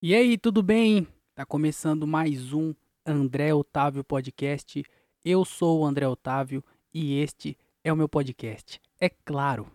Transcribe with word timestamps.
E 0.00 0.14
aí, 0.14 0.38
tudo 0.38 0.62
bem? 0.62 1.08
Tá 1.34 1.44
começando 1.44 2.06
mais 2.06 2.52
um 2.52 2.72
André 3.04 3.52
Otávio 3.52 4.04
Podcast. 4.04 4.84
Eu 5.24 5.44
sou 5.44 5.80
o 5.80 5.84
André 5.84 6.06
Otávio 6.06 6.62
e 6.94 7.18
este 7.18 7.58
é 7.82 7.92
o 7.92 7.96
meu 7.96 8.08
podcast. 8.08 8.80
É 9.00 9.08
claro. 9.08 9.68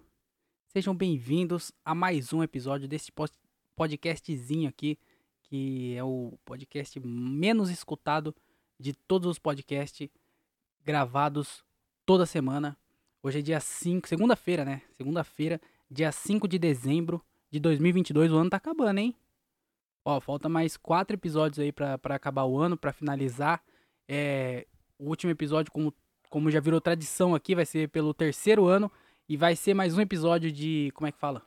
Sejam 0.67 0.95
bem-vindos 0.95 1.73
a 1.83 1.93
mais 1.93 2.31
um 2.31 2.41
episódio 2.41 2.87
desse 2.87 3.11
podcastzinho 3.75 4.69
aqui, 4.69 4.97
que 5.41 5.93
é 5.93 6.03
o 6.05 6.39
podcast 6.45 6.97
menos 7.01 7.69
escutado 7.69 8.33
de 8.79 8.93
todos 8.93 9.29
os 9.29 9.37
podcasts 9.37 10.07
gravados 10.85 11.65
toda 12.05 12.25
semana. 12.25 12.77
Hoje 13.21 13.39
é 13.39 13.41
dia 13.41 13.59
5, 13.59 14.07
segunda-feira, 14.07 14.63
né? 14.63 14.83
Segunda-feira, 14.93 15.59
dia 15.91 16.13
5 16.13 16.47
de 16.47 16.57
dezembro 16.57 17.21
de 17.51 17.59
2022. 17.59 18.31
O 18.31 18.37
ano 18.37 18.49
tá 18.49 18.55
acabando, 18.55 18.99
hein? 18.99 19.13
Ó, 20.05 20.19
falta 20.19 20.49
mais 20.49 20.75
quatro 20.75 21.15
episódios 21.15 21.59
aí 21.59 21.71
pra 21.71 21.97
acabar 22.09 22.43
o 22.43 22.57
ano, 22.57 22.77
pra 22.77 22.91
finalizar. 22.91 23.63
É, 24.07 24.67
o 24.99 25.07
último 25.09 25.31
episódio, 25.31 25.71
como, 25.71 25.93
como 26.29 26.51
já 26.51 26.59
virou 26.59 26.81
tradição 26.81 27.33
aqui, 27.33 27.55
vai 27.55 27.65
ser 27.65 27.89
pelo 27.89 28.13
terceiro 28.13 28.65
ano. 28.67 28.91
E 29.27 29.37
vai 29.37 29.55
ser 29.55 29.73
mais 29.73 29.97
um 29.97 30.01
episódio 30.01 30.51
de. 30.51 30.91
Como 30.93 31.07
é 31.07 31.11
que 31.11 31.17
fala? 31.17 31.41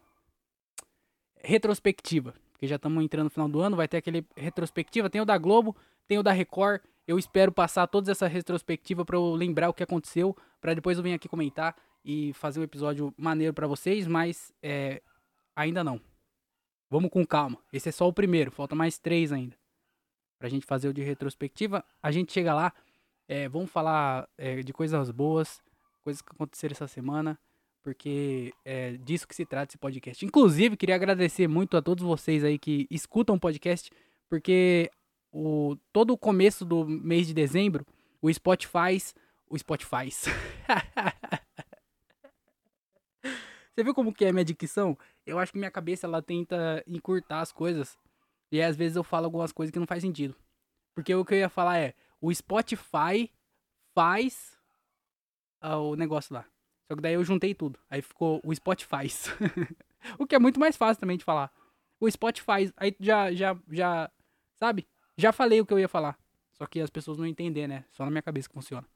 Retrospectiva. 1.37 2.35
Porque 2.53 2.67
já 2.67 2.77
estamos 2.77 3.05
entrando 3.05 3.25
no 3.25 3.31
final 3.31 3.49
do 3.49 3.61
ano, 3.61 3.77
vai 3.77 3.87
ter 3.87 3.99
aquele 3.99 4.27
retrospectiva. 4.35 5.11
Tem 5.11 5.21
o 5.21 5.27
da 5.27 5.37
Globo, 5.37 5.77
tem 6.09 6.19
o 6.19 6.23
da 6.23 6.33
Record. 6.33 6.81
Eu 7.07 7.19
espero 7.19 7.53
passar 7.53 7.87
todas 7.87 8.09
essa 8.09 8.27
retrospectiva 8.27 9.05
pra 9.05 9.17
eu 9.17 9.35
lembrar 9.35 9.69
o 9.69 9.75
que 9.75 9.83
aconteceu. 9.83 10.35
Pra 10.59 10.73
depois 10.73 10.97
eu 10.97 11.05
vir 11.05 11.13
aqui 11.13 11.29
comentar 11.29 11.77
e 12.03 12.33
fazer 12.33 12.61
um 12.61 12.63
episódio 12.63 13.13
maneiro 13.17 13.53
pra 13.53 13.67
vocês, 13.67 14.07
mas 14.07 14.53
é, 14.63 15.03
ainda 15.55 15.85
não. 15.85 16.01
Vamos 16.91 17.11
com 17.11 17.27
calma. 17.27 17.59
Esse 17.73 17.89
é 17.89 17.93
só 17.93 18.07
o 18.07 18.13
primeiro, 18.13 18.51
falta 18.51 18.75
mais 18.75 18.99
três 18.99 19.33
ainda. 19.33 19.57
Pra 20.39 20.49
gente 20.49 20.67
fazer 20.67 20.89
o 20.89 20.95
de 20.95 21.03
retrospectiva. 21.03 21.85
A 22.03 22.11
gente 22.11 22.33
chega 22.33 22.55
lá, 22.55 22.73
é, 23.29 23.49
vamos 23.49 23.71
falar 23.71 24.29
é, 24.39 24.63
de 24.63 24.73
coisas 24.73 25.11
boas, 25.11 25.61
coisas 26.05 26.23
que 26.23 26.31
aconteceram 26.33 26.73
essa 26.73 26.87
semana, 26.87 27.39
porque 27.83 28.53
é 28.65 28.93
disso 28.99 29.27
que 29.27 29.35
se 29.35 29.45
trata 29.45 29.71
esse 29.71 29.79
podcast. 29.79 30.25
Inclusive, 30.25 30.77
queria 30.77 30.95
agradecer 30.95 31.49
muito 31.49 31.77
a 31.77 31.83
todos 31.83 32.05
vocês 32.05 32.45
aí 32.45 32.59
que 32.59 32.87
escutam 32.91 33.37
o 33.37 33.41
podcast, 33.41 33.91
porque 34.29 34.91
o, 35.33 35.77
todo 35.93 36.13
o 36.13 36.19
começo 36.19 36.65
do 36.65 36.87
mês 36.87 37.27
de 37.27 37.35
dezembro, 37.35 37.87
o 38.21 38.33
Spotify. 38.33 39.03
O 39.49 39.59
Spotify. 39.59 40.11
Você 43.77 43.85
viu 43.85 43.95
como 43.95 44.11
que 44.11 44.25
é 44.25 44.31
a 44.31 44.33
minha 44.33 44.45
dicção? 44.45 44.97
Eu 45.27 45.39
acho 45.39 45.53
que 45.53 45.59
minha 45.59 45.71
cabeça 45.71 46.07
ela 46.07 46.23
tenta 46.23 46.83
encurtar 46.87 47.41
as 47.41 47.53
coisas. 47.53 47.99
E 48.51 48.63
às 48.63 48.75
vezes 48.75 48.97
eu 48.97 49.05
falo 49.05 49.27
algumas 49.27 49.53
coisas 49.53 49.71
que 49.71 49.79
não 49.79 49.87
faz 49.87 50.01
sentido. 50.03 50.35
Porque 50.95 51.15
o 51.15 51.23
que 51.27 51.35
eu 51.35 51.39
ia 51.41 51.51
falar 51.51 51.77
é, 51.77 51.95
o 52.19 52.35
Spotify 52.35 53.31
faz 53.95 54.59
ah, 55.61 55.77
o 55.77 55.95
negócio 55.95 56.33
lá. 56.33 56.47
Só 56.89 56.97
que 56.97 57.03
daí 57.03 57.13
eu 57.13 57.23
juntei 57.23 57.55
tudo. 57.55 57.79
Aí 57.91 58.01
ficou 58.01 58.41
o 58.43 58.55
Spotify. 58.55 59.09
o 60.19 60.27
que 60.27 60.35
é 60.35 60.39
muito 60.39 60.59
mais 60.59 60.75
fácil 60.75 60.99
também 60.99 61.19
de 61.19 61.25
falar. 61.25 61.53
O 62.01 62.11
Spotify, 62.11 62.73
aí 62.79 62.97
já, 62.99 63.31
já, 63.35 63.55
já, 63.71 64.11
sabe? 64.55 64.89
Já 65.19 65.33
falei 65.33 65.61
o 65.61 65.67
que 65.67 65.75
eu 65.75 65.79
ia 65.79 65.89
falar. 65.89 66.19
Só 66.55 66.65
que 66.65 66.81
as 66.81 66.89
pessoas 66.89 67.19
não 67.19 67.27
entendem, 67.27 67.69
né? 67.69 67.85
Só 67.93 68.07
na 68.07 68.11
minha 68.11 68.23
cabeça 68.23 68.49
que 68.49 68.55
funciona. 68.55 68.89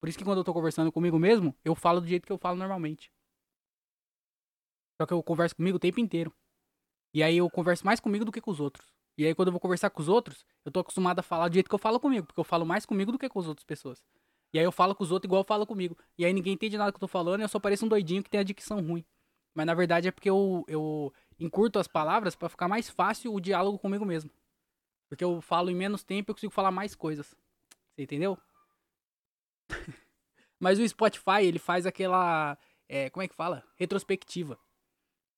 Por 0.00 0.08
isso 0.08 0.16
que 0.16 0.24
quando 0.24 0.38
eu 0.38 0.44
tô 0.44 0.54
conversando 0.54 0.90
comigo 0.90 1.18
mesmo, 1.18 1.54
eu 1.62 1.74
falo 1.74 2.00
do 2.00 2.06
jeito 2.06 2.26
que 2.26 2.32
eu 2.32 2.38
falo 2.38 2.56
normalmente. 2.56 3.12
Só 5.00 5.06
que 5.06 5.12
eu 5.12 5.22
converso 5.22 5.56
comigo 5.56 5.76
o 5.76 5.80
tempo 5.80 6.00
inteiro. 6.00 6.34
E 7.14 7.22
aí 7.22 7.36
eu 7.38 7.48
converso 7.50 7.84
mais 7.84 8.00
comigo 8.00 8.24
do 8.24 8.32
que 8.32 8.40
com 8.40 8.50
os 8.50 8.60
outros. 8.60 8.86
E 9.18 9.24
aí 9.24 9.34
quando 9.34 9.48
eu 9.48 9.52
vou 9.52 9.60
conversar 9.60 9.90
com 9.90 10.00
os 10.00 10.08
outros, 10.08 10.44
eu 10.64 10.70
tô 10.70 10.80
acostumado 10.80 11.18
a 11.18 11.22
falar 11.22 11.48
do 11.48 11.54
jeito 11.54 11.68
que 11.68 11.74
eu 11.74 11.78
falo 11.78 11.98
comigo, 11.98 12.26
porque 12.26 12.40
eu 12.40 12.44
falo 12.44 12.66
mais 12.66 12.84
comigo 12.84 13.10
do 13.10 13.18
que 13.18 13.28
com 13.28 13.40
as 13.40 13.46
outras 13.46 13.64
pessoas. 13.64 14.02
E 14.52 14.58
aí 14.58 14.64
eu 14.64 14.72
falo 14.72 14.94
com 14.94 15.02
os 15.02 15.10
outros 15.10 15.28
igual 15.28 15.40
eu 15.40 15.46
falo 15.46 15.66
comigo. 15.66 15.96
E 16.18 16.24
aí 16.24 16.32
ninguém 16.32 16.54
entende 16.54 16.76
nada 16.76 16.92
que 16.92 16.96
eu 16.96 17.00
tô 17.00 17.08
falando 17.08 17.40
e 17.40 17.44
eu 17.44 17.48
só 17.48 17.58
pareço 17.58 17.84
um 17.86 17.88
doidinho 17.88 18.22
que 18.22 18.30
tem 18.30 18.40
a 18.40 18.44
dicção 18.44 18.80
ruim. 18.80 19.04
Mas 19.54 19.66
na 19.66 19.74
verdade 19.74 20.08
é 20.08 20.10
porque 20.10 20.28
eu, 20.28 20.64
eu 20.68 21.12
encurto 21.40 21.78
as 21.78 21.88
palavras 21.88 22.36
pra 22.36 22.48
ficar 22.48 22.68
mais 22.68 22.90
fácil 22.90 23.32
o 23.32 23.40
diálogo 23.40 23.78
comigo 23.78 24.04
mesmo. 24.04 24.30
Porque 25.08 25.24
eu 25.24 25.40
falo 25.40 25.70
em 25.70 25.74
menos 25.74 26.02
tempo 26.02 26.30
e 26.30 26.32
eu 26.32 26.34
consigo 26.34 26.52
falar 26.52 26.70
mais 26.70 26.94
coisas. 26.94 27.34
Você 27.94 28.02
entendeu? 28.02 28.36
Mas 30.60 30.78
o 30.78 30.86
Spotify, 30.86 31.42
ele 31.42 31.58
faz 31.58 31.86
aquela. 31.86 32.58
é, 32.88 33.08
como 33.10 33.22
é 33.22 33.28
que 33.28 33.34
fala? 33.34 33.64
Retrospectiva. 33.76 34.58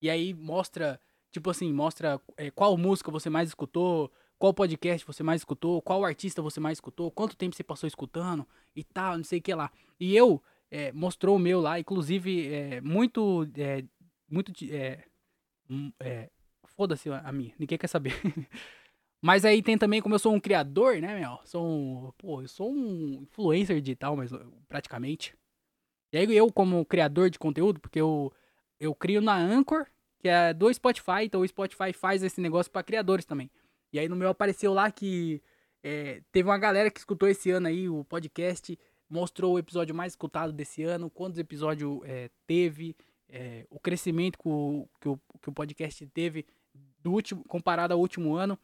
E 0.01 0.09
aí 0.09 0.35
mostra, 0.35 1.01
tipo 1.31 1.51
assim, 1.51 1.73
mostra 1.73 2.21
é, 2.37 2.51
qual 2.51 2.77
música 2.77 3.11
você 3.11 3.29
mais 3.29 3.49
escutou, 3.49 4.13
qual 4.39 4.55
podcast 4.55 5.07
você 5.07 5.23
mais 5.23 5.41
escutou, 5.41 5.83
qual 5.83 6.05
artista 6.05 6.41
você 6.41 6.61
mais 6.61 6.77
escutou, 6.77 7.11
quanto 7.11 7.37
tempo 7.37 7.57
você 7.57 7.65
passou 7.65 7.87
escutando 7.87 8.47
e 8.75 8.85
tal, 8.85 9.17
não 9.17 9.25
sei 9.25 9.41
o 9.41 9.43
que 9.43 9.55
lá. 9.55 9.71
E 9.99 10.17
eu, 10.17 10.43
é, 10.71 10.93
mostrou 10.93 11.37
o 11.37 11.39
meu 11.39 11.61
lá, 11.61 11.79
inclusive, 11.81 12.47
é, 12.53 12.81
muito, 12.81 13.49
é, 13.57 13.85
muito, 14.31 14.53
é, 14.71 15.05
hum, 15.69 15.93
é, 16.01 16.31
foda-se 16.65 17.11
a 17.11 17.33
minha, 17.33 17.53
ninguém 17.59 17.79
quer 17.79 17.89
saber. 17.89 18.13
Mas 19.21 19.45
aí 19.45 19.63
tem 19.63 19.77
também, 19.77 20.01
como 20.01 20.15
eu 20.15 20.19
sou 20.19 20.33
um 20.33 20.39
criador, 20.39 21.01
né, 21.01 21.19
meu? 21.19 21.41
Sou 21.45 21.67
um, 21.67 22.13
pô, 22.17 22.41
eu 22.41 22.47
sou 22.47 22.73
um 22.73 23.23
influencer 23.23 23.81
digital, 23.81 24.17
mas 24.17 24.31
praticamente. 24.69 25.35
E 26.13 26.19
aí 26.19 26.37
eu, 26.37 26.53
como 26.53 26.85
criador 26.85 27.29
de 27.29 27.37
conteúdo, 27.37 27.81
porque 27.81 28.01
eu, 28.01 28.33
eu 28.79 28.95
crio 28.95 29.21
na 29.21 29.37
Anchor, 29.37 29.87
que 30.19 30.29
é 30.29 30.53
do 30.53 30.73
Spotify, 30.73 31.25
então 31.25 31.41
o 31.41 31.49
Spotify 31.49 31.93
faz 31.93 32.23
esse 32.23 32.41
negócio 32.41 32.71
pra 32.71 32.83
criadores 32.83 33.25
também. 33.25 33.51
E 33.93 33.99
aí 33.99 34.09
no 34.09 34.17
meu 34.17 34.29
apareceu 34.29 34.75
lá 34.75 34.91
que 34.91 35.43
é, 35.83 36.23
teve 36.33 36.49
uma 36.49 36.59
galera 36.59 36.91
que 36.91 36.99
escutou 36.99 37.29
esse 37.29 37.51
ano 37.51 37.69
aí 37.69 37.89
o 37.89 38.05
podcast, 38.05 38.79
mostrou 39.09 39.55
o 39.55 39.59
episódio 39.59 39.95
mais 39.95 40.13
escutado 40.13 40.53
desse 40.53 40.83
ano, 40.83 41.09
quantos 41.09 41.39
episódios 41.39 42.01
é, 42.05 42.31
teve, 42.47 42.97
é, 43.29 43.67
o 43.71 43.79
crescimento 43.79 44.39
que 44.39 44.49
o, 44.49 44.89
que, 45.01 45.09
o, 45.09 45.21
que 45.41 45.49
o 45.49 45.53
podcast 45.53 46.07
teve 46.09 46.47
do 47.01 47.13
último, 47.13 47.45
comparado 47.45 47.95
ao 47.95 48.01
último 48.01 48.35
ano. 48.35 48.59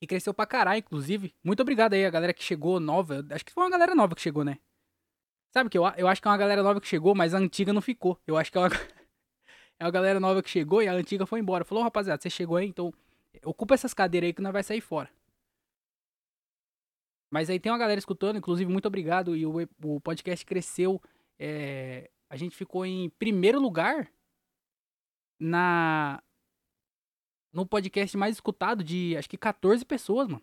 E 0.00 0.06
cresceu 0.06 0.32
pra 0.32 0.46
caralho, 0.46 0.78
inclusive. 0.78 1.34
Muito 1.42 1.60
obrigado 1.60 1.94
aí 1.94 2.04
a 2.04 2.10
galera 2.10 2.32
que 2.32 2.44
chegou 2.44 2.78
nova. 2.78 3.26
Acho 3.30 3.44
que 3.44 3.52
foi 3.52 3.64
uma 3.64 3.70
galera 3.70 3.96
nova 3.96 4.14
que 4.14 4.20
chegou, 4.20 4.44
né? 4.44 4.58
Sabe 5.50 5.68
que 5.68 5.76
eu, 5.76 5.82
eu 5.96 6.06
acho 6.06 6.22
que 6.22 6.28
é 6.28 6.30
uma 6.30 6.36
galera 6.36 6.62
nova 6.62 6.80
que 6.80 6.86
chegou, 6.86 7.16
mas 7.16 7.34
a 7.34 7.38
antiga 7.38 7.72
não 7.72 7.80
ficou. 7.80 8.20
Eu 8.24 8.36
acho 8.36 8.52
que 8.52 8.58
é 8.58 8.60
uma, 8.60 8.68
é 9.78 9.84
uma 9.84 9.90
galera 9.90 10.18
nova 10.18 10.42
que 10.42 10.50
chegou 10.50 10.82
e 10.82 10.88
a 10.88 10.92
antiga 10.92 11.26
foi 11.26 11.40
embora. 11.40 11.64
Falou, 11.64 11.84
rapaziada, 11.84 12.20
você 12.20 12.30
chegou 12.30 12.56
aí, 12.56 12.66
então 12.66 12.92
ocupa 13.44 13.74
essas 13.74 13.94
cadeiras 13.94 14.28
aí 14.28 14.32
que 14.34 14.42
nós 14.42 14.52
vai 14.52 14.62
sair 14.62 14.80
fora. 14.80 15.10
Mas 17.30 17.50
aí 17.50 17.60
tem 17.60 17.70
uma 17.70 17.78
galera 17.78 17.98
escutando, 17.98 18.38
inclusive, 18.38 18.70
muito 18.70 18.86
obrigado. 18.86 19.36
E 19.36 19.46
o, 19.46 19.54
o 19.84 20.00
podcast 20.00 20.44
cresceu. 20.44 21.00
é, 21.38 22.10
a 22.30 22.36
gente 22.36 22.56
ficou 22.56 22.84
em 22.84 23.08
primeiro 23.10 23.60
lugar 23.60 24.10
na 25.38 26.22
no 27.52 27.64
podcast 27.64 28.16
mais 28.16 28.36
escutado 28.36 28.84
de 28.84 29.16
acho 29.16 29.28
que 29.28 29.38
14 29.38 29.84
pessoas, 29.84 30.28
mano. 30.28 30.42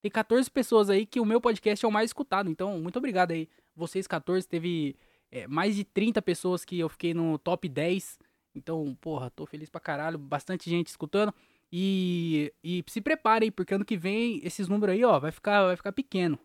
Tem 0.00 0.10
14 0.10 0.50
pessoas 0.50 0.88
aí 0.88 1.04
que 1.04 1.20
o 1.20 1.24
meu 1.24 1.40
podcast 1.40 1.84
é 1.84 1.88
o 1.88 1.92
mais 1.92 2.10
escutado. 2.10 2.48
Então, 2.48 2.78
muito 2.78 2.96
obrigado 2.96 3.32
aí. 3.32 3.48
Vocês 3.74 4.06
14, 4.06 4.46
teve 4.46 4.96
é, 5.30 5.46
mais 5.46 5.74
de 5.74 5.84
30 5.84 6.22
pessoas 6.22 6.64
que 6.64 6.78
eu 6.78 6.88
fiquei 6.88 7.12
no 7.12 7.38
top 7.38 7.68
10. 7.68 8.18
Então, 8.58 8.92
porra, 9.00 9.30
tô 9.30 9.46
feliz 9.46 9.70
pra 9.70 9.80
caralho. 9.80 10.18
Bastante 10.18 10.68
gente 10.68 10.88
escutando. 10.88 11.32
E, 11.72 12.52
e 12.62 12.84
se 12.88 13.00
preparem, 13.00 13.52
porque 13.52 13.74
ano 13.74 13.84
que 13.84 13.96
vem 13.96 14.40
esses 14.44 14.68
números 14.68 14.94
aí, 14.94 15.04
ó, 15.04 15.18
vai 15.18 15.30
ficar, 15.30 15.66
vai 15.66 15.76
ficar 15.76 15.92
pequeno. 15.92 16.38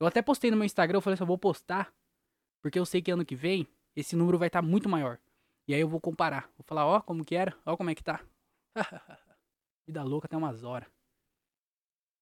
Eu 0.00 0.06
até 0.06 0.22
postei 0.22 0.50
no 0.50 0.56
meu 0.56 0.64
Instagram, 0.64 0.96
eu 0.96 1.02
falei 1.02 1.14
assim, 1.14 1.22
eu 1.22 1.26
vou 1.26 1.36
postar, 1.36 1.92
porque 2.62 2.78
eu 2.78 2.86
sei 2.86 3.02
que 3.02 3.10
ano 3.10 3.24
que 3.24 3.34
vem 3.36 3.68
esse 3.94 4.16
número 4.16 4.38
vai 4.38 4.48
estar 4.48 4.62
muito 4.62 4.88
maior. 4.88 5.18
E 5.68 5.74
aí 5.74 5.80
eu 5.80 5.88
vou 5.88 6.00
comparar. 6.00 6.50
Vou 6.56 6.64
falar, 6.64 6.86
ó, 6.86 7.00
como 7.00 7.24
que 7.24 7.34
era, 7.34 7.54
ó 7.66 7.76
como 7.76 7.90
é 7.90 7.94
que 7.94 8.02
tá. 8.02 8.24
Vida 9.86 10.02
louca 10.02 10.26
até 10.26 10.36
umas 10.36 10.64
horas. 10.64 10.88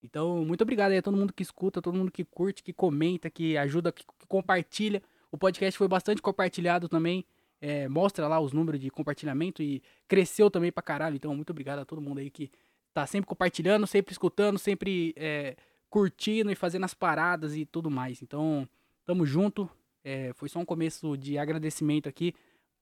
Então, 0.02 0.44
muito 0.44 0.62
obrigado 0.62 0.92
aí 0.92 0.98
a 0.98 1.02
todo 1.02 1.16
mundo 1.16 1.32
que 1.32 1.42
escuta, 1.42 1.82
todo 1.82 1.96
mundo 1.96 2.10
que 2.10 2.24
curte, 2.24 2.62
que 2.62 2.72
comenta, 2.72 3.30
que 3.30 3.56
ajuda, 3.56 3.92
que, 3.92 4.04
que 4.04 4.26
compartilha. 4.26 5.02
O 5.30 5.38
podcast 5.38 5.78
foi 5.78 5.86
bastante 5.86 6.22
compartilhado 6.22 6.88
também. 6.88 7.24
É, 7.60 7.88
mostra 7.88 8.28
lá 8.28 8.38
os 8.38 8.52
números 8.52 8.80
de 8.80 8.90
compartilhamento 8.90 9.62
e 9.62 9.82
cresceu 10.06 10.50
também 10.50 10.70
pra 10.70 10.82
caralho. 10.82 11.16
Então, 11.16 11.34
muito 11.34 11.50
obrigado 11.50 11.80
a 11.80 11.84
todo 11.84 12.00
mundo 12.00 12.18
aí 12.18 12.30
que 12.30 12.50
tá 12.94 13.06
sempre 13.06 13.28
compartilhando, 13.28 13.86
sempre 13.86 14.12
escutando, 14.12 14.58
sempre 14.58 15.12
é, 15.16 15.56
curtindo 15.90 16.50
e 16.50 16.54
fazendo 16.54 16.84
as 16.84 16.94
paradas 16.94 17.56
e 17.56 17.64
tudo 17.64 17.90
mais. 17.90 18.22
Então, 18.22 18.68
tamo 19.04 19.26
junto. 19.26 19.68
É, 20.04 20.32
foi 20.34 20.48
só 20.48 20.58
um 20.58 20.64
começo 20.64 21.16
de 21.16 21.36
agradecimento 21.36 22.08
aqui 22.08 22.32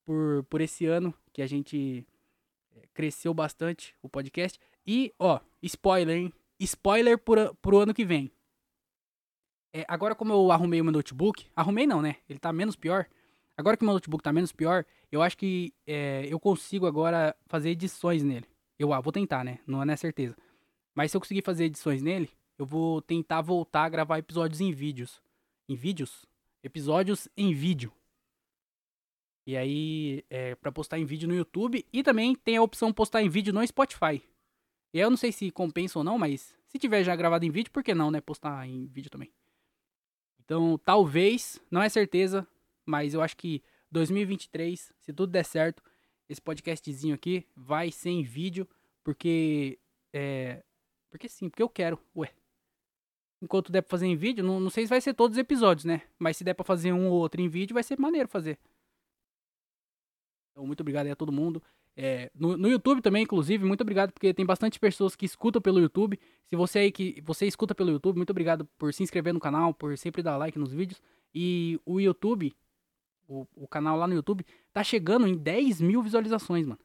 por, 0.05 0.45
por 0.45 0.61
esse 0.61 0.87
ano 0.87 1.13
que 1.33 1.43
a 1.43 1.47
gente 1.47 2.07
é, 2.75 2.83
cresceu 2.95 3.33
bastante 3.35 3.95
o 4.03 4.09
podcast. 4.09 4.59
E, 4.87 5.13
ó, 5.19 5.41
spoiler, 5.63 6.17
hein? 6.17 6.33
Spoiler 6.61 7.19
pro, 7.19 7.55
pro 7.57 7.79
ano 7.79 7.93
que 7.93 8.05
vem. 8.05 8.31
É, 9.75 9.85
agora, 9.89 10.15
como 10.15 10.33
eu 10.33 10.51
arrumei 10.51 10.81
o 10.81 10.85
meu 10.85 10.93
notebook, 10.93 11.47
arrumei 11.55 11.87
não, 11.87 12.01
né? 12.01 12.17
Ele 12.29 12.39
tá 12.39 12.53
menos 12.53 12.77
pior. 12.77 13.07
Agora 13.57 13.77
que 13.77 13.85
meu 13.85 13.95
notebook 13.95 14.23
tá 14.23 14.33
menos 14.33 14.53
pior, 14.53 14.85
eu 15.11 15.23
acho 15.23 15.37
que 15.37 15.73
é, 15.87 16.27
eu 16.29 16.39
consigo 16.39 16.87
agora 16.87 17.35
fazer 17.47 17.71
edições 17.71 18.23
nele. 18.23 18.47
Eu 18.79 18.93
ah, 18.93 19.01
vou 19.01 19.13
tentar, 19.13 19.43
né? 19.45 19.61
Não 19.67 19.83
é 19.83 19.97
certeza. 19.97 20.37
Mas 20.95 21.11
se 21.11 21.17
eu 21.17 21.21
conseguir 21.21 21.43
fazer 21.43 21.65
edições 21.65 22.03
nele, 22.03 22.31
eu 22.59 22.67
vou 22.67 23.01
tentar 23.01 23.41
voltar 23.41 23.85
a 23.85 23.89
gravar 23.89 24.19
episódios 24.19 24.61
em 24.61 24.73
vídeos. 24.73 25.23
Em 25.69 25.75
vídeos? 25.75 26.27
Episódios 26.63 27.29
em 27.37 27.55
vídeo. 27.55 27.93
E 29.47 29.57
aí, 29.57 30.25
é 30.29 30.55
pra 30.57 30.73
postar 30.73 30.99
em 30.99 31.05
vídeo 31.05 31.29
no 31.29 31.35
YouTube. 31.35 31.87
E 31.93 32.03
também 32.03 32.35
tem 32.35 32.57
a 32.57 32.63
opção 32.63 32.93
postar 32.93 33.23
em 33.23 33.29
vídeo 33.29 33.55
no 33.55 33.67
Spotify. 33.67 34.23
E 34.93 34.99
eu 34.99 35.09
não 35.09 35.17
sei 35.17 35.33
se 35.33 35.51
compensa 35.51 35.99
ou 35.99 36.05
não, 36.05 36.19
mas 36.19 36.55
se 36.69 36.79
tiver 36.79 37.05
já 37.05 37.15
gravado 37.17 37.45
em 37.45 37.51
vídeo, 37.51 37.71
por 37.71 37.83
que 37.83 37.95
não, 37.95 38.11
né? 38.11 38.21
Postar 38.21 38.67
em 38.67 38.87
vídeo 38.87 39.11
também. 39.11 39.33
Então, 40.45 40.79
talvez, 40.79 41.61
não 41.71 41.83
é 41.83 41.89
certeza, 41.89 42.47
mas 42.87 43.13
eu 43.13 43.21
acho 43.21 43.37
que 43.37 43.63
2023, 43.91 44.93
se 44.99 45.13
tudo 45.13 45.31
der 45.31 45.45
certo, 45.45 45.83
esse 46.29 46.41
podcastzinho 46.41 47.15
aqui 47.15 47.47
vai 47.55 47.91
ser 47.91 48.11
em 48.11 48.23
vídeo, 48.23 48.69
porque 49.05 49.79
é, 50.13 50.63
porque 51.11 51.29
sim, 51.29 51.49
porque 51.49 51.63
eu 51.63 51.69
quero, 51.69 51.99
ué. 52.15 52.33
Enquanto 53.43 53.71
der 53.71 53.83
pra 53.83 53.91
fazer 53.91 54.07
em 54.07 54.17
vídeo, 54.17 54.43
não, 54.43 54.59
não 54.59 54.71
sei 54.71 54.85
se 54.85 54.91
vai 54.91 55.01
ser 55.01 55.15
todos 55.15 55.37
os 55.37 55.41
episódios, 55.41 55.85
né? 55.85 56.03
Mas 56.19 56.37
se 56.37 56.45
der 56.45 56.55
pra 56.55 56.65
fazer 56.65 56.93
um 56.93 57.09
ou 57.09 57.15
outro 57.15 57.41
em 57.41 57.49
vídeo, 57.49 57.75
vai 57.75 57.83
ser 57.83 57.99
maneiro 57.99 58.29
fazer. 58.29 58.59
Então, 60.51 60.67
muito 60.67 60.81
obrigado 60.81 61.07
aí 61.07 61.13
a 61.13 61.17
todo 61.17 61.31
mundo. 61.31 61.63
É, 61.95 62.31
no, 62.35 62.57
no, 62.57 62.69
YouTube 62.69 63.01
também, 63.01 63.23
inclusive, 63.23 63.65
muito 63.65 63.81
obrigado, 63.81 64.13
porque 64.13 64.35
tem 64.35 64.45
bastante 64.45 64.79
pessoas 64.79 65.17
que 65.17 65.25
escutam 65.25 65.61
pelo 65.63 65.81
YouTube. 65.81 66.19
Se 66.47 66.57
você 66.57 66.81
aí 66.81 66.93
que 66.93 67.23
você 67.23 67.47
escuta 67.47 67.75
pelo 67.75 67.91
YouTube, 67.91 68.17
muito 68.17 68.31
obrigado 68.31 68.67
por 68.79 68.93
se 68.93 69.03
inscrever 69.03 69.33
no 69.33 69.41
canal, 69.41 69.73
por 69.73 69.97
sempre 69.97 70.23
dar 70.23 70.37
like 70.37 70.59
nos 70.59 70.73
vídeos. 70.73 71.01
E 71.35 71.81
o 71.85 72.01
YouTube, 72.01 72.55
o, 73.29 73.47
o 73.55 73.69
canal 73.69 73.97
lá 73.97 74.07
no 74.07 74.15
YouTube, 74.15 74.45
tá 74.73 74.83
chegando 74.83 75.27
em 75.27 75.37
10 75.37 75.81
mil 75.81 76.03
visualizações, 76.03 76.67
mano. 76.67 76.81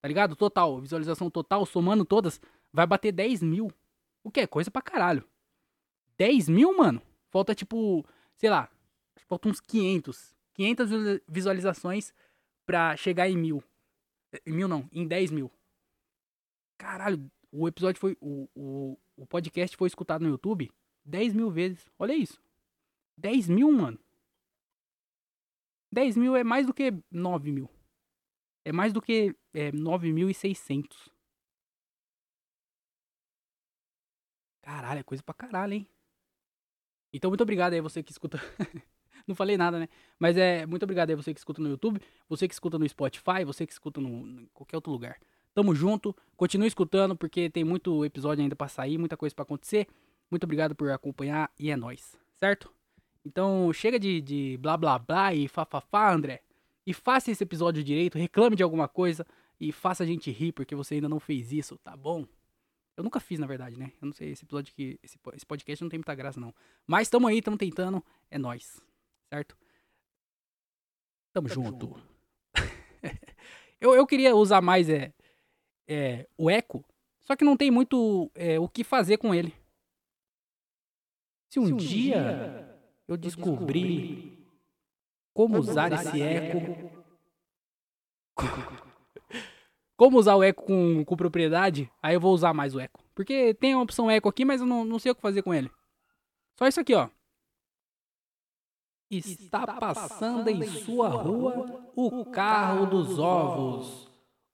Tá 0.00 0.08
ligado? 0.08 0.36
Total, 0.36 0.80
visualização 0.80 1.30
total, 1.30 1.66
somando 1.66 2.04
todas, 2.04 2.40
vai 2.72 2.86
bater 2.86 3.12
10 3.12 3.42
mil. 3.42 3.72
O 4.22 4.30
que 4.30 4.40
é 4.40 4.46
coisa 4.46 4.70
pra 4.70 4.82
caralho. 4.82 5.24
10 6.16 6.48
mil, 6.48 6.76
mano? 6.76 7.02
Falta 7.30 7.54
tipo, 7.54 8.04
sei 8.36 8.50
lá, 8.50 8.68
falta 9.26 9.48
uns 9.48 9.60
500. 9.60 10.36
500 10.54 10.90
visualizações 11.28 12.12
pra 12.66 12.96
chegar 12.96 13.28
em 13.28 13.36
mil. 13.36 13.62
Em 14.46 14.52
mil 14.52 14.68
não, 14.68 14.88
em 14.92 15.06
10 15.06 15.30
mil. 15.30 15.50
Caralho, 16.76 17.30
o 17.50 17.66
episódio 17.66 18.00
foi. 18.00 18.16
O, 18.20 18.48
o, 18.54 18.98
o 19.16 19.26
podcast 19.26 19.76
foi 19.76 19.88
escutado 19.88 20.22
no 20.22 20.28
YouTube 20.28 20.70
10 21.04 21.34
mil 21.34 21.50
vezes. 21.50 21.90
Olha 21.98 22.12
isso. 22.12 22.40
10 23.16 23.48
mil, 23.48 23.72
mano. 23.72 23.98
10 25.90 26.16
mil 26.16 26.36
é 26.36 26.44
mais 26.44 26.66
do 26.66 26.74
que 26.74 26.92
9 27.10 27.50
mil. 27.52 27.70
É 28.64 28.72
mais 28.72 28.92
do 28.92 29.00
que 29.00 29.34
é, 29.54 29.72
9.600. 29.72 31.10
Caralho, 34.62 35.00
é 35.00 35.02
coisa 35.02 35.22
pra 35.22 35.34
caralho, 35.34 35.72
hein? 35.72 35.88
Então, 37.12 37.30
muito 37.30 37.40
obrigado 37.40 37.72
aí 37.72 37.80
você 37.80 38.02
que 38.02 38.12
escuta. 38.12 38.38
Não 39.26 39.34
falei 39.34 39.56
nada, 39.56 39.78
né? 39.78 39.88
Mas 40.18 40.36
é 40.36 40.66
muito 40.66 40.82
obrigado 40.82 41.10
aí 41.10 41.16
você 41.16 41.32
que 41.32 41.40
escuta 41.40 41.60
no 41.60 41.68
YouTube, 41.68 42.00
você 42.28 42.46
que 42.46 42.54
escuta 42.54 42.78
no 42.78 42.88
Spotify, 42.88 43.44
você 43.44 43.66
que 43.66 43.72
escuta 43.72 44.00
no, 44.00 44.26
em 44.26 44.46
qualquer 44.52 44.76
outro 44.76 44.92
lugar. 44.92 45.18
Tamo 45.54 45.74
junto, 45.74 46.14
continue 46.36 46.68
escutando 46.68 47.16
porque 47.16 47.50
tem 47.50 47.64
muito 47.64 48.04
episódio 48.04 48.42
ainda 48.42 48.54
para 48.54 48.68
sair, 48.68 48.98
muita 48.98 49.16
coisa 49.16 49.34
para 49.34 49.42
acontecer. 49.42 49.86
Muito 50.30 50.44
obrigado 50.44 50.74
por 50.74 50.90
acompanhar 50.90 51.50
e 51.58 51.70
é 51.70 51.76
nóis, 51.76 52.16
certo? 52.36 52.77
Então 53.28 53.70
chega 53.74 53.98
de, 53.98 54.22
de 54.22 54.56
blá 54.56 54.74
blá 54.74 54.98
blá 54.98 55.34
e 55.34 55.46
fafafá, 55.46 56.10
André. 56.10 56.42
E 56.86 56.94
faça 56.94 57.30
esse 57.30 57.44
episódio 57.44 57.84
direito, 57.84 58.16
reclame 58.16 58.56
de 58.56 58.62
alguma 58.62 58.88
coisa 58.88 59.26
e 59.60 59.70
faça 59.70 60.02
a 60.02 60.06
gente 60.06 60.30
rir 60.30 60.52
porque 60.52 60.74
você 60.74 60.94
ainda 60.94 61.10
não 61.10 61.20
fez 61.20 61.52
isso, 61.52 61.76
tá 61.78 61.94
bom? 61.94 62.26
Eu 62.96 63.04
nunca 63.04 63.20
fiz, 63.20 63.38
na 63.38 63.46
verdade, 63.46 63.78
né? 63.78 63.92
Eu 64.00 64.06
não 64.06 64.12
sei, 64.14 64.30
esse 64.30 64.44
episódio 64.44 64.72
aqui, 64.72 64.98
esse, 65.02 65.18
esse 65.34 65.44
podcast 65.44 65.84
não 65.84 65.90
tem 65.90 65.98
muita 65.98 66.14
graça, 66.14 66.40
não. 66.40 66.54
Mas 66.86 67.10
tamo 67.10 67.26
aí, 67.28 67.42
tamo 67.42 67.58
tentando. 67.58 68.02
É 68.30 68.38
nós, 68.38 68.80
certo? 69.28 69.56
Tamo, 71.34 71.48
tamo 71.48 71.64
junto. 71.64 71.86
junto. 71.86 72.02
eu, 73.78 73.94
eu 73.94 74.06
queria 74.06 74.34
usar 74.34 74.62
mais 74.62 74.88
é, 74.88 75.12
é, 75.86 76.26
o 76.38 76.48
eco, 76.48 76.82
só 77.22 77.36
que 77.36 77.44
não 77.44 77.58
tem 77.58 77.70
muito 77.70 78.30
é, 78.34 78.58
o 78.58 78.66
que 78.66 78.82
fazer 78.82 79.18
com 79.18 79.34
ele. 79.34 79.54
Se 81.50 81.60
um, 81.60 81.66
Se 81.66 81.72
um 81.72 81.76
dia, 81.76 82.22
dia, 82.22 82.67
eu 83.08 83.16
descobrir 83.16 84.38
como, 85.32 85.58
usar, 85.58 85.90
esse 85.92 86.20
eco. 86.20 86.58
eco 86.58 86.98
como 89.96 90.18
usar 90.18 90.36
o 90.36 90.42
eco 90.44 90.62
com, 90.64 91.04
com 91.04 91.16
propriedade, 91.16 91.90
aí 92.02 92.14
eu 92.14 92.20
vou 92.20 92.32
usar 92.34 92.52
mais 92.52 92.74
o 92.74 92.80
eco. 92.80 93.02
Porque 93.14 93.54
tem 93.54 93.72
a 93.72 93.80
opção 93.80 94.10
eco 94.10 94.28
aqui, 94.28 94.44
mas 94.44 94.60
eu 94.60 94.66
não, 94.66 94.84
não 94.84 94.98
sei 94.98 95.10
o 95.10 95.14
que 95.14 95.22
fazer 95.22 95.42
com 95.42 95.52
ele. 95.54 95.70
Só 96.56 96.68
isso 96.68 96.80
aqui, 96.80 96.94
ó. 96.94 97.08
Está 99.10 99.66
passando 99.66 100.48
em 100.50 100.62
sua 100.66 101.08
rua 101.08 101.90
o 101.96 102.26
carro 102.26 102.86
dos 102.86 103.18
ovos. 103.18 104.08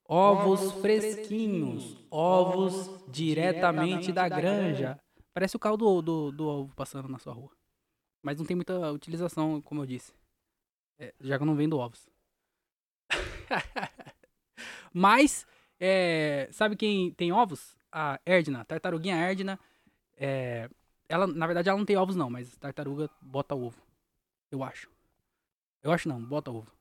Ovos 0.06 0.72
fresquinhos. 0.80 1.98
Ovos 2.10 3.04
diretamente 3.08 4.12
da 4.12 4.28
granja. 4.28 4.98
Parece 5.32 5.56
o 5.56 5.58
carro 5.58 5.76
do, 5.76 6.00
do, 6.00 6.30
do 6.30 6.46
ovo 6.46 6.74
passando 6.76 7.08
na 7.08 7.18
sua 7.18 7.32
rua. 7.32 7.50
Mas 8.24 8.38
não 8.38 8.46
tem 8.46 8.56
muita 8.56 8.90
utilização, 8.90 9.60
como 9.60 9.82
eu 9.82 9.86
disse. 9.86 10.14
É, 10.98 11.12
já 11.20 11.36
que 11.36 11.42
eu 11.42 11.46
não 11.46 11.54
vendo 11.54 11.78
ovos. 11.78 12.08
Mas, 14.92 15.46
é, 15.78 16.48
sabe 16.50 16.74
quem 16.74 17.12
tem 17.12 17.30
ovos? 17.30 17.76
A 17.92 18.18
Erdna, 18.24 18.62
a 18.62 18.64
tartaruguinha 18.64 19.16
Erdna. 19.16 19.60
É, 20.16 20.70
ela, 21.06 21.26
na 21.26 21.46
verdade, 21.46 21.68
ela 21.68 21.76
não 21.76 21.84
tem 21.84 21.98
ovos 21.98 22.16
não, 22.16 22.30
mas 22.30 22.56
tartaruga 22.56 23.10
bota 23.20 23.54
ovo. 23.54 23.80
Eu 24.50 24.64
acho. 24.64 24.90
Eu 25.82 25.92
acho 25.92 26.08
não, 26.08 26.24
bota 26.24 26.50
ovo. 26.50 26.72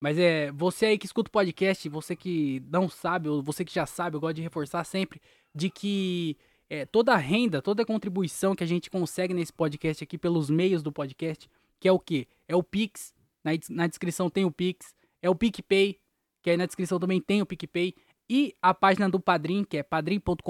Mas 0.00 0.16
é, 0.16 0.52
você 0.52 0.86
aí 0.86 0.98
que 0.98 1.06
escuta 1.06 1.28
o 1.28 1.32
podcast, 1.32 1.88
você 1.88 2.14
que 2.14 2.60
não 2.70 2.88
sabe, 2.88 3.28
ou 3.28 3.42
você 3.42 3.64
que 3.64 3.74
já 3.74 3.84
sabe, 3.84 4.16
eu 4.16 4.20
gosto 4.20 4.36
de 4.36 4.42
reforçar 4.42 4.84
sempre, 4.84 5.20
de 5.52 5.68
que 5.70 6.36
é, 6.70 6.84
toda 6.84 7.12
a 7.12 7.16
renda, 7.16 7.62
toda 7.62 7.82
a 7.82 7.86
contribuição 7.86 8.54
que 8.54 8.64
a 8.64 8.66
gente 8.66 8.90
consegue 8.90 9.32
nesse 9.32 9.52
podcast 9.52 10.04
aqui 10.04 10.18
pelos 10.18 10.50
meios 10.50 10.82
do 10.82 10.92
podcast, 10.92 11.48
que 11.80 11.88
é 11.88 11.92
o 11.92 11.98
que? 11.98 12.28
É 12.46 12.54
o 12.54 12.62
Pix, 12.62 13.14
na, 13.42 13.52
na 13.70 13.86
descrição 13.86 14.28
tem 14.28 14.44
o 14.44 14.50
Pix, 14.50 14.94
é 15.22 15.30
o 15.30 15.34
PicPay, 15.34 15.98
que 16.42 16.50
aí 16.50 16.56
na 16.56 16.66
descrição 16.66 16.98
também 16.98 17.20
tem 17.20 17.40
o 17.42 17.46
PicPay. 17.46 17.94
E 18.30 18.54
a 18.60 18.74
página 18.74 19.08
do 19.08 19.18
Padrim, 19.18 19.64
que 19.64 19.78
é 19.78 19.82
padrim.com.br 19.82 20.42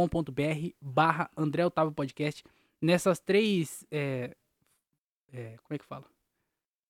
barra 0.80 1.30
André 1.36 1.64
Otávio 1.64 1.92
Podcast. 1.92 2.42
Nessas 2.80 3.20
três... 3.20 3.86
É, 3.90 4.34
é, 5.32 5.56
como 5.62 5.76
é 5.76 5.78
que 5.78 5.84
fala? 5.84 6.04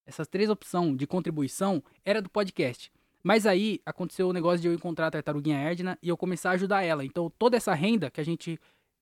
Essas 0.07 0.27
três 0.27 0.49
opções 0.49 0.97
de 0.97 1.07
contribuição 1.07 1.83
era 2.05 2.23
do 2.23 2.31
podcast. 2.31 2.91
Mas 3.23 3.45
aí 3.45 3.83
aconteceu 3.85 4.29
o 4.29 4.33
negócio 4.33 4.61
de 4.61 4.69
eu 4.69 4.73
encontrar 4.73 5.09
a 5.09 5.11
tartaruguinha 5.11 5.59
Erdna 5.59 5.99
e 6.03 6.09
eu 6.09 6.17
começar 6.17 6.51
a 6.51 6.55
ajudar 6.55 6.83
ela. 6.83 7.05
Então 7.05 7.31
toda 7.39 7.59
essa 7.59 7.75
renda 7.75 8.11
que 8.11 8.21
a 8.21 8.25
gente 8.25 8.59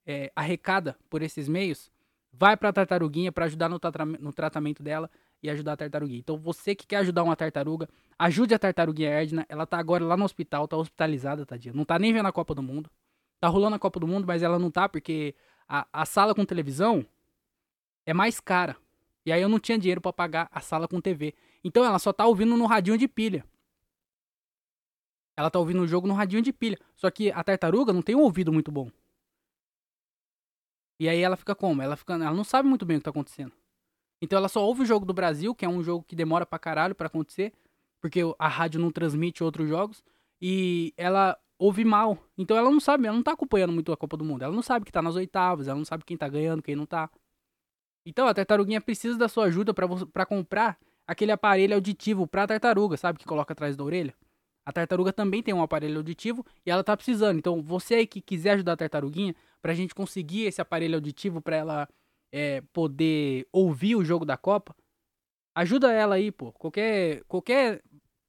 é, 0.06 0.30
arrecada 0.34 0.96
por 1.10 1.22
esses 1.22 1.48
meios 1.48 1.90
vai 2.32 2.56
para 2.56 2.68
a 2.68 2.72
tartaruguinha 2.72 3.32
para 3.32 3.46
ajudar 3.46 3.68
no, 3.68 3.80
no 4.20 4.32
tratamento 4.32 4.82
dela 4.82 5.10
e 5.42 5.50
ajudar 5.50 5.72
a 5.72 5.76
tartaruguinha. 5.76 6.18
Então 6.18 6.36
você 6.36 6.74
que 6.74 6.86
quer 6.86 6.96
ajudar 6.98 7.22
uma 7.22 7.34
tartaruga, 7.34 7.88
ajude 8.18 8.54
a 8.54 8.58
tartaruguinha 8.58 9.10
Erdna. 9.10 9.46
Ela 9.48 9.66
tá 9.66 9.78
agora 9.78 10.04
lá 10.04 10.16
no 10.16 10.24
hospital, 10.24 10.68
tá 10.68 10.76
hospitalizada, 10.76 11.46
tadinha. 11.46 11.74
Não 11.74 11.84
tá 11.84 11.98
nem 11.98 12.12
vendo 12.12 12.26
a 12.26 12.32
Copa 12.32 12.54
do 12.54 12.62
Mundo. 12.62 12.90
Tá 13.40 13.48
rolando 13.48 13.76
a 13.76 13.78
Copa 13.78 14.00
do 14.00 14.06
Mundo, 14.06 14.26
mas 14.26 14.42
ela 14.42 14.58
não 14.58 14.70
tá 14.70 14.88
porque 14.88 15.34
a, 15.68 15.86
a 15.92 16.04
sala 16.04 16.34
com 16.34 16.44
televisão 16.44 17.04
é 18.04 18.14
mais 18.14 18.40
cara. 18.40 18.76
E 19.24 19.32
aí 19.32 19.42
eu 19.42 19.48
não 19.48 19.58
tinha 19.58 19.78
dinheiro 19.78 20.00
para 20.00 20.12
pagar 20.12 20.48
a 20.52 20.60
sala 20.60 20.86
com 20.86 21.00
TV. 21.00 21.34
Então 21.64 21.84
ela 21.84 21.98
só 21.98 22.12
tá 22.12 22.26
ouvindo 22.26 22.56
no 22.56 22.66
radinho 22.66 22.96
de 22.96 23.08
pilha. 23.08 23.44
Ela 25.36 25.50
tá 25.50 25.58
ouvindo 25.58 25.82
o 25.82 25.86
jogo 25.86 26.06
no 26.06 26.14
radinho 26.14 26.40
de 26.40 26.52
pilha. 26.52 26.78
Só 26.94 27.10
que 27.10 27.30
a 27.30 27.42
tartaruga 27.42 27.92
não 27.92 28.02
tem 28.02 28.14
um 28.14 28.20
ouvido 28.20 28.52
muito 28.52 28.70
bom. 28.70 28.90
E 30.98 31.08
aí 31.08 31.20
ela 31.20 31.36
fica 31.36 31.54
como? 31.54 31.82
Ela, 31.82 31.96
fica, 31.96 32.14
ela 32.14 32.32
não 32.32 32.44
sabe 32.44 32.68
muito 32.68 32.86
bem 32.86 32.96
o 32.96 33.00
que 33.00 33.04
tá 33.04 33.10
acontecendo. 33.10 33.52
Então 34.20 34.38
ela 34.38 34.48
só 34.48 34.64
ouve 34.64 34.82
o 34.82 34.86
jogo 34.86 35.04
do 35.04 35.12
Brasil, 35.12 35.54
que 35.54 35.64
é 35.64 35.68
um 35.68 35.82
jogo 35.82 36.04
que 36.04 36.16
demora 36.16 36.46
pra 36.46 36.58
caralho 36.58 36.94
pra 36.94 37.06
acontecer, 37.06 37.52
porque 38.00 38.20
a 38.38 38.48
rádio 38.48 38.80
não 38.80 38.90
transmite 38.90 39.44
outros 39.44 39.68
jogos, 39.68 40.02
e 40.40 40.94
ela 40.96 41.38
ouve 41.58 41.84
mal. 41.84 42.18
Então 42.36 42.56
ela 42.56 42.70
não 42.70 42.80
sabe, 42.80 43.06
ela 43.06 43.16
não 43.16 43.22
tá 43.22 43.32
acompanhando 43.32 43.72
muito 43.72 43.92
a 43.92 43.96
Copa 43.96 44.16
do 44.16 44.24
Mundo. 44.24 44.42
Ela 44.42 44.54
não 44.54 44.62
sabe 44.62 44.84
que 44.84 44.92
tá 44.92 45.02
nas 45.02 45.16
oitavas, 45.16 45.68
ela 45.68 45.76
não 45.76 45.84
sabe 45.84 46.04
quem 46.04 46.16
tá 46.16 46.28
ganhando, 46.28 46.62
quem 46.62 46.76
não 46.76 46.86
tá. 46.86 47.10
Então 48.06 48.26
a 48.26 48.34
tartaruguinha 48.34 48.80
precisa 48.80 49.18
da 49.18 49.28
sua 49.28 49.46
ajuda 49.46 49.74
para 49.74 50.26
comprar 50.26 50.78
aquele 51.06 51.32
aparelho 51.32 51.74
auditivo 51.74 52.26
pra 52.26 52.46
tartaruga, 52.46 52.96
sabe? 52.96 53.18
Que 53.18 53.24
coloca 53.24 53.52
atrás 53.52 53.76
da 53.76 53.84
orelha. 53.84 54.14
A 54.66 54.72
tartaruga 54.72 55.12
também 55.12 55.44
tem 55.44 55.54
um 55.54 55.62
aparelho 55.62 55.98
auditivo 55.98 56.44
e 56.66 56.70
ela 56.72 56.82
tá 56.82 56.96
precisando. 56.96 57.38
Então 57.38 57.62
você 57.62 57.94
aí 57.94 58.06
que 58.06 58.20
quiser 58.20 58.54
ajudar 58.54 58.72
a 58.72 58.76
tartaruguinha, 58.76 59.32
pra 59.62 59.74
gente 59.74 59.94
conseguir 59.94 60.42
esse 60.42 60.60
aparelho 60.60 60.96
auditivo 60.96 61.40
pra 61.40 61.54
ela 61.54 61.88
é, 62.32 62.60
poder 62.72 63.46
ouvir 63.52 63.94
o 63.94 64.04
jogo 64.04 64.24
da 64.24 64.36
Copa, 64.36 64.76
ajuda 65.54 65.92
ela 65.92 66.16
aí, 66.16 66.32
pô. 66.32 66.52
Qualquer, 66.52 67.22
qualquer 67.24 67.80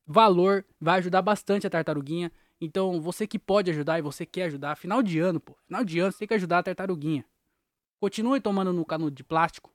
valor 0.06 0.64
vai 0.80 1.00
ajudar 1.00 1.24
bastante 1.24 1.66
a 1.66 1.70
tartaruguinha. 1.70 2.32
Então, 2.62 3.02
você 3.02 3.26
que 3.28 3.40
pode 3.40 3.72
ajudar 3.72 3.98
e 3.98 4.02
você 4.04 4.26
quer 4.26 4.44
ajudar, 4.44 4.76
final 4.76 5.02
de 5.02 5.20
ano, 5.20 5.40
pô. 5.40 5.58
Final 5.66 5.84
de 5.84 6.00
ano, 6.00 6.12
você 6.12 6.20
tem 6.20 6.28
que 6.28 6.34
ajudar 6.36 6.60
a 6.60 6.64
tartaruguinha. 6.64 7.26
Continue 8.00 8.40
tomando 8.40 8.72
no 8.72 8.86
canudo 8.86 9.16
de 9.16 9.24
plástico. 9.24 9.74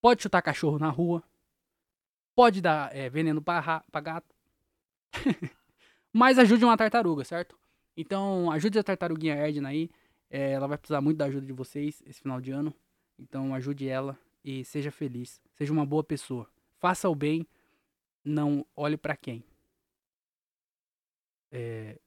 Pode 0.00 0.22
chutar 0.22 0.42
cachorro 0.42 0.78
na 0.78 0.90
rua. 0.90 1.22
Pode 2.34 2.60
dar 2.60 2.94
é, 2.94 3.08
veneno 3.10 3.42
pra, 3.42 3.80
pra 3.90 4.00
gato. 4.00 4.34
Mas 6.12 6.38
ajude 6.38 6.64
uma 6.64 6.76
tartaruga, 6.76 7.24
certo? 7.24 7.56
Então, 7.96 8.50
ajude 8.50 8.78
a 8.78 8.82
tartaruguinha 8.82 9.34
Edna 9.34 9.68
aí. 9.68 9.90
É, 10.28 10.52
ela 10.52 10.66
vai 10.66 10.78
precisar 10.78 11.00
muito 11.00 11.18
da 11.18 11.26
ajuda 11.26 11.46
de 11.46 11.52
vocês 11.52 12.02
esse 12.06 12.20
final 12.20 12.40
de 12.40 12.50
ano. 12.50 12.74
Então, 13.18 13.54
ajude 13.54 13.88
ela 13.88 14.18
e 14.44 14.64
seja 14.64 14.90
feliz. 14.90 15.40
Seja 15.54 15.72
uma 15.72 15.86
boa 15.86 16.02
pessoa. 16.02 16.48
Faça 16.78 17.08
o 17.08 17.14
bem. 17.14 17.46
Não 18.24 18.66
olhe 18.76 18.96
para 18.96 19.16
quem. 19.16 19.44
É... 21.52 21.98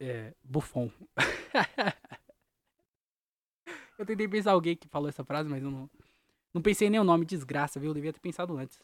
é... 0.00 0.34
Buffon. 0.42 0.90
eu 3.98 4.06
tentei 4.06 4.28
pensar 4.28 4.52
alguém 4.52 4.76
que 4.76 4.88
falou 4.88 5.08
essa 5.08 5.24
frase, 5.24 5.48
mas 5.48 5.62
eu 5.62 5.70
não, 5.70 5.90
não 6.52 6.62
pensei 6.62 6.90
nem 6.90 7.00
o 7.00 7.04
nome. 7.04 7.24
Desgraça, 7.24 7.80
viu? 7.80 7.90
Eu 7.90 7.94
devia 7.94 8.12
ter 8.12 8.20
pensado 8.20 8.56
antes. 8.56 8.80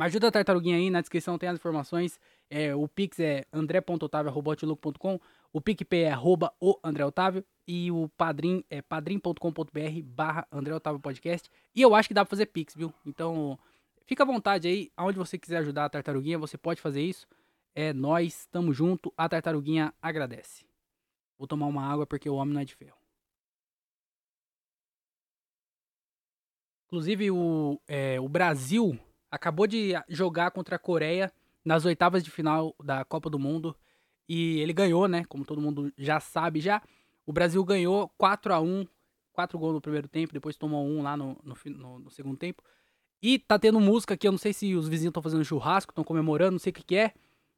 Mas 0.00 0.12
ajuda 0.12 0.28
a 0.28 0.32
tartaruguinha 0.32 0.78
aí, 0.78 0.88
na 0.88 1.02
descrição 1.02 1.36
tem 1.36 1.46
as 1.46 1.56
informações. 1.56 2.18
É, 2.48 2.74
o 2.74 2.88
Pix 2.88 3.20
é 3.20 3.44
andré.otavio.com, 3.52 5.20
o 5.52 5.60
PicPay 5.60 6.04
é 6.04 6.10
arroba 6.10 6.54
o 6.58 6.74
André 6.82 7.04
Otávio 7.04 7.44
e 7.68 7.92
o 7.92 8.08
Padrim 8.16 8.64
é 8.70 8.80
padrim.com.br 8.80 10.02
barra 10.02 10.48
André 10.50 10.74
Otávio 10.74 10.98
Podcast. 11.00 11.50
E 11.74 11.82
eu 11.82 11.94
acho 11.94 12.08
que 12.08 12.14
dá 12.14 12.24
pra 12.24 12.30
fazer 12.30 12.46
Pix, 12.46 12.74
viu? 12.74 12.94
Então, 13.04 13.58
fica 14.06 14.22
à 14.22 14.26
vontade 14.26 14.68
aí, 14.68 14.90
aonde 14.96 15.18
você 15.18 15.36
quiser 15.36 15.58
ajudar 15.58 15.84
a 15.84 15.90
tartaruguinha, 15.90 16.38
você 16.38 16.56
pode 16.56 16.80
fazer 16.80 17.02
isso. 17.02 17.28
É 17.74 17.92
nós, 17.92 18.46
tamo 18.46 18.72
junto, 18.72 19.12
a 19.18 19.28
tartaruguinha 19.28 19.92
agradece. 20.00 20.64
Vou 21.38 21.46
tomar 21.46 21.66
uma 21.66 21.84
água 21.84 22.06
porque 22.06 22.30
o 22.30 22.36
homem 22.36 22.54
não 22.54 22.62
é 22.62 22.64
de 22.64 22.74
ferro. 22.74 22.96
Inclusive, 26.86 27.30
o, 27.30 27.78
é, 27.86 28.18
o 28.18 28.30
Brasil 28.30 28.98
acabou 29.30 29.66
de 29.66 29.92
jogar 30.08 30.50
contra 30.50 30.76
a 30.76 30.78
Coreia 30.78 31.32
nas 31.64 31.84
oitavas 31.84 32.22
de 32.22 32.30
final 32.30 32.74
da 32.82 33.04
Copa 33.04 33.30
do 33.30 33.38
Mundo. 33.38 33.76
E 34.28 34.60
ele 34.60 34.72
ganhou, 34.72 35.08
né? 35.08 35.24
Como 35.24 35.44
todo 35.44 35.60
mundo 35.60 35.92
já 35.96 36.20
sabe 36.20 36.60
já. 36.60 36.82
O 37.26 37.32
Brasil 37.32 37.64
ganhou 37.64 38.08
4 38.16 38.52
a 38.52 38.60
1 38.60 38.86
4 39.32 39.58
gols 39.58 39.74
no 39.74 39.80
primeiro 39.80 40.08
tempo, 40.08 40.32
depois 40.32 40.56
tomou 40.56 40.84
um 40.86 41.02
lá 41.02 41.16
no, 41.16 41.38
no, 41.42 41.56
no, 41.64 41.98
no 42.00 42.10
segundo 42.10 42.36
tempo. 42.36 42.62
E 43.22 43.38
tá 43.38 43.58
tendo 43.58 43.80
música 43.80 44.14
aqui, 44.14 44.26
eu 44.26 44.32
não 44.32 44.38
sei 44.38 44.52
se 44.52 44.74
os 44.74 44.88
vizinhos 44.88 45.10
estão 45.10 45.22
fazendo 45.22 45.44
churrasco, 45.44 45.92
estão 45.92 46.04
comemorando, 46.04 46.52
não 46.52 46.58
sei 46.58 46.70
o 46.70 46.74
que, 46.74 46.82
que 46.82 46.96
é. 46.96 47.14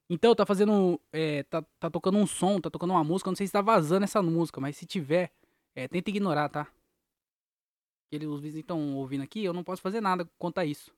Então 0.09 0.35
tá 0.35 0.45
fazendo. 0.45 1.01
É, 1.13 1.43
tá, 1.45 1.63
tá 1.79 1.91
tocando 1.91 2.19
um 2.19 2.27
som, 2.27 2.61
tá 2.61 2.69
tocando 2.69 2.91
uma 2.91 3.05
música. 3.05 3.29
Eu 3.29 3.33
não 3.33 3.37
sei 3.37 3.47
se 3.47 3.53
tá 3.53 3.61
vazando 3.61 4.05
essa 4.05 4.21
música, 4.23 4.61
mas 4.61 4.77
se 4.77 4.85
tiver, 4.85 5.33
é, 5.75 5.89
tenta 5.89 6.11
ignorar, 6.11 6.49
tá? 6.49 6.69
Eles, 8.11 8.29
os 8.29 8.41
vizinhos 8.41 8.65
estão 8.65 8.95
ouvindo 8.97 9.23
aqui, 9.23 9.43
eu 9.43 9.55
não 9.55 9.65
posso 9.65 9.81
fazer 9.81 10.01
nada 10.01 10.29
quanto 10.39 10.59
a 10.59 10.67
isso. 10.67 10.93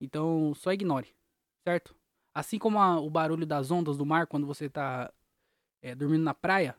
Então 0.00 0.54
só 0.54 0.72
ignore, 0.72 1.14
certo? 1.62 1.94
Assim 2.32 2.58
como 2.58 2.78
a, 2.78 2.98
o 3.00 3.10
barulho 3.10 3.44
das 3.44 3.70
ondas 3.70 3.96
do 3.96 4.06
mar 4.06 4.26
quando 4.26 4.46
você 4.46 4.68
tá 4.68 5.12
é, 5.82 5.94
dormindo 5.94 6.22
na 6.22 6.34
praia, 6.34 6.76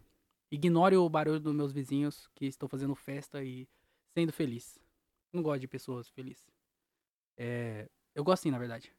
ignore 0.49 0.95
o 0.97 1.09
barulho 1.09 1.39
dos 1.39 1.53
meus 1.53 1.71
vizinhos 1.71 2.27
que 2.33 2.45
estão 2.45 2.67
fazendo 2.67 2.95
festa 2.95 3.43
e 3.43 3.67
sendo 4.13 4.31
feliz. 4.33 4.79
Não 5.31 5.41
gosto 5.43 5.61
de 5.61 5.67
pessoas 5.67 6.09
felizes. 6.09 6.49
É, 7.37 7.89
eu 8.13 8.23
gosto 8.23 8.43
sim, 8.43 8.51
na 8.51 8.59
verdade. 8.59 8.93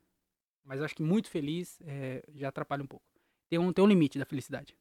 Mas 0.65 0.81
acho 0.81 0.95
que 0.95 1.03
muito 1.03 1.29
feliz 1.29 1.81
é, 1.83 2.23
já 2.35 2.49
atrapalha 2.49 2.83
um 2.83 2.87
pouco. 2.87 3.05
Tem 3.49 3.59
um, 3.59 3.73
tem 3.73 3.85
um 3.85 3.89
limite 3.89 4.19
da 4.19 4.25
felicidade. 4.25 4.77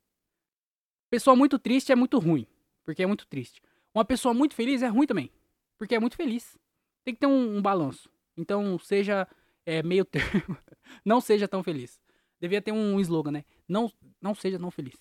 Pessoa 1.10 1.36
muito 1.36 1.60
triste 1.60 1.92
é 1.92 1.96
muito 1.96 2.18
ruim, 2.20 2.48
porque 2.84 3.04
é 3.04 3.06
muito 3.08 3.28
triste. 3.28 3.62
Uma 3.94 4.06
pessoa 4.06 4.34
muito 4.34 4.56
feliz 4.56 4.82
é 4.82 4.88
ruim 4.88 5.06
também, 5.06 5.30
porque 5.78 5.96
é 5.96 6.00
muito 6.00 6.16
feliz. 6.16 6.58
Tem 7.04 7.14
que 7.14 7.20
ter 7.20 7.28
um, 7.28 7.58
um 7.58 7.62
balanço. 7.62 8.10
Então, 8.38 8.78
seja 8.80 9.28
é, 9.66 9.84
meio 9.84 10.06
termo. 10.06 10.58
não 11.06 11.22
seja 11.22 11.48
tão 11.48 11.64
feliz. 11.64 12.02
Devia 12.40 12.62
ter 12.62 12.72
um 12.72 13.00
slogan, 13.00 13.32
né? 13.32 13.46
Não, 13.68 13.92
não 14.20 14.34
seja 14.34 14.58
tão 14.58 14.72
feliz. 14.72 14.96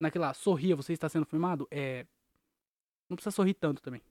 Naquela, 0.00 0.34
sorria, 0.34 0.76
você 0.76 0.92
está 0.92 1.08
sendo 1.08 1.24
filmado? 1.24 1.66
É. 1.70 2.06
Não 3.08 3.16
precisa 3.16 3.34
sorrir 3.34 3.54
tanto 3.54 3.80
também. 3.80 4.02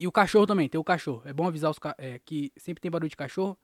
E 0.00 0.06
o 0.06 0.12
cachorro 0.12 0.46
também, 0.46 0.68
tem 0.68 0.80
o 0.80 0.84
cachorro. 0.84 1.22
É 1.24 1.32
bom 1.32 1.46
avisar 1.46 1.70
os 1.70 1.78
é, 1.98 2.18
que 2.20 2.52
sempre 2.56 2.80
tem 2.80 2.90
barulho 2.90 3.10
de 3.10 3.16
cachorro. 3.16 3.58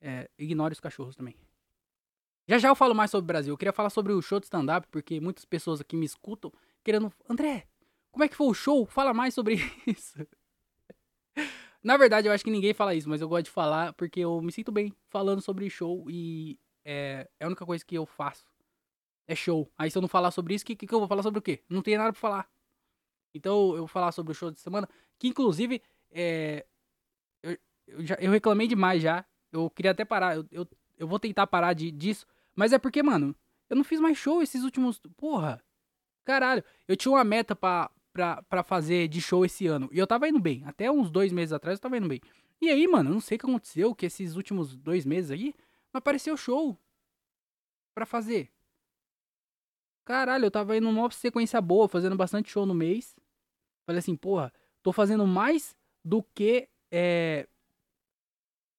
É, 0.00 0.30
ignore 0.38 0.72
os 0.72 0.80
cachorros 0.80 1.16
também. 1.16 1.34
Já 2.46 2.58
já 2.58 2.68
eu 2.68 2.76
falo 2.76 2.94
mais 2.94 3.10
sobre 3.10 3.24
o 3.24 3.26
Brasil. 3.26 3.52
Eu 3.52 3.58
queria 3.58 3.72
falar 3.72 3.90
sobre 3.90 4.12
o 4.12 4.22
show 4.22 4.38
de 4.38 4.46
stand-up, 4.46 4.86
porque 4.90 5.20
muitas 5.20 5.44
pessoas 5.44 5.80
aqui 5.80 5.96
me 5.96 6.06
escutam 6.06 6.52
querendo. 6.84 7.12
André, 7.28 7.66
como 8.10 8.24
é 8.24 8.28
que 8.28 8.36
foi 8.36 8.46
o 8.46 8.54
show? 8.54 8.86
Fala 8.86 9.12
mais 9.12 9.34
sobre 9.34 9.56
isso. 9.86 10.26
Na 11.82 11.96
verdade, 11.96 12.28
eu 12.28 12.32
acho 12.32 12.44
que 12.44 12.50
ninguém 12.50 12.74
fala 12.74 12.94
isso, 12.94 13.08
mas 13.08 13.20
eu 13.20 13.28
gosto 13.28 13.44
de 13.44 13.50
falar 13.50 13.92
porque 13.92 14.20
eu 14.20 14.40
me 14.42 14.52
sinto 14.52 14.72
bem 14.72 14.92
falando 15.08 15.40
sobre 15.40 15.70
show 15.70 16.10
e 16.10 16.58
é, 16.84 17.28
é 17.38 17.44
a 17.44 17.46
única 17.46 17.64
coisa 17.64 17.84
que 17.84 17.94
eu 17.94 18.04
faço. 18.04 18.44
É 19.26 19.34
show. 19.34 19.70
Aí 19.76 19.90
se 19.90 19.96
eu 19.96 20.02
não 20.02 20.08
falar 20.08 20.30
sobre 20.30 20.54
isso, 20.54 20.64
o 20.64 20.66
que, 20.66 20.74
que, 20.74 20.86
que 20.86 20.94
eu 20.94 20.98
vou 20.98 21.08
falar 21.08 21.22
sobre 21.22 21.38
o 21.38 21.42
quê? 21.42 21.62
Não 21.68 21.82
tem 21.82 21.96
nada 21.96 22.12
pra 22.12 22.20
falar. 22.20 22.48
Então 23.34 23.72
eu 23.72 23.78
vou 23.78 23.86
falar 23.86 24.10
sobre 24.12 24.32
o 24.32 24.34
show 24.34 24.50
de 24.50 24.58
semana, 24.58 24.88
que 25.18 25.28
inclusive 25.28 25.82
é, 26.10 26.66
eu, 27.42 27.56
eu, 27.86 28.04
já, 28.04 28.16
eu 28.16 28.30
reclamei 28.30 28.66
demais 28.66 29.02
já. 29.02 29.24
Eu 29.52 29.70
queria 29.70 29.92
até 29.92 30.04
parar. 30.04 30.36
Eu, 30.36 30.46
eu, 30.50 30.68
eu 30.96 31.06
vou 31.06 31.18
tentar 31.18 31.46
parar 31.46 31.72
de, 31.74 31.90
disso. 31.90 32.26
Mas 32.54 32.72
é 32.72 32.78
porque, 32.78 33.02
mano, 33.02 33.34
eu 33.68 33.76
não 33.76 33.84
fiz 33.84 34.00
mais 34.00 34.18
show 34.18 34.42
esses 34.42 34.62
últimos. 34.62 35.00
Porra! 35.16 35.62
Caralho, 36.24 36.62
eu 36.86 36.96
tinha 36.96 37.12
uma 37.12 37.24
meta 37.24 37.56
pra, 37.56 37.90
pra 38.48 38.62
fazer 38.62 39.08
de 39.08 39.20
show 39.20 39.44
esse 39.44 39.66
ano. 39.66 39.88
E 39.92 39.98
eu 39.98 40.06
tava 40.06 40.28
indo 40.28 40.40
bem. 40.40 40.64
Até 40.64 40.90
uns 40.90 41.10
dois 41.10 41.32
meses 41.32 41.52
atrás 41.52 41.78
eu 41.78 41.82
tava 41.82 41.96
indo 41.96 42.08
bem. 42.08 42.20
E 42.60 42.68
aí, 42.68 42.86
mano, 42.88 43.10
eu 43.10 43.14
não 43.14 43.20
sei 43.20 43.36
o 43.36 43.38
que 43.40 43.46
aconteceu, 43.46 43.94
que 43.94 44.06
esses 44.06 44.36
últimos 44.36 44.76
dois 44.76 45.04
meses 45.04 45.30
aí 45.30 45.54
não 45.92 45.98
apareceu 45.98 46.36
show 46.36 46.76
pra 47.94 48.04
fazer. 48.04 48.50
Caralho, 50.04 50.46
eu 50.46 50.50
tava 50.50 50.76
indo 50.76 50.90
numa 50.90 51.10
sequência 51.10 51.60
boa, 51.60 51.88
fazendo 51.88 52.16
bastante 52.16 52.50
show 52.50 52.64
no 52.64 52.74
mês. 52.74 53.16
Falei 53.86 53.98
assim, 53.98 54.16
porra, 54.16 54.52
tô 54.82 54.92
fazendo 54.92 55.26
mais 55.26 55.76
do 56.04 56.22
que 56.22 56.68
é, 56.90 57.46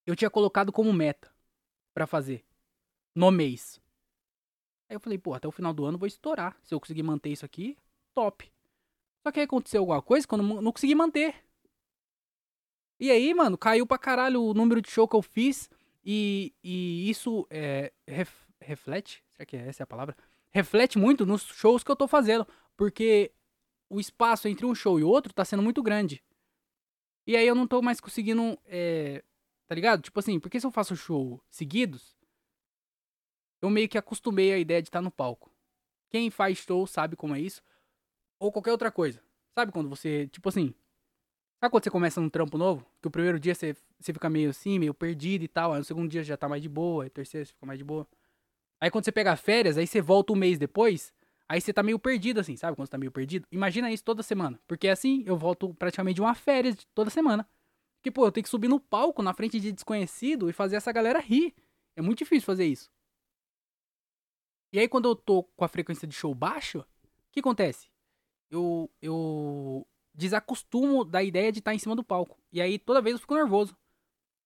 eu 0.06 0.16
tinha 0.16 0.30
colocado 0.30 0.72
como 0.72 0.92
meta 0.92 1.32
para 1.94 2.08
fazer 2.08 2.44
no 3.16 3.30
mês. 3.32 3.80
Aí 4.90 4.96
eu 4.96 5.00
falei, 5.00 5.20
pô, 5.20 5.36
até 5.36 5.48
o 5.48 5.52
final 5.52 5.72
do 5.72 5.86
ano 5.86 6.00
vou 6.00 6.08
estourar. 6.08 6.58
Se 6.64 6.74
eu 6.74 6.80
conseguir 6.80 7.04
manter 7.04 7.30
isso 7.30 7.46
aqui, 7.46 7.78
top. 8.14 8.52
Só 9.30 9.32
que 9.32 9.40
aí 9.40 9.46
aconteceu 9.46 9.82
alguma 9.82 10.02
coisa 10.02 10.28
quando 10.28 10.56
eu 10.56 10.60
não 10.60 10.72
consegui 10.72 10.96
manter. 10.96 11.36
E 13.00 13.12
aí, 13.12 13.32
mano, 13.32 13.60
caiu 13.60 13.86
pra 13.86 13.96
caralho 13.96 14.42
o 14.42 14.56
número 14.56 14.82
de 14.82 14.90
show 14.90 15.08
que 15.08 15.16
eu 15.16 15.22
fiz. 15.22 15.70
E, 16.04 16.52
e 16.64 17.08
isso 17.08 17.46
é, 17.48 17.94
ref, 18.08 18.34
reflete, 18.60 19.24
será 19.34 19.46
que 19.46 19.56
essa 19.56 19.84
é 19.84 19.86
a 19.86 19.88
palavra? 19.88 20.18
Reflete 20.50 20.98
muito 20.98 21.28
nos 21.28 21.44
shows 21.44 21.84
que 21.84 21.92
eu 21.92 21.96
tô 21.96 22.08
fazendo. 22.08 22.48
Porque 22.76 23.32
o 23.88 24.00
espaço 24.00 24.48
entre 24.48 24.66
um 24.66 24.74
show 24.74 25.00
e 25.00 25.04
outro 25.04 25.32
tá 25.32 25.46
sendo 25.46 25.62
muito 25.62 25.84
grande. 25.84 26.24
E 27.28 27.38
aí 27.38 27.46
eu 27.46 27.54
não 27.54 27.68
tô 27.68 27.84
mais 27.84 28.02
conseguindo. 28.02 28.58
É, 28.66 29.24
tá 29.68 29.76
ligado? 29.76 30.02
Tipo 30.02 30.20
assim, 30.20 30.40
porque 30.40 30.60
se 30.60 30.66
eu 30.66 30.72
faço 30.72 30.96
show 30.96 31.40
seguidos, 31.52 32.18
eu 33.62 33.70
meio 33.70 33.88
que 33.88 33.98
acostumei 33.98 34.52
a 34.52 34.58
ideia 34.58 34.82
de 34.82 34.88
estar 34.88 34.98
tá 34.98 35.04
no 35.04 35.12
palco. 35.12 35.54
Quem 36.10 36.32
faz 36.32 36.58
show 36.58 36.88
sabe 36.88 37.16
como 37.16 37.36
é 37.36 37.40
isso. 37.40 37.62
Ou 38.40 38.52
qualquer 38.52 38.72
outra 38.72 38.92
coisa. 38.92 39.22
Sabe 39.54 39.72
quando 39.72 39.90
você, 39.90 40.28
tipo 40.28 40.48
assim. 40.50 40.74
Sabe 41.60 41.72
quando 41.72 41.84
você 41.84 41.90
começa 41.92 42.22
um 42.22 42.30
trampo 42.30 42.58
novo? 42.58 42.86
Que 43.02 43.08
o 43.10 43.12
primeiro 43.12 43.40
dia 43.40 43.54
você, 43.54 43.76
você 44.00 44.14
fica 44.14 44.30
meio 44.30 44.50
assim, 44.50 44.80
meio 44.80 44.94
perdido 44.94 45.44
e 45.44 45.48
tal. 45.48 45.74
Aí 45.74 45.80
no 45.80 45.84
segundo 45.84 46.10
dia 46.10 46.24
já 46.24 46.38
tá 46.38 46.48
mais 46.48 46.62
de 46.62 46.70
boa. 46.70 47.04
Aí 47.04 47.08
no 47.08 47.14
terceiro 47.14 47.46
você 47.46 47.54
fica 47.54 47.66
mais 47.66 47.78
de 47.78 47.84
boa. 47.84 48.08
Aí 48.80 48.90
quando 48.90 49.04
você 49.04 49.12
pega 49.12 49.36
férias, 49.36 49.78
aí 49.78 49.86
você 49.86 50.02
volta 50.02 50.32
um 50.32 50.38
mês 50.38 50.58
depois. 50.58 51.14
Aí 51.50 51.60
você 51.60 51.74
tá 51.74 51.84
meio 51.84 52.00
perdido, 52.00 52.40
assim, 52.40 52.56
sabe? 52.56 52.78
Quando 52.78 52.88
você 52.88 52.92
tá 52.92 52.98
meio 52.98 53.12
perdido. 53.12 53.46
Imagina 53.52 53.92
isso 53.92 54.04
toda 54.04 54.24
semana. 54.24 54.60
Porque 54.68 54.88
assim, 54.88 55.24
eu 55.26 55.36
volto 55.36 55.74
praticamente 55.74 56.22
uma 56.22 56.34
férias 56.34 56.76
toda 56.94 57.10
semana. 57.10 57.46
Que, 58.02 58.10
pô, 58.10 58.26
eu 58.26 58.32
tenho 58.32 58.44
que 58.44 58.50
subir 58.50 58.70
no 58.70 58.80
palco 58.80 59.22
na 59.22 59.34
frente 59.34 59.60
de 59.60 59.72
desconhecido 59.74 60.50
e 60.50 60.54
fazer 60.54 60.78
essa 60.78 60.92
galera 60.92 61.20
rir. 61.20 61.54
É 61.96 62.02
muito 62.02 62.20
difícil 62.20 62.46
fazer 62.46 62.66
isso. 62.66 62.90
E 64.72 64.80
aí, 64.80 64.88
quando 64.88 65.10
eu 65.10 65.16
tô 65.16 65.44
com 65.44 65.66
a 65.66 65.68
frequência 65.68 66.08
de 66.08 66.14
show 66.16 66.34
baixa, 66.34 66.80
o 66.80 66.86
que 67.32 67.40
acontece? 67.40 67.90
Eu, 68.50 68.90
eu 69.02 69.88
desacostumo 70.14 71.06
da 71.06 71.24
ideia 71.24 71.52
de 71.52 71.60
estar 71.60 71.74
em 71.74 71.80
cima 71.80 71.96
do 71.96 72.04
palco. 72.04 72.38
E 72.52 72.62
aí 72.62 72.78
toda 72.80 73.02
vez 73.02 73.14
eu 73.14 73.20
fico 73.20 73.36
nervoso. 73.36 73.76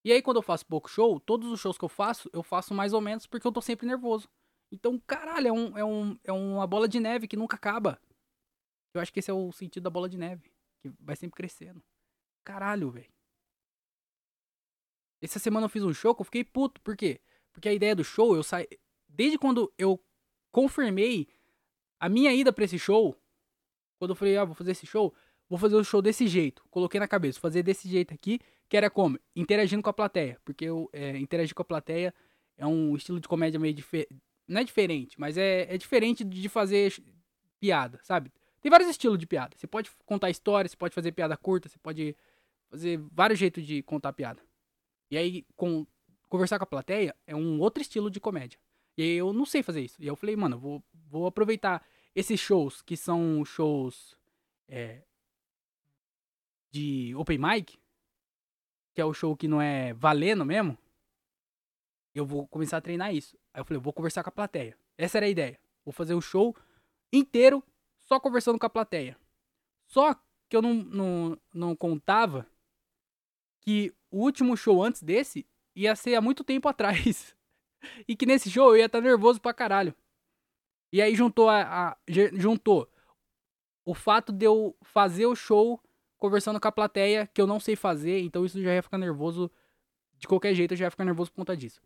E 0.03 0.11
aí 0.11 0.21
quando 0.21 0.37
eu 0.37 0.43
faço 0.43 0.65
pouco 0.65 0.89
show, 0.89 1.19
todos 1.19 1.51
os 1.51 1.59
shows 1.59 1.77
que 1.77 1.85
eu 1.85 1.89
faço, 1.89 2.29
eu 2.33 2.43
faço 2.43 2.73
mais 2.73 2.93
ou 2.93 3.01
menos 3.01 3.25
porque 3.25 3.47
eu 3.47 3.51
tô 3.51 3.61
sempre 3.61 3.87
nervoso. 3.87 4.29
Então, 4.71 4.99
caralho, 5.05 5.47
é, 5.47 5.51
um, 5.51 5.77
é, 5.77 5.85
um, 5.85 6.19
é 6.23 6.31
uma 6.31 6.65
bola 6.65 6.87
de 6.87 6.99
neve 6.99 7.27
que 7.27 7.37
nunca 7.37 7.55
acaba. 7.55 8.01
Eu 8.93 9.01
acho 9.01 9.13
que 9.13 9.19
esse 9.19 9.29
é 9.29 9.33
o 9.33 9.51
sentido 9.51 9.83
da 9.83 9.89
bola 9.89 10.09
de 10.09 10.17
neve. 10.17 10.51
Que 10.81 10.91
vai 10.99 11.15
sempre 11.15 11.35
crescendo. 11.35 11.81
Caralho, 12.43 12.89
velho. 12.89 13.13
Essa 15.21 15.37
semana 15.37 15.65
eu 15.65 15.69
fiz 15.69 15.83
um 15.83 15.93
show 15.93 16.13
que 16.15 16.21
eu 16.21 16.25
fiquei 16.25 16.43
puto. 16.43 16.81
Por 16.81 16.97
quê? 16.97 17.21
Porque 17.53 17.69
a 17.69 17.73
ideia 17.73 17.95
do 17.95 18.03
show, 18.03 18.35
eu 18.35 18.43
saí. 18.43 18.67
Desde 19.07 19.37
quando 19.37 19.71
eu 19.77 20.03
confirmei 20.51 21.27
a 21.99 22.09
minha 22.09 22.33
ida 22.33 22.51
pra 22.51 22.65
esse 22.65 22.79
show, 22.79 23.15
quando 24.03 24.09
eu 24.09 24.15
falei, 24.15 24.35
ah, 24.35 24.43
vou 24.43 24.53
fazer 24.53 24.71
esse 24.71 24.85
show, 24.85 25.13
vou 25.49 25.57
fazer 25.57 25.75
o 25.75 25.83
show 25.83 26.01
desse 26.01 26.27
jeito. 26.27 26.61
Coloquei 26.69 26.99
na 26.99 27.07
cabeça, 27.07 27.39
fazer 27.39 27.63
desse 27.63 27.87
jeito 27.87 28.13
aqui, 28.13 28.37
que 28.67 28.75
era 28.75 28.89
como? 28.89 29.17
Interagindo 29.33 29.81
com 29.81 29.89
a 29.89 29.93
plateia. 29.93 30.37
Porque 30.43 30.65
eu 30.65 30.89
é, 30.91 31.17
interagir 31.17 31.55
com 31.55 31.61
a 31.61 31.65
plateia 31.65 32.13
é 32.57 32.67
um 32.67 32.95
estilo 32.97 33.17
de 33.19 33.29
comédia 33.29 33.57
meio 33.57 33.73
diferente. 33.73 34.13
Não 34.45 34.59
é 34.59 34.63
diferente, 34.65 35.17
mas 35.17 35.37
é, 35.37 35.73
é 35.73 35.77
diferente 35.77 36.21
de 36.25 36.49
fazer 36.49 36.93
piada, 37.61 37.97
sabe? 38.03 38.29
Tem 38.59 38.69
vários 38.69 38.89
estilos 38.89 39.17
de 39.17 39.25
piada. 39.25 39.55
Você 39.57 39.65
pode 39.65 39.89
contar 40.05 40.29
história, 40.29 40.67
você 40.67 40.75
pode 40.75 40.93
fazer 40.93 41.13
piada 41.13 41.37
curta, 41.37 41.69
você 41.69 41.77
pode 41.77 42.13
fazer 42.69 42.99
vários 43.09 43.39
jeitos 43.39 43.65
de 43.65 43.81
contar 43.83 44.11
piada. 44.11 44.41
E 45.09 45.17
aí, 45.17 45.45
com, 45.55 45.87
conversar 46.27 46.57
com 46.57 46.65
a 46.65 46.67
plateia 46.67 47.15
é 47.25 47.33
um 47.33 47.57
outro 47.61 47.81
estilo 47.81 48.11
de 48.11 48.19
comédia. 48.19 48.59
E 48.97 49.01
aí 49.01 49.15
eu 49.15 49.31
não 49.31 49.45
sei 49.45 49.63
fazer 49.63 49.81
isso. 49.81 50.01
E 50.01 50.07
eu 50.07 50.15
falei, 50.17 50.35
mano, 50.35 50.59
vou, 50.59 50.83
vou 51.09 51.25
aproveitar 51.25 51.85
esses 52.15 52.39
shows 52.39 52.81
que 52.81 52.95
são 52.95 53.43
shows 53.43 54.17
é, 54.67 55.03
de 56.71 57.13
open 57.15 57.37
mic, 57.37 57.77
que 58.93 59.01
é 59.01 59.05
o 59.05 59.13
show 59.13 59.35
que 59.35 59.47
não 59.47 59.61
é 59.61 59.93
valendo 59.93 60.45
mesmo. 60.45 60.77
Eu 62.13 62.25
vou 62.25 62.47
começar 62.47 62.77
a 62.77 62.81
treinar 62.81 63.13
isso. 63.13 63.37
Aí 63.53 63.61
eu 63.61 63.65
falei, 63.65 63.81
vou 63.81 63.93
conversar 63.93 64.23
com 64.23 64.29
a 64.29 64.33
plateia. 64.33 64.77
Essa 64.97 65.17
era 65.17 65.25
a 65.25 65.29
ideia. 65.29 65.59
Vou 65.83 65.91
fazer 65.91 66.13
o 66.13 66.21
show 66.21 66.55
inteiro 67.11 67.63
só 67.99 68.19
conversando 68.19 68.59
com 68.59 68.65
a 68.65 68.69
plateia. 68.69 69.17
Só 69.87 70.13
que 70.49 70.55
eu 70.55 70.61
não, 70.61 70.73
não, 70.73 71.41
não 71.53 71.75
contava 71.75 72.47
que 73.61 73.93
o 74.11 74.19
último 74.19 74.55
show 74.55 74.83
antes 74.83 75.01
desse 75.01 75.45
ia 75.75 75.95
ser 75.95 76.15
há 76.15 76.21
muito 76.21 76.43
tempo 76.43 76.67
atrás. 76.69 77.35
e 78.07 78.15
que 78.15 78.25
nesse 78.25 78.49
show 78.49 78.69
eu 78.69 78.77
ia 78.77 78.85
estar 78.85 79.01
nervoso 79.01 79.41
pra 79.41 79.53
caralho. 79.53 79.95
E 80.93 81.01
aí 81.01 81.15
juntou 81.15 81.49
a, 81.49 81.89
a, 81.89 81.97
juntou 82.07 82.87
o 83.83 83.95
fato 83.95 84.31
de 84.31 84.45
eu 84.45 84.77
fazer 84.83 85.25
o 85.25 85.35
show 85.35 85.81
conversando 86.19 86.59
com 86.59 86.67
a 86.67 86.71
plateia, 86.71 87.25
que 87.33 87.41
eu 87.41 87.47
não 87.47 87.59
sei 87.59 87.75
fazer, 87.75 88.21
então 88.21 88.45
isso 88.45 88.61
já 88.61 88.75
ia 88.75 88.83
ficar 88.83 88.99
nervoso. 88.99 89.51
De 90.19 90.27
qualquer 90.27 90.53
jeito, 90.53 90.73
eu 90.73 90.77
já 90.77 90.85
ia 90.85 90.91
ficar 90.91 91.03
nervoso 91.03 91.31
por 91.31 91.37
conta 91.37 91.57
disso. 91.57 91.81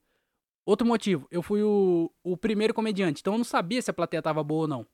Outro 0.66 0.86
motivo, 0.86 1.26
eu 1.32 1.42
fui 1.42 1.64
o, 1.64 2.12
o 2.22 2.36
primeiro 2.36 2.74
comediante, 2.74 3.22
então 3.22 3.34
eu 3.34 3.38
não 3.38 3.46
sabia 3.46 3.82
se 3.82 3.90
a 3.90 3.94
plateia 3.94 4.22
tava 4.22 4.44
boa 4.44 4.64
ou 4.64 4.68
não. 4.68 4.86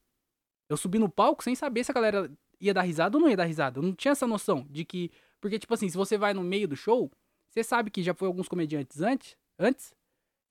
Eu 0.69 0.77
subi 0.77 0.99
no 0.99 1.09
palco 1.09 1.43
sem 1.43 1.55
saber 1.55 1.83
se 1.83 1.89
a 1.89 1.95
galera 1.95 2.31
ia 2.61 2.71
dar 2.71 2.83
risada 2.83 3.17
ou 3.17 3.21
não 3.21 3.29
ia 3.29 3.35
dar 3.35 3.45
risada. 3.45 3.79
Eu 3.79 3.83
não 3.83 3.95
tinha 3.95 4.11
essa 4.11 4.27
noção 4.27 4.67
de 4.69 4.85
que. 4.85 5.11
Porque, 5.41 5.57
tipo 5.57 5.73
assim, 5.73 5.89
se 5.89 5.97
você 5.97 6.19
vai 6.19 6.35
no 6.35 6.43
meio 6.43 6.67
do 6.67 6.75
show, 6.75 7.11
você 7.49 7.63
sabe 7.63 7.89
que 7.89 8.03
já 8.03 8.13
foi 8.13 8.27
alguns 8.27 8.47
comediantes 8.47 9.01
antes, 9.01 9.35
antes, 9.57 9.91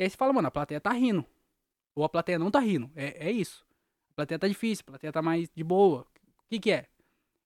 e 0.01 0.03
aí 0.03 0.11
você 0.11 0.17
fala, 0.17 0.33
mano, 0.33 0.49
a 0.49 0.51
plateia 0.51 0.81
tá 0.81 0.91
rindo. 0.91 1.25
Ou 1.95 2.05
a 2.05 2.09
plateia 2.09 2.39
não 2.39 2.51
tá 2.51 2.59
rindo. 2.61 2.91
É, 2.95 3.29
é 3.29 3.31
isso. 3.31 3.67
A 4.11 4.15
plateia 4.15 4.39
tá 4.39 4.49
difícil, 4.49 4.83
a 4.87 4.91
plateia 4.93 5.13
tá 5.13 5.23
mais 5.23 5.49
de 5.55 5.65
boa. 5.65 6.03
O 6.03 6.49
que 6.49 6.59
que 6.59 6.71
é? 6.71 6.87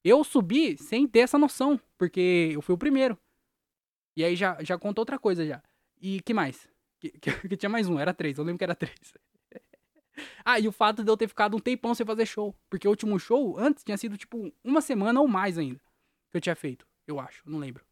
Eu 0.05 0.23
subi 0.23 0.77
sem 0.79 1.07
ter 1.07 1.21
essa 1.21 1.39
noção, 1.39 1.81
porque 1.99 2.51
eu 2.53 2.63
fui 2.63 2.75
o 2.75 2.79
primeiro. 2.79 3.19
E 4.17 4.25
aí 4.25 4.37
já, 4.37 4.63
já 4.63 4.79
contou 4.79 5.03
outra 5.03 5.19
coisa 5.19 5.45
já. 5.45 5.63
E 6.01 6.21
que 6.21 6.33
mais? 6.33 6.69
Que, 6.99 7.11
que, 7.19 7.49
que 7.49 7.57
tinha 7.57 7.69
mais 7.69 7.89
um, 7.89 7.99
era 7.99 8.15
três, 8.15 8.39
eu 8.39 8.45
lembro 8.45 8.59
que 8.59 8.65
era 8.65 8.75
três. 8.75 9.15
ah, 10.45 10.59
e 10.59 10.69
o 10.69 10.73
fato 10.73 11.05
de 11.05 11.11
eu 11.11 11.17
ter 11.17 11.29
ficado 11.29 11.57
um 11.57 11.61
tempão 11.61 11.95
sem 11.95 12.07
fazer 12.07 12.27
show. 12.27 12.55
Porque 12.71 12.87
o 12.87 12.91
último 12.91 13.19
show, 13.19 13.59
antes, 13.59 13.85
tinha 13.85 13.97
sido 13.97 14.17
tipo 14.17 14.53
uma 14.63 14.81
semana 14.81 15.21
ou 15.21 15.29
mais 15.29 15.59
ainda. 15.59 15.81
Que 16.31 16.39
eu 16.39 16.41
tinha 16.41 16.57
feito, 16.57 16.87
eu 17.07 17.21
acho, 17.21 17.43
não 17.49 17.59
lembro. 17.59 17.85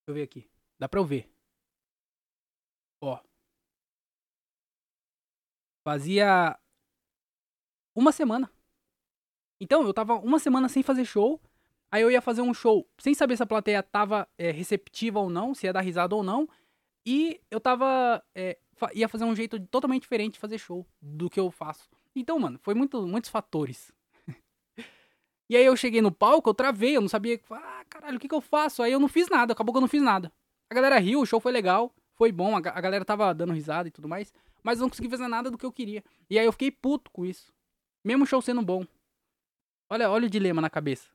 Deixa 0.00 0.10
eu 0.10 0.14
ver 0.14 0.22
aqui. 0.22 0.50
Dá 0.78 0.88
pra 0.88 0.98
eu 1.00 1.04
ver. 1.04 1.32
Ó. 3.00 3.20
Fazia 5.84 6.58
uma 7.94 8.12
semana. 8.12 8.50
Então, 9.60 9.82
eu 9.82 9.92
tava 9.92 10.14
uma 10.16 10.38
semana 10.38 10.68
sem 10.68 10.82
fazer 10.82 11.04
show. 11.04 11.40
Aí 11.90 12.02
eu 12.02 12.10
ia 12.10 12.22
fazer 12.22 12.40
um 12.40 12.54
show 12.54 12.88
sem 12.98 13.14
saber 13.14 13.36
se 13.36 13.42
a 13.42 13.46
plateia 13.46 13.82
tava 13.82 14.26
é, 14.38 14.50
receptiva 14.50 15.20
ou 15.20 15.28
não, 15.28 15.54
se 15.54 15.66
ia 15.66 15.72
dar 15.72 15.82
risada 15.82 16.14
ou 16.14 16.22
não. 16.22 16.48
E 17.04 17.40
eu 17.50 17.60
tava. 17.60 18.22
É, 18.34 18.58
ia 18.94 19.08
fazer 19.08 19.24
um 19.24 19.36
jeito 19.36 19.60
totalmente 19.66 20.02
diferente 20.02 20.34
de 20.34 20.38
fazer 20.38 20.58
show 20.58 20.86
do 21.00 21.28
que 21.28 21.38
eu 21.38 21.50
faço. 21.50 21.88
Então, 22.14 22.38
mano, 22.38 22.58
foi 22.62 22.74
muito, 22.74 23.06
muitos 23.06 23.30
fatores. 23.30 23.92
E 25.50 25.56
aí 25.56 25.66
eu 25.66 25.76
cheguei 25.76 26.00
no 26.00 26.10
palco, 26.10 26.48
eu 26.48 26.54
travei, 26.54 26.96
eu 26.96 27.00
não 27.02 27.08
sabia. 27.10 27.38
Ah, 27.50 27.84
caralho, 27.86 28.16
o 28.16 28.20
que, 28.20 28.26
que 28.26 28.34
eu 28.34 28.40
faço? 28.40 28.82
Aí 28.82 28.90
eu 28.90 28.98
não 28.98 29.08
fiz 29.08 29.28
nada, 29.28 29.52
acabou 29.52 29.74
que 29.74 29.76
eu 29.76 29.82
não 29.82 29.88
fiz 29.88 30.02
nada. 30.02 30.32
A 30.70 30.74
galera 30.74 30.98
riu, 30.98 31.20
o 31.20 31.26
show 31.26 31.38
foi 31.38 31.52
legal, 31.52 31.94
foi 32.14 32.32
bom, 32.32 32.56
a, 32.56 32.58
a 32.58 32.80
galera 32.80 33.04
tava 33.04 33.34
dando 33.34 33.52
risada 33.52 33.86
e 33.86 33.90
tudo 33.90 34.08
mais. 34.08 34.32
Mas 34.62 34.78
não 34.78 34.88
consegui 34.88 35.08
fazer 35.08 35.28
nada 35.28 35.50
do 35.50 35.58
que 35.58 35.66
eu 35.66 35.72
queria. 35.72 36.04
E 36.30 36.38
aí 36.38 36.44
eu 36.44 36.52
fiquei 36.52 36.70
puto 36.70 37.10
com 37.10 37.24
isso. 37.24 37.52
Mesmo 38.04 38.24
o 38.24 38.26
show 38.26 38.40
sendo 38.40 38.62
bom. 38.62 38.86
Olha, 39.90 40.10
olha 40.10 40.26
o 40.26 40.30
dilema 40.30 40.60
na 40.60 40.70
cabeça. 40.70 41.10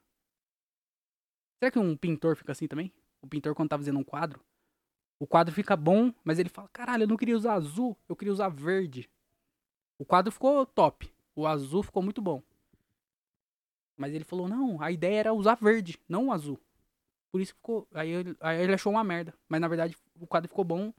Será 1.59 1.71
que 1.71 1.79
um 1.79 1.95
pintor 1.95 2.35
fica 2.35 2.51
assim 2.51 2.67
também? 2.67 2.93
O 3.21 3.27
pintor, 3.27 3.55
quando 3.55 3.69
tá 3.69 3.77
fazendo 3.77 3.99
um 3.99 4.03
quadro, 4.03 4.39
o 5.19 5.25
quadro 5.25 5.53
fica 5.53 5.75
bom, 5.75 6.13
mas 6.23 6.37
ele 6.37 6.49
fala: 6.49 6.69
caralho, 6.69 7.03
eu 7.03 7.07
não 7.07 7.17
queria 7.17 7.35
usar 7.35 7.53
azul, 7.53 7.97
eu 8.07 8.15
queria 8.15 8.31
usar 8.31 8.49
verde. 8.49 9.09
O 9.97 10.05
quadro 10.05 10.31
ficou 10.31 10.65
top. 10.65 11.11
O 11.35 11.47
azul 11.47 11.83
ficou 11.83 12.03
muito 12.03 12.21
bom. 12.21 12.41
Mas 13.95 14.13
ele 14.13 14.23
falou, 14.23 14.47
não, 14.47 14.81
a 14.81 14.91
ideia 14.91 15.19
era 15.19 15.33
usar 15.33 15.55
verde, 15.55 15.99
não 16.07 16.31
azul. 16.31 16.59
Por 17.31 17.41
isso 17.41 17.53
ficou. 17.55 17.87
Aí 17.93 18.09
ele, 18.09 18.37
aí 18.39 18.61
ele 18.61 18.73
achou 18.73 18.91
uma 18.91 19.03
merda. 19.03 19.33
Mas 19.49 19.59
na 19.59 19.67
verdade 19.67 19.97
o 20.19 20.27
quadro 20.27 20.47
ficou 20.47 20.63
bom. 20.63 20.93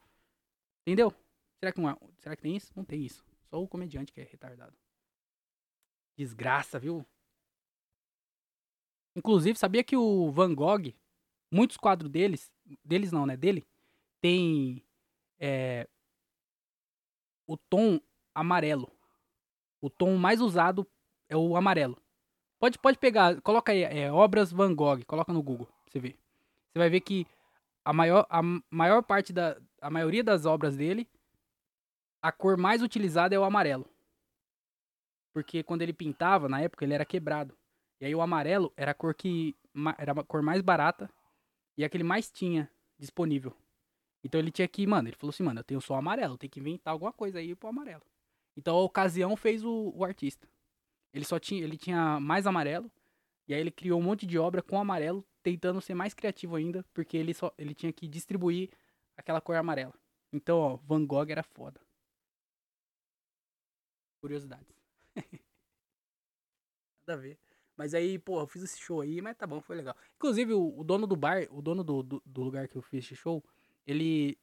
Entendeu? 0.85 1.15
Será 1.59 1.73
que, 1.73 1.81
não 1.81 1.91
é, 1.91 1.97
será 2.19 2.37
que 2.37 2.43
tem 2.43 2.57
isso? 2.57 2.73
Não 2.77 2.85
tem 2.85 3.05
isso. 3.05 3.25
Só 3.51 3.61
o 3.61 3.69
comediante 3.69 4.13
que 4.13 4.21
é 4.21 4.25
retardado. 4.25 4.77
Desgraça, 6.17 6.79
viu? 6.79 7.05
Inclusive, 9.17 9.59
sabia 9.59 9.83
que 9.83 9.97
o 9.97 10.31
Van 10.31 10.55
Gogh, 10.55 10.95
muitos 11.51 11.77
quadros 11.77 12.11
deles, 12.11 12.53
deles 12.85 13.11
não, 13.11 13.27
né? 13.27 13.37
Dele, 13.37 13.67
tem 14.21 14.85
é, 15.39 15.89
o 17.47 17.57
tom 17.57 18.01
amarelo. 18.35 18.91
O 19.81 19.91
tom 19.91 20.17
mais 20.17 20.41
usado 20.41 20.87
é 21.29 21.37
o 21.37 21.57
amarelo. 21.57 22.01
Pode, 22.59 22.79
pode 22.79 22.99
pegar, 22.99 23.41
coloca 23.41 23.73
aí, 23.73 23.83
é, 23.83 24.13
obras 24.13 24.53
Van 24.53 24.75
Gogh, 24.75 25.05
coloca 25.07 25.33
no 25.33 25.43
Google, 25.43 25.67
pra 25.67 25.93
você 25.93 26.01
ver. 26.01 26.19
Você 26.71 26.79
vai 26.79 26.91
ver 26.91 27.01
que 27.01 27.27
a 27.85 27.93
maior, 27.93 28.27
a 28.29 28.41
maior 28.71 29.03
parte 29.03 29.33
da, 29.33 29.57
a 29.81 29.89
maioria 29.89 30.23
das 30.23 30.45
obras 30.45 30.77
dele, 30.77 31.09
a 32.23 32.33
cor 32.33 32.57
mais 32.57 32.83
utilizada 32.83 33.35
é 33.35 33.39
o 33.39 33.45
amarelo. 33.45 33.89
Porque 35.33 35.63
quando 35.63 35.83
ele 35.83 35.93
pintava, 35.93 36.49
na 36.49 36.61
época, 36.61 36.85
ele 36.85 36.95
era 36.95 37.05
quebrado. 37.05 37.57
E 38.01 38.07
aí 38.07 38.15
o 38.15 38.21
amarelo 38.21 38.73
era 38.77 38.93
a 38.93 38.95
cor 38.95 39.15
que, 39.15 39.57
era 39.99 40.13
a 40.13 40.25
cor 40.25 40.43
mais 40.43 40.63
barata 40.63 41.11
e 41.77 41.85
a 41.85 41.89
que 41.89 41.97
ele 41.97 42.05
mais 42.05 42.31
tinha 42.31 42.71
disponível. 42.99 43.55
Então 44.23 44.41
ele 44.41 44.51
tinha 44.51 44.67
que, 44.67 44.87
mano, 44.87 45.09
ele 45.09 45.17
falou 45.17 45.31
assim, 45.31 45.43
mano, 45.43 45.61
eu 45.61 45.65
tenho 45.65 45.81
só 45.81 45.95
amarelo, 45.95 46.37
tem 46.37 46.51
que 46.51 46.61
inventar 46.61 46.93
alguma 46.93 47.13
coisa 47.13 47.39
aí 47.39 47.55
pro 47.55 47.69
amarelo. 47.69 48.03
Então 48.57 48.77
a 48.77 48.83
ocasião 48.83 49.37
fez 49.37 49.65
o, 49.65 49.93
o 49.95 50.05
artista. 50.05 50.49
Ele 51.13 51.25
só 51.25 51.39
tinha, 51.39 51.63
ele 51.63 51.77
tinha 51.77 52.19
mais 52.21 52.47
amarelo. 52.47 52.91
E 53.47 53.55
aí 53.55 53.61
ele 53.61 53.71
criou 53.71 53.99
um 53.99 54.03
monte 54.03 54.27
de 54.27 54.39
obra 54.39 54.61
com 54.61 54.79
amarelo, 54.79 55.25
tentando 55.43 55.81
ser 55.81 55.95
mais 55.95 56.13
criativo 56.13 56.57
ainda, 56.57 56.85
porque 56.93 57.17
ele 57.17 57.33
só 57.33 57.53
ele 57.57 57.75
tinha 57.75 57.93
que 57.93 58.07
distribuir 58.07 58.71
aquela 59.17 59.41
cor 59.41 59.57
amarela. 59.57 59.95
Então, 60.33 60.59
ó, 60.59 60.77
Van 60.77 61.07
Gogh 61.07 61.31
era 61.31 61.43
foda. 61.43 61.81
Curiosidades. 64.21 64.75
Nada 67.07 67.13
a 67.13 67.17
ver. 67.17 67.39
Mas 67.77 67.95
aí, 67.95 68.19
pô, 68.19 68.41
eu 68.41 68.47
fiz 68.47 68.63
esse 68.63 68.79
show 68.79 69.01
aí, 69.01 69.23
mas 69.23 69.37
tá 69.37 69.47
bom, 69.47 69.61
foi 69.61 69.77
legal. 69.77 69.95
Inclusive, 70.17 70.53
o, 70.53 70.81
o 70.81 70.83
dono 70.83 71.07
do 71.07 71.15
bar, 71.15 71.47
o 71.51 71.63
dono 71.63 71.85
do, 71.85 72.03
do, 72.03 72.23
do, 72.27 72.43
lugar 72.43 72.67
que 72.67 72.77
eu 72.77 72.83
fiz 72.83 73.05
esse 73.05 73.15
show, 73.15 73.43
ele 73.87 74.37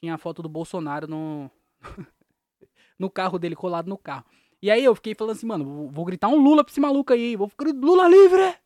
tinha 0.00 0.14
a 0.14 0.18
foto 0.18 0.42
do 0.42 0.48
Bolsonaro 0.48 1.06
no, 1.06 1.50
no 2.98 3.10
carro 3.10 3.38
dele, 3.38 3.54
colado 3.54 3.88
no 3.88 3.98
carro. 3.98 4.24
E 4.62 4.70
aí 4.70 4.82
eu 4.82 4.94
fiquei 4.94 5.14
falando 5.14 5.36
assim, 5.36 5.46
mano, 5.46 5.90
vou, 5.90 6.04
gritar 6.06 6.28
um 6.28 6.36
Lula 6.42 6.64
pra 6.64 6.70
esse 6.70 6.80
maluco 6.80 7.12
aí, 7.12 7.36
vou 7.36 7.48
ficar 7.48 7.66
Lula 7.66 8.08
livre! 8.08 8.58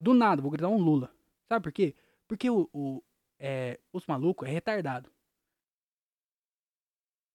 Do 0.00 0.14
nada, 0.14 0.40
vou 0.40 0.50
gritar 0.52 0.68
um 0.68 0.78
Lula. 0.78 1.12
Sabe 1.48 1.64
por 1.64 1.72
quê? 1.72 1.96
Porque 2.28 2.48
o, 2.48 2.70
o 2.72 3.02
é, 3.40 3.80
os 3.92 4.06
malucos 4.06 4.48
é 4.48 4.52
retardado. 4.52 5.10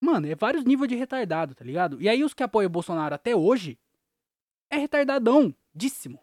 Mano, 0.04 0.28
é 0.28 0.36
vários 0.36 0.66
níveis 0.66 0.90
de 0.90 0.98
retardado, 0.98 1.56
tá 1.56 1.64
ligado? 1.64 2.02
E 2.02 2.10
aí 2.10 2.26
os 2.26 2.34
que 2.34 2.44
apoiam 2.44 2.68
o 2.68 2.70
Bolsonaro 2.70 3.16
até 3.16 3.34
hoje 3.34 3.80
é 4.70 4.76
retardadão, 4.76 5.56
díssimo. 5.74 6.20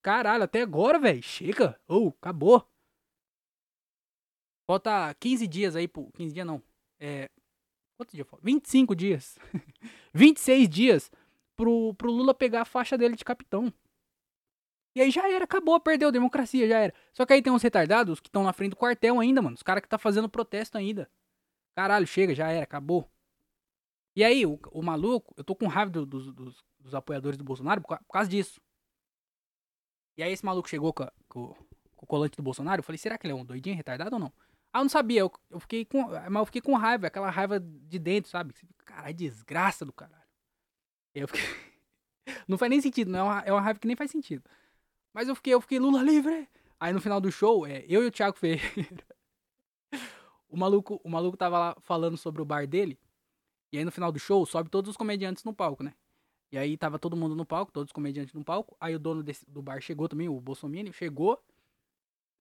Caralho, 0.00 0.44
até 0.44 0.62
agora, 0.62 1.00
velho. 1.00 1.20
Chega. 1.20 1.76
Ou, 1.88 2.06
oh, 2.06 2.08
acabou. 2.10 2.64
Falta 4.68 5.12
15 5.14 5.48
dias 5.48 5.74
aí 5.74 5.88
pro. 5.88 6.12
15 6.12 6.32
dias 6.32 6.46
não. 6.46 6.62
É. 7.00 7.28
Quantos 7.96 8.14
dias 8.14 8.28
falta? 8.28 8.44
25 8.44 8.94
dias. 8.94 9.36
26 10.14 10.68
dias 10.68 11.10
pro, 11.56 11.92
pro 11.94 12.12
Lula 12.12 12.34
pegar 12.34 12.62
a 12.62 12.64
faixa 12.64 12.96
dele 12.96 13.16
de 13.16 13.24
capitão. 13.24 13.72
E 14.94 15.00
aí 15.00 15.10
já 15.10 15.28
era, 15.28 15.42
acabou, 15.42 15.80
perdeu 15.80 16.12
democracia, 16.12 16.68
já 16.68 16.78
era. 16.78 16.94
Só 17.12 17.26
que 17.26 17.32
aí 17.32 17.42
tem 17.42 17.52
uns 17.52 17.62
retardados 17.62 18.20
que 18.20 18.28
estão 18.28 18.44
na 18.44 18.52
frente 18.52 18.70
do 18.70 18.76
quartel 18.76 19.18
ainda, 19.18 19.42
mano. 19.42 19.56
Os 19.56 19.62
caras 19.64 19.82
que 19.82 19.88
tá 19.88 19.98
fazendo 19.98 20.28
protesto 20.28 20.78
ainda. 20.78 21.10
Caralho, 21.74 22.06
chega, 22.06 22.32
já 22.32 22.48
era, 22.48 22.62
acabou. 22.62 23.10
E 24.16 24.22
aí, 24.22 24.46
o, 24.46 24.58
o 24.70 24.82
maluco, 24.82 25.34
eu 25.36 25.42
tô 25.42 25.56
com 25.56 25.66
raiva 25.66 25.90
do, 25.90 26.06
dos, 26.06 26.32
dos, 26.32 26.64
dos, 26.78 26.94
apoiadores 26.94 27.36
do 27.36 27.44
Bolsonaro 27.44 27.80
por, 27.80 27.98
por, 27.98 28.12
causa 28.12 28.30
disso. 28.30 28.60
E 30.16 30.22
aí 30.22 30.32
esse 30.32 30.44
maluco 30.44 30.68
chegou 30.68 30.92
com, 30.92 31.08
com, 31.28 31.48
com, 31.96 32.04
o 32.04 32.06
colante 32.06 32.36
do 32.36 32.42
Bolsonaro, 32.42 32.80
eu 32.80 32.84
falei, 32.84 32.98
será 32.98 33.18
que 33.18 33.26
ele 33.26 33.32
é 33.32 33.36
um 33.36 33.44
doidinho, 33.44 33.74
retardado 33.74 34.14
ou 34.14 34.20
não? 34.20 34.32
Ah, 34.72 34.80
eu 34.80 34.84
não 34.84 34.88
sabia, 34.88 35.20
eu, 35.20 35.32
eu 35.50 35.60
fiquei 35.60 35.84
com. 35.84 36.08
Mas 36.08 36.34
eu 36.34 36.46
fiquei 36.46 36.60
com 36.60 36.74
raiva, 36.74 37.06
aquela 37.06 37.30
raiva 37.30 37.60
de 37.60 37.98
dentro, 37.98 38.28
sabe? 38.28 38.52
Caralho, 38.84 39.14
desgraça 39.14 39.84
do 39.84 39.92
caralho. 39.92 40.24
Eu 41.14 41.28
fiquei. 41.28 41.42
não 42.48 42.58
faz 42.58 42.70
nem 42.70 42.80
sentido, 42.80 43.10
não 43.10 43.20
é 43.20 43.22
uma, 43.22 43.40
é 43.42 43.52
uma 43.52 43.60
raiva 43.60 43.78
que 43.78 43.86
nem 43.86 43.96
faz 43.96 44.10
sentido. 44.10 44.42
Mas 45.12 45.28
eu 45.28 45.36
fiquei, 45.36 45.54
eu 45.54 45.60
fiquei 45.60 45.78
Lula 45.78 46.02
livre. 46.02 46.48
Aí 46.80 46.92
no 46.92 47.00
final 47.00 47.20
do 47.20 47.30
show, 47.30 47.64
é, 47.66 47.84
eu 47.88 48.02
e 48.02 48.06
o 48.06 48.10
Thiago 48.10 48.36
Ferreira. 48.36 49.06
o 50.48 50.56
maluco, 50.56 51.00
o 51.04 51.08
maluco 51.08 51.36
tava 51.36 51.58
lá 51.58 51.76
falando 51.80 52.16
sobre 52.16 52.42
o 52.42 52.44
bar 52.44 52.66
dele. 52.66 52.98
E 53.74 53.78
aí 53.78 53.84
no 53.84 53.90
final 53.90 54.12
do 54.12 54.20
show, 54.20 54.46
sobe 54.46 54.70
todos 54.70 54.88
os 54.88 54.96
comediantes 54.96 55.42
no 55.42 55.52
palco, 55.52 55.82
né? 55.82 55.94
E 56.52 56.56
aí 56.56 56.76
tava 56.76 56.96
todo 56.96 57.16
mundo 57.16 57.34
no 57.34 57.44
palco, 57.44 57.72
todos 57.72 57.88
os 57.88 57.92
comediantes 57.92 58.32
no 58.32 58.44
palco. 58.44 58.76
Aí 58.78 58.94
o 58.94 59.00
dono 59.00 59.20
desse, 59.20 59.44
do 59.50 59.60
bar 59.60 59.80
chegou 59.80 60.08
também, 60.08 60.28
o 60.28 60.40
Bolsonaro, 60.40 60.92
chegou 60.92 61.42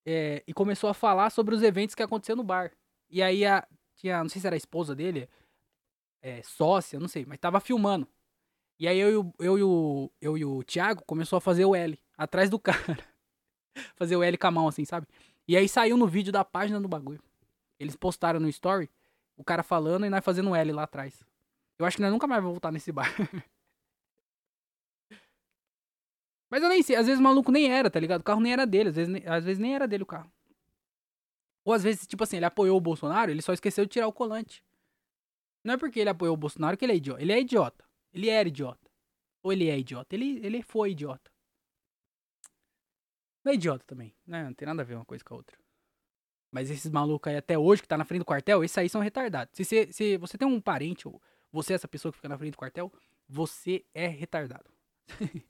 é, 0.06 0.44
e 0.46 0.54
começou 0.54 0.92
a 0.92 0.94
falar 0.94 1.32
sobre 1.32 1.56
os 1.56 1.64
eventos 1.64 1.96
que 1.96 2.04
aconteciam 2.04 2.36
no 2.36 2.44
bar. 2.44 2.72
E 3.10 3.20
aí 3.24 3.44
a, 3.48 3.68
tinha, 3.96 4.22
não 4.22 4.30
sei 4.30 4.42
se 4.42 4.46
era 4.46 4.56
a 4.56 4.58
esposa 4.58 4.96
dele, 4.96 5.28
é, 6.22 6.44
sócia, 6.44 7.00
não 7.00 7.08
sei, 7.08 7.26
mas 7.26 7.40
tava 7.40 7.60
filmando. 7.60 8.08
E 8.78 8.88
aí 8.88 9.00
eu, 9.00 9.10
eu, 9.10 9.34
eu, 9.40 9.58
e 9.58 9.64
o, 9.64 10.12
eu 10.22 10.38
e 10.38 10.46
o 10.46 10.64
Thiago 10.64 11.04
começou 11.04 11.38
a 11.38 11.42
fazer 11.42 11.66
o 11.66 11.76
L 11.76 12.00
atrás 12.16 12.48
do 12.48 12.60
cara. 12.62 13.04
fazer 13.96 14.16
o 14.16 14.22
L 14.22 14.38
com 14.38 14.46
a 14.46 14.52
mão, 14.52 14.68
assim, 14.68 14.86
sabe? 14.86 15.08
E 15.48 15.58
aí 15.58 15.68
saiu 15.68 15.98
no 15.98 16.06
vídeo 16.06 16.32
da 16.32 16.46
página 16.46 16.80
do 16.80 16.88
bagulho. 16.88 17.24
Eles 17.80 17.96
postaram 17.96 18.40
no 18.40 18.48
story 18.50 18.88
o 19.36 19.44
cara 19.44 19.64
falando 19.64 20.06
e 20.06 20.10
nós 20.10 20.24
fazendo 20.24 20.50
um 20.50 20.56
L 20.56 20.72
lá 20.72 20.84
atrás. 20.84 21.26
Eu 21.78 21.86
acho 21.86 21.98
que 21.98 22.02
nós 22.04 22.12
nunca 22.12 22.28
mais 22.28 22.42
vamos 22.42 22.56
voltar 22.56 22.72
nesse 22.72 22.92
bar. 22.92 23.10
Mas 26.50 26.62
eu 26.62 26.70
nem 26.70 26.84
sei, 26.84 26.96
às 26.96 27.08
vezes 27.08 27.20
o 27.20 27.24
maluco 27.24 27.52
nem 27.52 27.72
era, 27.72 27.90
tá 27.90 28.00
ligado? 28.00 28.22
O 28.22 28.24
carro 28.24 28.40
nem 28.40 28.54
era 28.54 28.66
dele, 28.66 28.90
às 28.90 28.96
vezes, 28.96 29.28
às 29.28 29.44
vezes 29.44 29.60
nem 29.60 29.74
era 29.74 29.88
dele 29.88 30.04
o 30.04 30.06
carro. 30.06 30.32
Ou 31.66 31.74
às 31.74 31.82
vezes, 31.82 32.06
tipo 32.06 32.24
assim, 32.24 32.38
ele 32.38 32.46
apoiou 32.46 32.78
o 32.78 32.82
Bolsonaro, 32.82 33.32
ele 33.32 33.42
só 33.42 33.54
esqueceu 33.54 33.86
de 33.86 33.92
tirar 33.92 34.08
o 34.08 34.14
colante. 34.14 34.64
Não 35.64 35.74
é 35.74 35.78
porque 35.78 36.00
ele 36.00 36.10
apoiou 36.10 36.36
o 36.36 36.38
Bolsonaro 36.38 36.78
que 36.78 36.86
ele 36.86 36.92
é 36.92 36.98
idiota. 36.98 37.22
Ele 37.22 37.32
é 37.32 37.40
idiota. 37.40 37.86
Ele 38.14 38.30
era 38.30 38.48
idiota. 38.48 38.92
Ou 39.42 39.52
ele 39.52 39.70
é 39.70 39.80
idiota. 39.80 40.14
Ele, 40.14 40.46
ele 40.46 40.62
foi 40.62 40.92
idiota. 40.92 41.32
Não 43.44 43.52
é 43.52 43.56
idiota 43.56 43.84
também, 43.86 44.14
né? 44.26 44.44
Não 44.44 44.54
tem 44.54 44.66
nada 44.66 44.82
a 44.82 44.86
ver 44.86 44.96
uma 44.96 45.06
coisa 45.06 45.24
com 45.24 45.34
a 45.34 45.38
outra. 45.38 45.58
Mas 46.54 46.70
esses 46.70 46.92
malucos 46.92 47.32
aí 47.32 47.36
até 47.36 47.58
hoje 47.58 47.82
que 47.82 47.88
tá 47.88 47.98
na 47.98 48.06
frente 48.06 48.20
do 48.20 48.26
quartel, 48.26 48.64
esses 48.64 48.78
aí 48.78 48.88
são 48.88 49.02
retardados. 49.02 49.58
Se 49.58 49.66
você, 49.66 49.92
se 49.92 50.18
você 50.18 50.38
tem 50.38 50.48
um 50.48 50.62
parente, 50.62 51.08
ou 51.08 51.20
você 51.52 51.74
é 51.74 51.76
essa 51.76 51.88
pessoa 51.88 52.12
que 52.12 52.18
fica 52.18 52.30
na 52.30 52.38
frente 52.38 52.52
do 52.52 52.58
quartel, 52.60 52.94
você 53.28 53.84
é 53.92 54.06
retardado. 54.06 54.70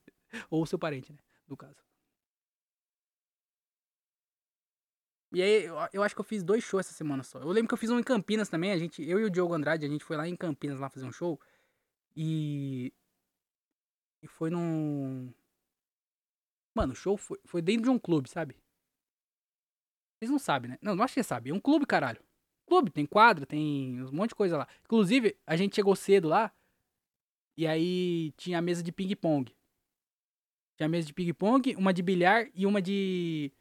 ou 0.50 0.66
seu 0.66 0.80
parente, 0.80 1.12
né? 1.12 1.20
No 1.46 1.58
caso. 1.58 1.76
E 5.34 5.42
aí, 5.42 5.66
eu, 5.66 5.76
eu, 5.92 6.04
acho 6.04 6.16
que 6.16 6.22
eu 6.22 6.26
fiz 6.26 6.42
dois 6.42 6.64
shows 6.64 6.86
essa 6.86 6.94
semana 6.94 7.22
só. 7.22 7.40
Eu 7.40 7.50
lembro 7.50 7.68
que 7.68 7.74
eu 7.74 7.78
fiz 7.78 7.90
um 7.90 8.00
em 8.00 8.04
Campinas 8.04 8.48
também. 8.48 8.72
A 8.72 8.78
gente, 8.78 9.04
eu 9.04 9.20
e 9.20 9.26
o 9.26 9.30
Diogo 9.30 9.54
Andrade, 9.54 9.86
a 9.86 9.90
gente 9.90 10.06
foi 10.06 10.16
lá 10.16 10.26
em 10.26 10.38
Campinas 10.38 10.80
lá 10.80 10.90
fazer 10.90 11.06
um 11.06 11.12
show. 11.12 11.38
E. 12.16 12.94
E 14.22 14.28
foi 14.28 14.50
num. 14.50 15.34
Mano, 16.74 16.94
o 16.94 16.96
show 16.96 17.18
foi, 17.18 17.40
foi 17.44 17.62
dentro 17.62 17.84
de 17.84 17.90
um 17.90 18.00
clube, 18.00 18.30
sabe? 18.30 18.56
Vocês 20.24 20.32
não 20.32 20.40
sabem, 20.40 20.72
né? 20.72 20.78
Não, 20.82 20.96
não 20.96 21.04
acho 21.04 21.14
que 21.14 21.22
sabem. 21.22 21.52
É 21.52 21.54
um 21.54 21.60
clube, 21.60 21.86
caralho. 21.86 22.22
Clube, 22.66 22.90
tem 22.90 23.06
quadra, 23.06 23.46
tem 23.46 24.02
um 24.04 24.12
monte 24.14 24.30
de 24.30 24.36
coisa 24.36 24.58
lá. 24.58 24.68
Inclusive, 24.86 25.36
a 25.46 25.58
gente 25.58 25.76
chegou 25.76 25.94
cedo 25.98 26.30
lá. 26.30 26.50
E 27.58 27.68
aí 27.68 28.32
tinha 28.38 28.60
a 28.60 28.62
mesa 28.62 28.82
de 28.82 28.90
ping-pong. 28.90 29.54
Tinha 30.78 30.86
a 30.86 30.90
mesa 30.90 31.06
de 31.06 31.14
ping-pong, 31.14 31.76
uma 31.76 31.94
de 31.94 32.02
bilhar 32.02 32.48
e 32.56 32.66
uma 32.66 32.82
de. 32.82 33.52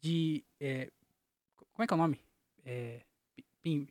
De. 0.00 0.42
É, 0.58 0.90
como 1.72 1.84
é 1.84 1.86
que 1.86 1.92
é 1.92 1.96
o 1.96 1.98
nome? 1.98 2.18
É. 2.64 3.02
Pim, 3.60 3.86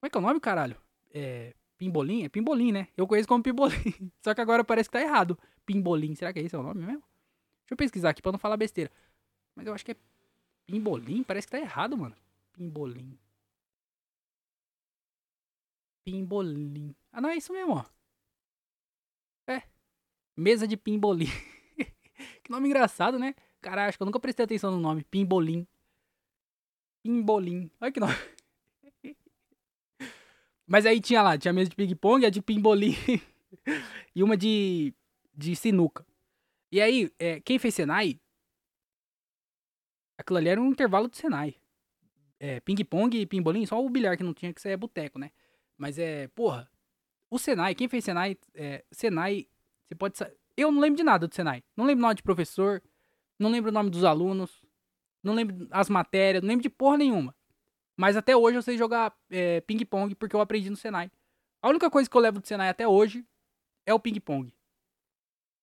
como 0.00 0.06
é 0.06 0.10
que 0.10 0.18
é 0.18 0.20
o 0.20 0.22
nome, 0.22 0.40
caralho? 0.40 0.76
É. 1.14 1.54
Pimbolim? 1.78 2.24
É 2.24 2.28
pimbolim, 2.28 2.72
né? 2.72 2.88
Eu 2.96 3.06
conheço 3.06 3.28
como 3.28 3.44
pimbolim. 3.44 3.76
Só 4.24 4.34
que 4.34 4.40
agora 4.40 4.64
parece 4.64 4.88
que 4.88 4.98
tá 4.98 5.00
errado. 5.00 5.38
Pimbolim. 5.64 6.16
Será 6.16 6.32
que 6.32 6.40
é 6.40 6.42
esse 6.42 6.56
é 6.56 6.58
o 6.58 6.64
nome 6.64 6.80
mesmo? 6.80 7.02
Deixa 7.62 7.72
eu 7.72 7.76
pesquisar 7.76 8.10
aqui 8.10 8.20
pra 8.20 8.32
não 8.32 8.40
falar 8.40 8.56
besteira. 8.56 8.90
Mas 9.54 9.66
eu 9.66 9.74
acho 9.74 9.84
que 9.84 9.92
é 9.92 9.96
Pimbolim? 10.66 11.22
Parece 11.22 11.46
que 11.46 11.52
tá 11.52 11.58
errado, 11.58 11.96
mano. 11.96 12.16
Pimbolim. 12.52 13.18
Pimbolim. 16.04 16.94
Ah, 17.12 17.20
não 17.20 17.28
é 17.28 17.36
isso 17.36 17.52
mesmo, 17.52 17.74
ó. 17.74 17.84
É. 19.46 19.62
Mesa 20.36 20.66
de 20.66 20.76
pimbolim. 20.76 21.26
que 22.42 22.50
nome 22.50 22.68
engraçado, 22.68 23.18
né? 23.18 23.34
Cara, 23.60 23.86
acho 23.86 23.96
que 23.96 24.02
eu 24.02 24.06
nunca 24.06 24.20
prestei 24.20 24.44
atenção 24.44 24.70
no 24.70 24.80
nome. 24.80 25.04
Pimbolim. 25.04 25.66
Pimbolim. 27.02 27.70
Olha 27.80 27.92
que 27.92 28.00
nome. 28.00 28.14
Mas 30.66 30.86
aí 30.86 31.00
tinha 31.00 31.22
lá, 31.22 31.36
tinha 31.36 31.52
mesa 31.52 31.70
de 31.70 31.76
ping-pong, 31.76 32.24
a 32.24 32.30
de 32.30 32.40
pimbolim 32.40 32.94
e 34.14 34.22
uma 34.22 34.36
de, 34.36 34.94
de 35.34 35.54
sinuca. 35.54 36.06
E 36.70 36.80
aí, 36.80 37.12
é, 37.18 37.40
quem 37.40 37.58
fez 37.58 37.74
Senai 37.74 38.18
Aquilo 40.22 40.38
ali 40.38 40.48
era 40.48 40.60
um 40.60 40.68
intervalo 40.68 41.08
do 41.08 41.16
Senai. 41.16 41.56
É, 42.38 42.60
ping-pong 42.60 43.20
e 43.20 43.26
pimbolim, 43.26 43.66
só 43.66 43.84
o 43.84 43.90
bilhar 43.90 44.16
que 44.16 44.22
não 44.22 44.32
tinha, 44.32 44.52
que 44.52 44.60
isso 44.60 44.68
é 44.68 44.76
boteco, 44.76 45.18
né? 45.18 45.32
Mas 45.76 45.98
é, 45.98 46.28
porra, 46.28 46.70
o 47.28 47.40
Senai, 47.40 47.74
quem 47.74 47.88
fez 47.88 48.04
Senai, 48.04 48.36
é, 48.54 48.84
Senai, 48.92 49.48
você 49.84 49.96
pode. 49.96 50.16
Eu 50.56 50.70
não 50.70 50.80
lembro 50.80 50.96
de 50.96 51.02
nada 51.02 51.26
do 51.26 51.34
Senai. 51.34 51.64
Não 51.76 51.84
lembro 51.84 52.00
o 52.00 52.02
nome 52.02 52.14
de 52.14 52.22
professor, 52.22 52.80
não 53.36 53.50
lembro 53.50 53.70
o 53.70 53.74
nome 53.74 53.90
dos 53.90 54.04
alunos, 54.04 54.62
não 55.24 55.34
lembro 55.34 55.66
as 55.72 55.88
matérias, 55.88 56.40
não 56.40 56.48
lembro 56.48 56.62
de 56.62 56.70
porra 56.70 56.98
nenhuma. 56.98 57.34
Mas 57.96 58.16
até 58.16 58.36
hoje 58.36 58.58
eu 58.58 58.62
sei 58.62 58.78
jogar 58.78 59.12
é, 59.28 59.60
ping-pong 59.62 60.14
porque 60.14 60.36
eu 60.36 60.40
aprendi 60.40 60.70
no 60.70 60.76
Senai. 60.76 61.10
A 61.60 61.68
única 61.68 61.90
coisa 61.90 62.08
que 62.08 62.16
eu 62.16 62.20
levo 62.20 62.40
do 62.40 62.46
Senai 62.46 62.68
até 62.68 62.86
hoje 62.86 63.26
é 63.84 63.92
o 63.92 63.98
ping-pong. 63.98 64.54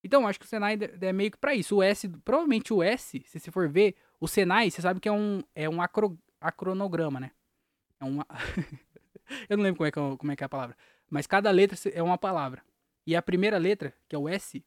Então, 0.04 0.28
acho 0.28 0.40
que 0.40 0.46
o 0.46 0.50
Senai 0.50 0.78
é 1.00 1.14
meio 1.14 1.32
que 1.32 1.38
pra 1.38 1.56
isso. 1.56 1.78
O 1.78 1.84
S, 1.84 2.08
provavelmente 2.26 2.74
o 2.74 2.84
S, 2.84 3.22
se 3.26 3.40
você 3.40 3.52
for 3.52 3.70
ver, 3.70 3.96
o 4.20 4.28
Senai, 4.28 4.70
você 4.70 4.82
sabe 4.82 5.00
que 5.00 5.08
é 5.08 5.12
um, 5.12 5.42
é 5.56 5.70
um 5.70 5.82
acro, 5.82 6.20
acronograma, 6.42 7.20
né? 7.20 7.32
É 8.00 8.06
uma. 8.06 8.26
eu 9.50 9.58
não 9.58 9.64
lembro 9.64 9.78
como 9.78 9.88
é, 9.88 9.92
que, 9.92 10.00
é 10.00 10.18
como 10.18 10.32
é 10.32 10.36
que 10.36 10.44
é 10.44 10.46
a 10.46 10.50
palavra. 10.50 10.78
Mas 11.10 11.26
cada 11.28 11.50
letra 11.52 11.78
é 11.94 12.04
uma 12.04 12.18
palavra. 12.18 12.64
E 13.06 13.16
a 13.16 13.22
primeira 13.22 13.58
letra, 13.58 13.94
que 14.08 14.16
é 14.16 14.20
o 14.20 14.30
S, 14.30 14.64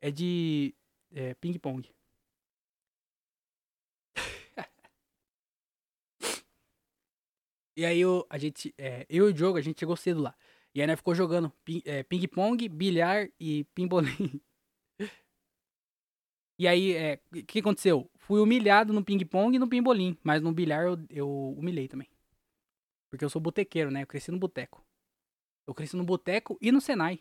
é 0.00 0.10
de 0.10 0.74
é, 1.12 1.34
ping-pong. 1.34 1.88
e 7.76 7.84
aí 7.84 8.00
eu, 8.00 8.26
a 8.30 8.38
gente, 8.38 8.74
é, 8.78 9.06
eu 9.08 9.28
e 9.28 9.30
o 9.30 9.34
Diogo, 9.34 9.58
a 9.58 9.60
gente 9.60 9.78
chegou 9.78 9.96
cedo 9.96 10.20
lá. 10.22 10.34
E 10.74 10.80
aí 10.80 10.86
nós 10.86 10.96
ficou 10.96 11.14
jogando 11.14 11.52
é, 11.84 12.02
ping-pong, 12.02 12.68
bilhar 12.68 13.28
e 13.38 13.64
pimbolim. 13.74 14.40
e 16.58 16.66
aí, 16.68 16.92
o 16.92 16.96
é, 16.96 17.20
que 17.46 17.58
aconteceu? 17.58 18.10
Fui 18.30 18.40
humilhado 18.40 18.92
no 18.92 19.04
ping-pong 19.04 19.56
e 19.56 19.58
no 19.58 19.66
pimbolim, 19.66 20.16
mas 20.22 20.40
no 20.40 20.52
bilhar 20.52 20.84
eu, 20.84 20.96
eu 21.10 21.28
humilhei 21.58 21.88
também. 21.88 22.08
Porque 23.10 23.24
eu 23.24 23.28
sou 23.28 23.42
botequeiro, 23.42 23.90
né? 23.90 24.04
Eu 24.04 24.06
cresci 24.06 24.30
no 24.30 24.38
boteco. 24.38 24.86
Eu 25.66 25.74
cresci 25.74 25.96
no 25.96 26.04
boteco 26.04 26.56
e 26.62 26.70
no 26.70 26.80
Senai. 26.80 27.18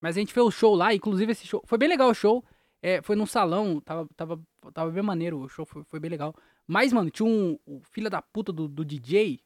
Mas 0.00 0.16
a 0.16 0.20
gente 0.20 0.32
fez 0.32 0.46
o 0.46 0.50
show 0.52 0.76
lá, 0.76 0.94
inclusive 0.94 1.32
esse 1.32 1.44
show. 1.44 1.60
Foi 1.66 1.76
bem 1.76 1.88
legal 1.88 2.10
o 2.10 2.14
show. 2.14 2.44
É, 2.80 3.02
foi 3.02 3.16
num 3.16 3.26
salão, 3.26 3.80
tava, 3.80 4.08
tava, 4.14 4.40
tava 4.72 4.92
bem 4.92 5.02
maneiro, 5.02 5.40
o 5.40 5.48
show 5.48 5.66
foi, 5.66 5.82
foi 5.82 5.98
bem 5.98 6.08
legal. 6.08 6.32
Mas, 6.68 6.92
mano, 6.92 7.10
tinha 7.10 7.26
um, 7.26 7.58
um 7.66 7.82
filho 7.82 8.08
da 8.08 8.22
puta 8.22 8.52
do, 8.52 8.68
do 8.68 8.84
DJ. 8.84 9.42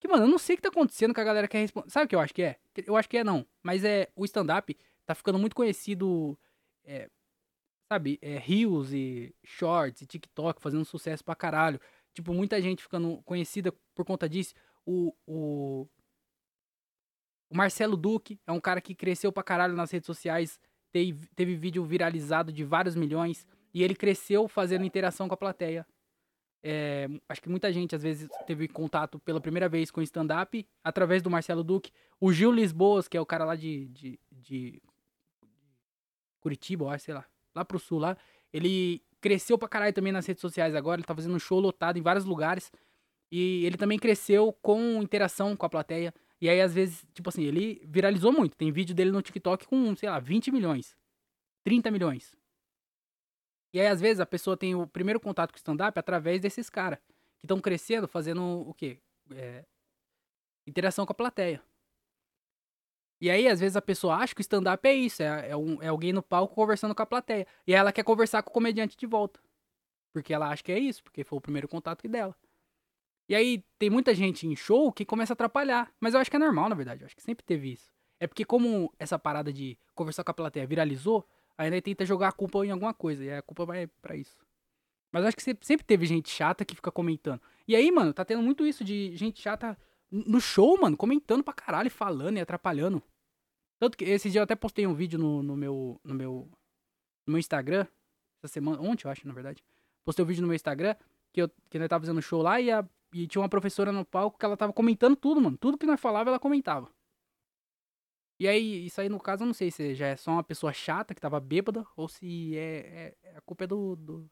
Que, 0.00 0.08
mano, 0.08 0.24
eu 0.24 0.28
não 0.28 0.38
sei 0.38 0.54
o 0.54 0.56
que 0.56 0.62
tá 0.62 0.70
acontecendo 0.70 1.12
que 1.12 1.20
a 1.20 1.24
galera 1.24 1.46
quer 1.46 1.58
responder. 1.58 1.90
Sabe 1.90 2.06
o 2.06 2.08
que 2.08 2.16
eu 2.16 2.20
acho 2.20 2.32
que 2.32 2.42
é? 2.42 2.58
Eu 2.86 2.96
acho 2.96 3.06
que 3.06 3.18
é 3.18 3.22
não. 3.22 3.46
Mas 3.62 3.84
é 3.84 4.10
o 4.16 4.24
stand-up 4.24 4.74
tá 5.04 5.14
ficando 5.14 5.38
muito 5.38 5.54
conhecido 5.54 6.38
é, 6.86 7.10
sabe, 7.92 8.18
é, 8.22 8.38
Reels 8.38 8.92
e 8.92 9.34
Shorts 9.44 10.02
e 10.02 10.06
TikTok 10.06 10.60
fazendo 10.60 10.84
sucesso 10.84 11.24
pra 11.24 11.34
caralho. 11.34 11.80
Tipo, 12.14 12.32
muita 12.32 12.60
gente 12.62 12.82
ficando 12.82 13.20
conhecida 13.24 13.72
por 13.94 14.04
conta 14.04 14.28
disso. 14.28 14.54
O, 14.86 15.14
o, 15.26 15.86
o 17.50 17.56
Marcelo 17.56 17.96
Duque 17.96 18.40
é 18.46 18.52
um 18.52 18.60
cara 18.60 18.80
que 18.80 18.94
cresceu 18.94 19.30
pra 19.32 19.42
caralho 19.42 19.74
nas 19.74 19.90
redes 19.90 20.06
sociais, 20.06 20.60
teve, 20.92 21.26
teve 21.34 21.56
vídeo 21.56 21.84
viralizado 21.84 22.52
de 22.52 22.64
vários 22.64 22.94
milhões, 22.94 23.46
e 23.74 23.82
ele 23.82 23.94
cresceu 23.94 24.48
fazendo 24.48 24.84
interação 24.84 25.28
com 25.28 25.34
a 25.34 25.36
plateia. 25.36 25.86
É, 26.62 27.06
acho 27.28 27.42
que 27.42 27.48
muita 27.48 27.72
gente 27.72 27.94
às 27.94 28.02
vezes 28.02 28.28
teve 28.46 28.66
contato 28.66 29.18
pela 29.20 29.40
primeira 29.40 29.68
vez 29.68 29.90
com 29.90 30.00
stand-up 30.02 30.66
através 30.82 31.22
do 31.22 31.30
Marcelo 31.30 31.62
Duque. 31.62 31.92
O 32.18 32.32
Gil 32.32 32.50
Lisboas, 32.50 33.06
que 33.06 33.16
é 33.16 33.20
o 33.20 33.26
cara 33.26 33.44
lá 33.44 33.54
de, 33.54 33.86
de, 33.88 34.18
de 34.32 34.82
Curitiba, 36.46 36.84
eu 36.84 36.90
acho, 36.90 37.06
sei 37.06 37.14
lá. 37.14 37.26
Lá 37.56 37.64
pro 37.64 37.76
sul, 37.76 37.98
lá. 37.98 38.16
Ele 38.52 39.02
cresceu 39.20 39.58
pra 39.58 39.68
caralho 39.68 39.92
também 39.92 40.12
nas 40.12 40.24
redes 40.24 40.40
sociais 40.40 40.76
agora. 40.76 41.00
Ele 41.00 41.06
tá 41.06 41.12
fazendo 41.12 41.34
um 41.34 41.40
show 41.40 41.58
lotado 41.58 41.98
em 41.98 42.02
vários 42.02 42.24
lugares. 42.24 42.70
E 43.32 43.66
ele 43.66 43.76
também 43.76 43.98
cresceu 43.98 44.52
com 44.62 45.02
interação 45.02 45.56
com 45.56 45.66
a 45.66 45.68
plateia. 45.68 46.14
E 46.40 46.48
aí, 46.48 46.60
às 46.60 46.72
vezes, 46.72 47.04
tipo 47.12 47.28
assim, 47.28 47.42
ele 47.42 47.82
viralizou 47.84 48.30
muito. 48.30 48.56
Tem 48.56 48.70
vídeo 48.70 48.94
dele 48.94 49.10
no 49.10 49.20
TikTok 49.20 49.66
com, 49.66 49.96
sei 49.96 50.08
lá, 50.08 50.20
20 50.20 50.52
milhões. 50.52 50.96
30 51.64 51.90
milhões. 51.90 52.36
E 53.74 53.80
aí, 53.80 53.88
às 53.88 54.00
vezes, 54.00 54.20
a 54.20 54.26
pessoa 54.26 54.56
tem 54.56 54.76
o 54.76 54.86
primeiro 54.86 55.18
contato 55.18 55.50
com 55.50 55.56
o 55.56 55.58
stand-up 55.58 55.98
através 55.98 56.40
desses 56.40 56.70
caras. 56.70 57.00
Que 57.40 57.46
estão 57.46 57.58
crescendo, 57.60 58.06
fazendo 58.06 58.40
o 58.40 58.72
quê? 58.72 59.00
É, 59.32 59.64
interação 60.64 61.04
com 61.04 61.12
a 61.12 61.16
plateia. 61.16 61.60
E 63.20 63.30
aí, 63.30 63.48
às 63.48 63.60
vezes, 63.60 63.76
a 63.76 63.82
pessoa 63.82 64.16
acha 64.16 64.34
que 64.34 64.40
o 64.40 64.42
stand-up 64.42 64.86
é 64.86 64.92
isso, 64.94 65.22
é, 65.22 65.50
é, 65.50 65.56
um, 65.56 65.82
é, 65.82 65.88
alguém 65.88 66.12
no 66.12 66.22
palco 66.22 66.54
conversando 66.54 66.94
com 66.94 67.02
a 67.02 67.06
plateia. 67.06 67.46
E 67.66 67.74
aí 67.74 67.80
ela 67.80 67.92
quer 67.92 68.02
conversar 68.02 68.42
com 68.42 68.50
o 68.50 68.52
comediante 68.52 68.96
de 68.96 69.06
volta. 69.06 69.40
Porque 70.12 70.34
ela 70.34 70.48
acha 70.48 70.62
que 70.62 70.72
é 70.72 70.78
isso, 70.78 71.02
porque 71.02 71.24
foi 71.24 71.38
o 71.38 71.40
primeiro 71.40 71.68
contato 71.68 72.06
dela. 72.08 72.34
E 73.28 73.34
aí, 73.34 73.64
tem 73.78 73.90
muita 73.90 74.14
gente 74.14 74.46
em 74.46 74.54
show 74.54 74.92
que 74.92 75.04
começa 75.04 75.32
a 75.32 75.34
atrapalhar. 75.34 75.90
Mas 75.98 76.14
eu 76.14 76.20
acho 76.20 76.30
que 76.30 76.36
é 76.36 76.38
normal, 76.38 76.68
na 76.68 76.74
verdade. 76.74 77.02
Eu 77.02 77.06
acho 77.06 77.16
que 77.16 77.22
sempre 77.22 77.44
teve 77.44 77.72
isso. 77.72 77.90
É 78.20 78.26
porque 78.26 78.44
como 78.44 78.92
essa 78.98 79.18
parada 79.18 79.52
de 79.52 79.78
conversar 79.94 80.22
com 80.22 80.30
a 80.30 80.34
plateia 80.34 80.66
viralizou, 80.66 81.26
ainda 81.56 81.80
tenta 81.80 82.04
jogar 82.04 82.28
a 82.28 82.32
culpa 82.32 82.64
em 82.64 82.70
alguma 82.70 82.94
coisa. 82.94 83.24
E 83.24 83.32
a 83.32 83.42
culpa 83.42 83.64
vai 83.64 83.86
para 83.86 84.14
isso. 84.14 84.36
Mas 85.10 85.22
eu 85.22 85.28
acho 85.28 85.36
que 85.36 85.42
sempre 85.42 85.86
teve 85.86 86.06
gente 86.06 86.28
chata 86.28 86.64
que 86.64 86.74
fica 86.74 86.92
comentando. 86.92 87.40
E 87.66 87.74
aí, 87.74 87.90
mano, 87.90 88.12
tá 88.12 88.24
tendo 88.24 88.42
muito 88.42 88.66
isso 88.66 88.84
de 88.84 89.16
gente 89.16 89.40
chata 89.40 89.76
no 90.10 90.40
show, 90.40 90.80
mano, 90.80 90.96
comentando 90.96 91.42
pra 91.42 91.52
caralho, 91.52 91.90
falando 91.90 92.36
e 92.36 92.40
atrapalhando. 92.40 93.02
Tanto 93.78 93.96
que 93.96 94.04
esse 94.04 94.30
dia 94.30 94.40
eu 94.40 94.44
até 94.44 94.54
postei 94.54 94.86
um 94.86 94.94
vídeo 94.94 95.18
no, 95.18 95.42
no, 95.42 95.56
meu, 95.56 96.00
no, 96.02 96.14
meu, 96.14 96.50
no 97.26 97.32
meu 97.32 97.38
Instagram. 97.38 97.86
Essa 98.42 98.52
semana, 98.54 98.80
ontem 98.80 99.06
eu 99.06 99.10
acho, 99.10 99.26
na 99.26 99.34
verdade. 99.34 99.62
Postei 100.04 100.24
um 100.24 100.28
vídeo 100.28 100.40
no 100.40 100.48
meu 100.48 100.54
Instagram 100.54 100.96
que 101.32 101.42
eu, 101.42 101.50
que 101.68 101.78
nós 101.78 101.88
tava 101.88 102.02
fazendo 102.02 102.22
show 102.22 102.40
lá 102.40 102.60
e, 102.60 102.70
a, 102.70 102.86
e 103.12 103.26
tinha 103.26 103.42
uma 103.42 103.48
professora 103.48 103.92
no 103.92 104.04
palco 104.04 104.38
que 104.38 104.44
ela 104.44 104.56
tava 104.56 104.72
comentando 104.72 105.16
tudo, 105.16 105.40
mano. 105.40 105.58
Tudo 105.58 105.76
que 105.76 105.86
nós 105.86 106.00
falava, 106.00 106.30
ela 106.30 106.38
comentava. 106.38 106.90
E 108.38 108.46
aí, 108.46 108.86
isso 108.86 109.00
aí 109.00 109.08
no 109.08 109.18
caso, 109.18 109.42
eu 109.42 109.46
não 109.46 109.54
sei 109.54 109.70
se 109.70 109.94
já 109.94 110.08
é 110.08 110.16
só 110.16 110.30
uma 110.30 110.44
pessoa 110.44 110.72
chata 110.72 111.14
que 111.14 111.20
tava 111.20 111.40
bêbada 111.40 111.86
ou 111.96 112.08
se 112.08 112.56
é, 112.56 113.14
é 113.22 113.36
a 113.36 113.40
culpa 113.40 113.64
é 113.64 113.66
do, 113.66 113.96
do, 113.96 114.30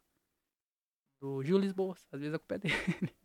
do 1.20 1.42
Gil 1.42 1.58
Lisboa. 1.58 1.96
Às 2.12 2.20
vezes 2.20 2.34
a 2.34 2.38
culpa 2.38 2.54
é 2.56 2.58
dele. 2.58 2.74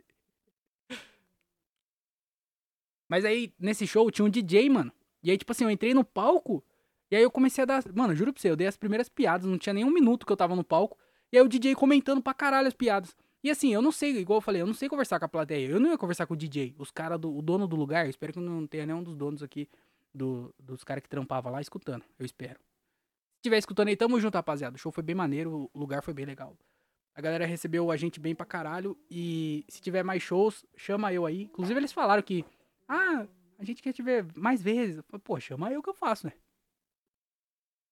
Mas 3.09 3.25
aí, 3.25 3.51
nesse 3.59 3.87
show, 3.87 4.09
tinha 4.11 4.23
um 4.23 4.29
DJ, 4.29 4.69
mano. 4.69 4.93
E 5.23 5.31
aí, 5.31 5.37
tipo 5.37 5.51
assim, 5.51 5.63
eu 5.63 5.71
entrei 5.71 5.93
no 5.93 6.05
palco. 6.05 6.63
E 7.11 7.15
aí 7.15 7.23
eu 7.23 7.31
comecei 7.31 7.63
a 7.63 7.65
dar. 7.65 7.83
Mano, 7.93 8.15
juro 8.15 8.31
pra 8.31 8.39
você, 8.41 8.51
eu 8.51 8.55
dei 8.55 8.67
as 8.67 8.77
primeiras 8.77 9.09
piadas. 9.09 9.47
Não 9.47 9.57
tinha 9.57 9.73
nem 9.73 9.83
um 9.83 9.91
minuto 9.91 10.25
que 10.25 10.31
eu 10.31 10.37
tava 10.37 10.55
no 10.55 10.63
palco. 10.63 10.97
E 11.31 11.37
aí 11.37 11.43
o 11.43 11.47
DJ 11.49 11.75
comentando 11.75 12.21
pra 12.21 12.33
caralho 12.33 12.67
as 12.67 12.73
piadas. 12.73 13.15
E 13.43 13.49
assim, 13.49 13.73
eu 13.73 13.81
não 13.81 13.91
sei, 13.91 14.17
igual 14.17 14.37
eu 14.37 14.41
falei, 14.41 14.61
eu 14.61 14.67
não 14.67 14.73
sei 14.73 14.89
conversar 14.89 15.17
com 15.17 15.25
a 15.25 15.29
plateia. 15.29 15.67
Eu 15.67 15.79
não 15.79 15.89
ia 15.89 15.97
conversar 15.97 16.27
com 16.27 16.33
o 16.33 16.37
DJ. 16.37 16.75
Os 16.77 16.91
caras, 16.91 17.19
do, 17.19 17.35
o 17.35 17.41
dono 17.41 17.67
do 17.67 17.75
lugar, 17.75 18.07
espero 18.07 18.33
que 18.33 18.39
não 18.39 18.67
tenha 18.67 18.85
nenhum 18.85 19.01
dos 19.01 19.15
donos 19.15 19.41
aqui, 19.41 19.67
do, 20.13 20.53
dos 20.59 20.83
caras 20.83 21.01
que 21.01 21.09
trampavam 21.09 21.51
lá, 21.51 21.61
escutando. 21.61 22.03
Eu 22.17 22.25
espero. 22.25 22.59
Se 23.37 23.43
tiver 23.43 23.57
escutando 23.57 23.87
aí, 23.87 23.95
tamo 23.95 24.19
junto, 24.19 24.35
rapaziada. 24.35 24.75
O 24.75 24.79
show 24.79 24.91
foi 24.91 25.03
bem 25.03 25.15
maneiro, 25.15 25.69
o 25.73 25.79
lugar 25.79 26.03
foi 26.03 26.13
bem 26.13 26.25
legal. 26.25 26.55
A 27.15 27.21
galera 27.21 27.45
recebeu 27.45 27.89
a 27.89 27.97
gente 27.97 28.19
bem 28.19 28.35
pra 28.35 28.45
caralho. 28.45 28.97
E 29.09 29.63
se 29.69 29.81
tiver 29.81 30.03
mais 30.03 30.21
shows, 30.21 30.65
chama 30.75 31.13
eu 31.13 31.25
aí. 31.25 31.43
Inclusive, 31.43 31.79
eles 31.79 31.93
falaram 31.93 32.21
que 32.21 32.43
ah, 32.89 33.28
a 33.60 33.63
gente 33.63 33.84
quer 33.84 33.93
te 33.93 34.02
ver 34.02 34.25
mais 34.36 34.62
vezes. 34.62 35.02
Pô, 35.23 35.39
chama 35.39 35.71
eu 35.71 35.84
que 35.84 35.89
eu 35.89 35.93
faço, 35.93 36.25
né? 36.25 36.34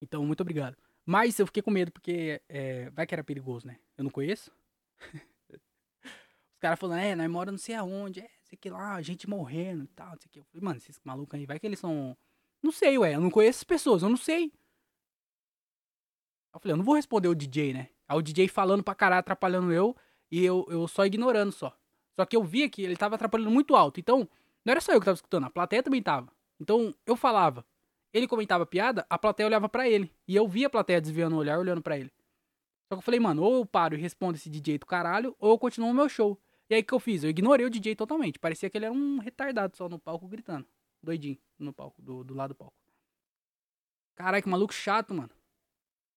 Então, 0.01 0.25
muito 0.25 0.41
obrigado. 0.41 0.75
Mas 1.05 1.37
eu 1.39 1.45
fiquei 1.45 1.61
com 1.61 1.71
medo 1.71 1.91
porque 1.91 2.41
é, 2.49 2.89
vai 2.89 3.05
que 3.05 3.13
era 3.13 3.23
perigoso, 3.23 3.67
né? 3.67 3.79
Eu 3.95 4.03
não 4.03 4.11
conheço. 4.11 4.51
Os 5.53 6.59
caras 6.59 6.79
falando, 6.79 6.99
é, 6.99 7.15
nós 7.15 7.29
moramos 7.29 7.61
não 7.61 7.65
sei 7.65 7.75
aonde, 7.75 8.21
é, 8.21 8.29
sei 8.43 8.57
que 8.57 8.69
lá, 8.69 8.99
gente 9.03 9.29
morrendo 9.29 9.83
e 9.83 9.87
tal, 9.87 10.09
não 10.09 10.19
sei 10.19 10.29
que. 10.31 10.39
Eu 10.39 10.45
falei, 10.45 10.65
mano, 10.65 10.77
esses 10.77 10.99
malucos 11.03 11.37
aí, 11.39 11.45
vai 11.45 11.59
que 11.59 11.67
eles 11.67 11.79
são. 11.79 12.17
Não 12.63 12.71
sei, 12.71 12.97
ué, 12.97 13.13
eu 13.13 13.21
não 13.21 13.29
conheço 13.29 13.59
as 13.59 13.63
pessoas, 13.63 14.01
eu 14.01 14.09
não 14.09 14.17
sei. 14.17 14.51
Eu 16.53 16.59
falei, 16.59 16.73
eu 16.73 16.77
não 16.77 16.83
vou 16.83 16.95
responder 16.95 17.27
o 17.27 17.35
DJ, 17.35 17.73
né? 17.73 17.89
Aí 18.07 18.17
o 18.17 18.21
DJ 18.21 18.47
falando 18.47 18.83
pra 18.83 18.95
caralho, 18.95 19.19
atrapalhando 19.19 19.71
eu, 19.71 19.95
e 20.31 20.43
eu, 20.43 20.65
eu 20.69 20.87
só 20.87 21.05
ignorando 21.05 21.51
só. 21.51 21.77
Só 22.15 22.25
que 22.25 22.35
eu 22.35 22.43
via 22.43 22.67
que 22.67 22.81
ele 22.81 22.97
tava 22.97 23.15
atrapalhando 23.15 23.51
muito 23.51 23.75
alto. 23.75 23.99
Então, 23.99 24.27
não 24.67 24.71
era 24.71 24.81
só 24.81 24.91
eu 24.91 24.99
que 24.99 25.05
tava 25.05 25.15
escutando, 25.15 25.45
a 25.45 25.49
plateia 25.49 25.81
também 25.81 26.03
tava. 26.03 26.29
Então, 26.59 26.93
eu 27.05 27.15
falava. 27.15 27.65
Ele 28.13 28.27
comentava 28.27 28.65
piada, 28.65 29.05
a 29.09 29.17
plateia 29.17 29.47
olhava 29.47 29.69
para 29.69 29.87
ele. 29.87 30.13
E 30.27 30.35
eu 30.35 30.45
via 30.45 30.67
a 30.67 30.69
plateia 30.69 30.99
desviando 30.99 31.37
o 31.37 31.39
olhar, 31.39 31.57
olhando 31.57 31.81
para 31.81 31.97
ele. 31.97 32.11
Só 32.89 32.95
que 32.95 32.99
eu 32.99 33.01
falei, 33.01 33.17
mano, 33.17 33.43
ou 33.43 33.59
eu 33.59 33.65
paro 33.65 33.95
e 33.95 33.97
respondo 33.97 34.35
esse 34.35 34.49
DJ 34.49 34.77
do 34.77 34.85
caralho, 34.85 35.33
ou 35.39 35.51
eu 35.51 35.57
continuo 35.57 35.89
o 35.89 35.93
meu 35.93 36.09
show. 36.09 36.37
E 36.69 36.75
aí 36.75 36.81
o 36.81 36.83
que 36.83 36.93
eu 36.93 36.99
fiz? 36.99 37.23
Eu 37.23 37.29
ignorei 37.29 37.65
o 37.65 37.69
DJ 37.69 37.95
totalmente. 37.95 38.39
Parecia 38.39 38.69
que 38.69 38.77
ele 38.77 38.83
era 38.83 38.93
um 38.93 39.19
retardado 39.19 39.77
só 39.77 39.87
no 39.87 39.97
palco 39.97 40.27
gritando. 40.27 40.67
Doidinho 41.01 41.37
no 41.57 41.71
palco, 41.71 42.01
do, 42.01 42.25
do 42.25 42.33
lado 42.33 42.49
do 42.49 42.55
palco. 42.55 42.75
Caralho, 44.17 44.43
que 44.43 44.49
maluco 44.49 44.73
chato, 44.73 45.13
mano. 45.13 45.31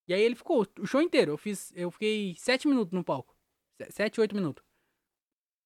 E 0.09 0.13
aí 0.13 0.23
ele 0.23 0.35
ficou 0.35 0.67
o 0.81 0.87
show 0.89 1.01
inteiro. 1.01 1.31
Eu 1.31 1.39
fiz. 1.39 1.73
Eu 1.77 1.89
fiquei 1.93 2.35
sete 2.37 2.67
minutos 2.67 2.93
no 2.93 3.05
palco. 3.05 3.37
Sete, 3.91 4.21
oito 4.21 4.35
minutos. 4.35 4.65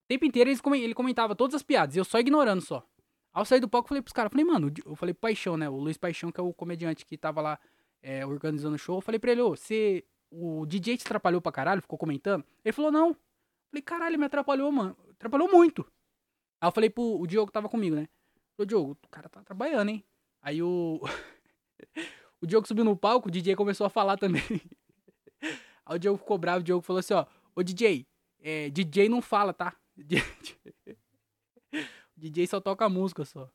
O 0.05 0.09
tempo 0.09 0.25
inteiro 0.27 0.51
ele 0.51 0.95
comentava 0.95 1.35
todas 1.35 1.55
as 1.55 1.63
piadas, 1.63 1.97
e 1.97 1.99
eu 1.99 2.05
só 2.05 2.19
ignorando 2.19 2.61
só. 2.61 2.87
Ao 3.33 3.45
sair 3.45 3.59
do 3.59 3.69
palco, 3.69 3.87
eu 3.87 3.89
falei 3.89 4.03
pros 4.03 4.13
caras, 4.13 4.31
falei, 4.31 4.45
mano, 4.45 4.73
eu 4.85 4.95
falei 4.95 5.13
pro 5.13 5.23
Paixão, 5.23 5.57
né? 5.57 5.69
O 5.69 5.77
Luiz 5.77 5.97
Paixão, 5.97 6.31
que 6.31 6.39
é 6.39 6.43
o 6.43 6.53
comediante 6.53 7.05
que 7.05 7.17
tava 7.17 7.41
lá 7.41 7.59
é, 8.03 8.25
organizando 8.25 8.77
o 8.77 8.79
show. 8.79 8.99
Eu 8.99 9.01
falei 9.01 9.19
pra 9.19 9.33
ele, 9.33 9.41
ô, 9.41 9.51
você. 9.51 10.05
O 10.31 10.67
DJ 10.67 10.97
te 10.97 11.05
atrapalhou 11.05 11.41
pra 11.41 11.53
caralho, 11.53 11.81
ficou 11.81 11.99
comentando? 11.99 12.45
Ele 12.65 12.73
falou, 12.73 12.91
não. 12.93 13.11
Eu 13.11 13.17
falei, 13.71 13.83
caralho, 13.83 14.19
me 14.19 14.27
atrapalhou, 14.27 14.71
mano. 14.71 14.97
Atrapalhou 15.13 15.49
muito. 15.51 15.87
Aí 16.61 16.69
eu 16.69 16.73
falei 16.73 16.91
pro 16.91 17.21
o 17.21 17.27
Diogo 17.27 17.47
que 17.47 17.53
tava 17.53 17.69
comigo, 17.69 17.97
né? 17.97 18.09
Falei, 18.57 18.67
Diogo, 18.67 18.99
o 19.05 19.09
cara 19.09 19.29
tá 19.29 19.43
trabalhando, 19.43 19.89
hein? 19.89 20.05
Aí 20.43 20.63
o. 20.63 21.01
o 22.41 22.47
Diogo 22.47 22.69
subiu 22.69 22.85
no 22.85 22.97
palco, 22.97 23.29
o 23.29 23.31
DJ 23.31 23.57
começou 23.57 23.87
a 23.87 23.91
falar 23.91 24.17
também. 24.17 24.43
Aí 25.87 25.97
o 25.97 25.99
Diogo 25.99 26.19
ficou 26.19 26.39
bravo, 26.39 26.61
o 26.61 26.63
Diogo 26.63 26.83
falou 26.83 27.01
assim, 27.01 27.15
ó, 27.15 27.27
ô 27.55 27.63
DJ, 27.63 28.07
é, 28.41 28.71
DJ 28.71 29.09
não 29.09 29.21
fala, 29.21 29.53
tá? 29.53 29.77
o 32.17 32.21
DJ 32.21 32.47
só 32.47 32.61
toca 32.61 32.89
música 32.89 33.25
só. 33.25 33.51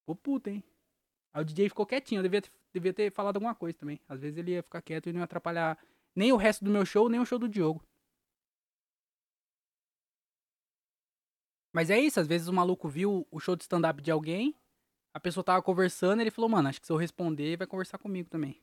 Ficou 0.00 0.16
puto, 0.16 0.50
hein? 0.50 0.64
Aí 1.32 1.42
o 1.42 1.44
DJ 1.44 1.68
ficou 1.68 1.86
quietinho, 1.86 2.18
eu 2.18 2.22
devia, 2.22 2.42
devia 2.72 2.92
ter 2.92 3.12
falado 3.12 3.36
alguma 3.36 3.54
coisa 3.54 3.78
também. 3.78 4.00
Às 4.08 4.20
vezes 4.20 4.38
ele 4.38 4.52
ia 4.52 4.62
ficar 4.62 4.82
quieto 4.82 5.08
e 5.08 5.12
não 5.12 5.20
ia 5.20 5.24
atrapalhar 5.24 5.78
nem 6.14 6.32
o 6.32 6.36
resto 6.36 6.64
do 6.64 6.70
meu 6.70 6.84
show, 6.84 7.08
nem 7.08 7.20
o 7.20 7.24
show 7.26 7.38
do 7.38 7.48
Diogo. 7.48 7.82
Mas 11.72 11.88
é 11.88 11.98
isso, 11.98 12.20
às 12.20 12.26
vezes 12.26 12.48
o 12.48 12.52
maluco 12.52 12.88
viu 12.88 13.26
o 13.30 13.40
show 13.40 13.56
de 13.56 13.62
stand-up 13.62 14.02
de 14.02 14.10
alguém, 14.10 14.54
a 15.14 15.20
pessoa 15.20 15.42
tava 15.42 15.62
conversando, 15.62 16.20
ele 16.20 16.30
falou, 16.30 16.50
mano, 16.50 16.68
acho 16.68 16.80
que 16.80 16.86
se 16.86 16.92
eu 16.92 16.96
responder, 16.96 17.56
vai 17.56 17.66
conversar 17.66 17.98
comigo 17.98 18.28
também. 18.28 18.60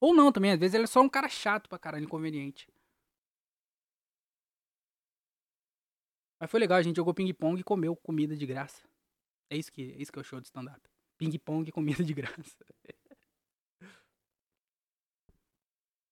Ou 0.00 0.14
não 0.14 0.32
também, 0.32 0.52
às 0.52 0.58
vezes 0.58 0.74
ele 0.74 0.84
é 0.84 0.86
só 0.86 1.00
um 1.00 1.08
cara 1.08 1.28
chato 1.28 1.68
pra 1.68 1.78
caralho, 1.78 2.04
inconveniente. 2.04 2.68
Mas 6.40 6.50
foi 6.50 6.58
legal, 6.58 6.78
a 6.78 6.82
gente 6.82 6.96
jogou 6.96 7.12
ping-pong 7.12 7.60
e 7.60 7.64
comeu 7.64 7.94
comida 7.94 8.34
de 8.34 8.46
graça. 8.46 8.82
É 9.50 9.56
isso 9.58 9.70
que, 9.70 9.82
é 9.92 10.00
isso 10.00 10.10
que 10.10 10.18
é 10.18 10.22
o 10.22 10.24
show 10.24 10.40
de 10.40 10.46
stand-up. 10.46 10.80
Ping-pong 11.18 11.68
e 11.68 11.72
comida 11.72 12.02
de 12.02 12.14
graça. 12.14 12.64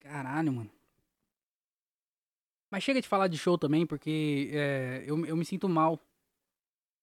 Caralho, 0.00 0.52
mano. 0.52 0.70
Mas 2.70 2.84
chega 2.84 3.00
de 3.00 3.08
falar 3.08 3.28
de 3.28 3.38
show 3.38 3.56
também, 3.56 3.86
porque 3.86 4.50
é, 4.52 5.02
eu, 5.06 5.24
eu 5.24 5.34
me 5.34 5.44
sinto 5.46 5.66
mal 5.66 5.98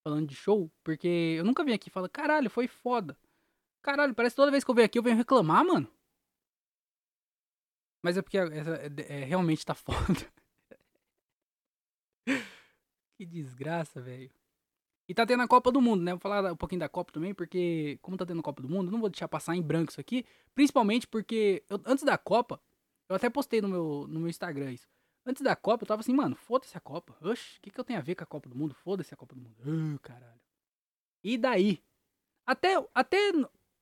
falando 0.04 0.28
de 0.28 0.36
show, 0.36 0.72
porque 0.84 1.08
eu 1.38 1.44
nunca 1.44 1.64
vim 1.64 1.74
aqui 1.74 1.90
e 1.90 1.92
falo, 1.92 2.08
caralho, 2.08 2.48
foi 2.48 2.68
foda. 2.68 3.18
Caralho, 3.82 4.14
parece 4.14 4.36
que 4.36 4.42
toda 4.42 4.52
vez 4.52 4.64
que 4.64 4.70
eu 4.70 4.76
venho 4.76 4.86
aqui 4.86 5.00
eu 5.00 5.04
venho 5.04 5.18
reclamar, 5.18 5.66
mano. 5.66 5.92
Mas 8.04 8.18
é 8.18 8.22
porque 8.22 8.38
é, 8.38 8.44
é, 8.44 9.22
é 9.22 9.26
realmente 9.26 9.66
tá 9.66 9.74
foda. 9.76 10.32
Que 13.18 13.26
desgraça, 13.26 14.02
velho. 14.02 14.30
E 15.08 15.14
tá 15.14 15.26
tendo 15.26 15.44
a 15.44 15.48
Copa 15.48 15.72
do 15.72 15.82
Mundo, 15.82 16.04
né? 16.04 16.12
Vou 16.12 16.20
falar 16.20 16.52
um 16.52 16.56
pouquinho 16.56 16.80
da 16.80 16.90
Copa 16.90 17.12
também, 17.12 17.34
porque, 17.34 18.00
como 18.02 18.18
tá 18.18 18.26
tendo 18.26 18.40
a 18.40 18.44
Copa 18.44 18.62
do 18.62 18.70
Mundo, 18.70 18.92
não 18.92 19.00
vou 19.00 19.10
deixar 19.10 19.28
passar 19.28 19.56
em 19.56 19.62
branco 19.62 19.92
isso 19.92 20.02
aqui. 20.02 20.26
Principalmente 20.54 21.08
porque, 21.08 21.64
eu, 21.70 21.80
antes 21.86 22.04
da 22.04 22.18
Copa, 22.18 22.60
eu 23.08 23.16
até 23.16 23.30
postei 23.30 23.62
no 23.62 23.68
meu, 23.68 24.08
no 24.08 24.20
meu 24.20 24.30
Instagram 24.30 24.72
isso. 24.72 24.88
Antes 25.26 25.44
da 25.44 25.56
Copa, 25.56 25.84
eu 25.84 25.88
tava 25.88 26.02
assim, 26.02 26.14
mano, 26.14 26.36
foda-se 26.36 26.76
a 26.76 26.80
Copa. 26.80 27.16
Oxe, 27.22 27.58
o 27.58 27.62
que, 27.62 27.70
que 27.70 27.80
eu 27.80 27.84
tenho 27.84 28.00
a 28.00 28.02
ver 28.02 28.16
com 28.16 28.24
a 28.24 28.28
Copa 28.28 28.50
do 28.50 28.56
Mundo? 28.56 28.74
Foda-se 28.74 29.14
a 29.14 29.18
Copa 29.18 29.36
do 29.36 29.42
Mundo. 29.42 29.56
Uh, 29.66 30.00
caralho. 30.00 30.42
E 31.24 31.38
daí? 31.38 31.84
Até, 32.46 32.76
até, 32.94 33.32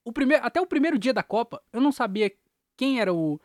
o 0.06 0.12
primeiro, 0.12 0.46
até 0.46 0.62
o 0.62 0.68
primeiro 0.68 1.00
dia 1.00 1.14
da 1.14 1.24
Copa, 1.24 1.62
eu 1.72 1.82
não 1.82 1.92
sabia 1.92 2.32
quem 2.78 3.00
era 3.00 3.14
o. 3.14 3.40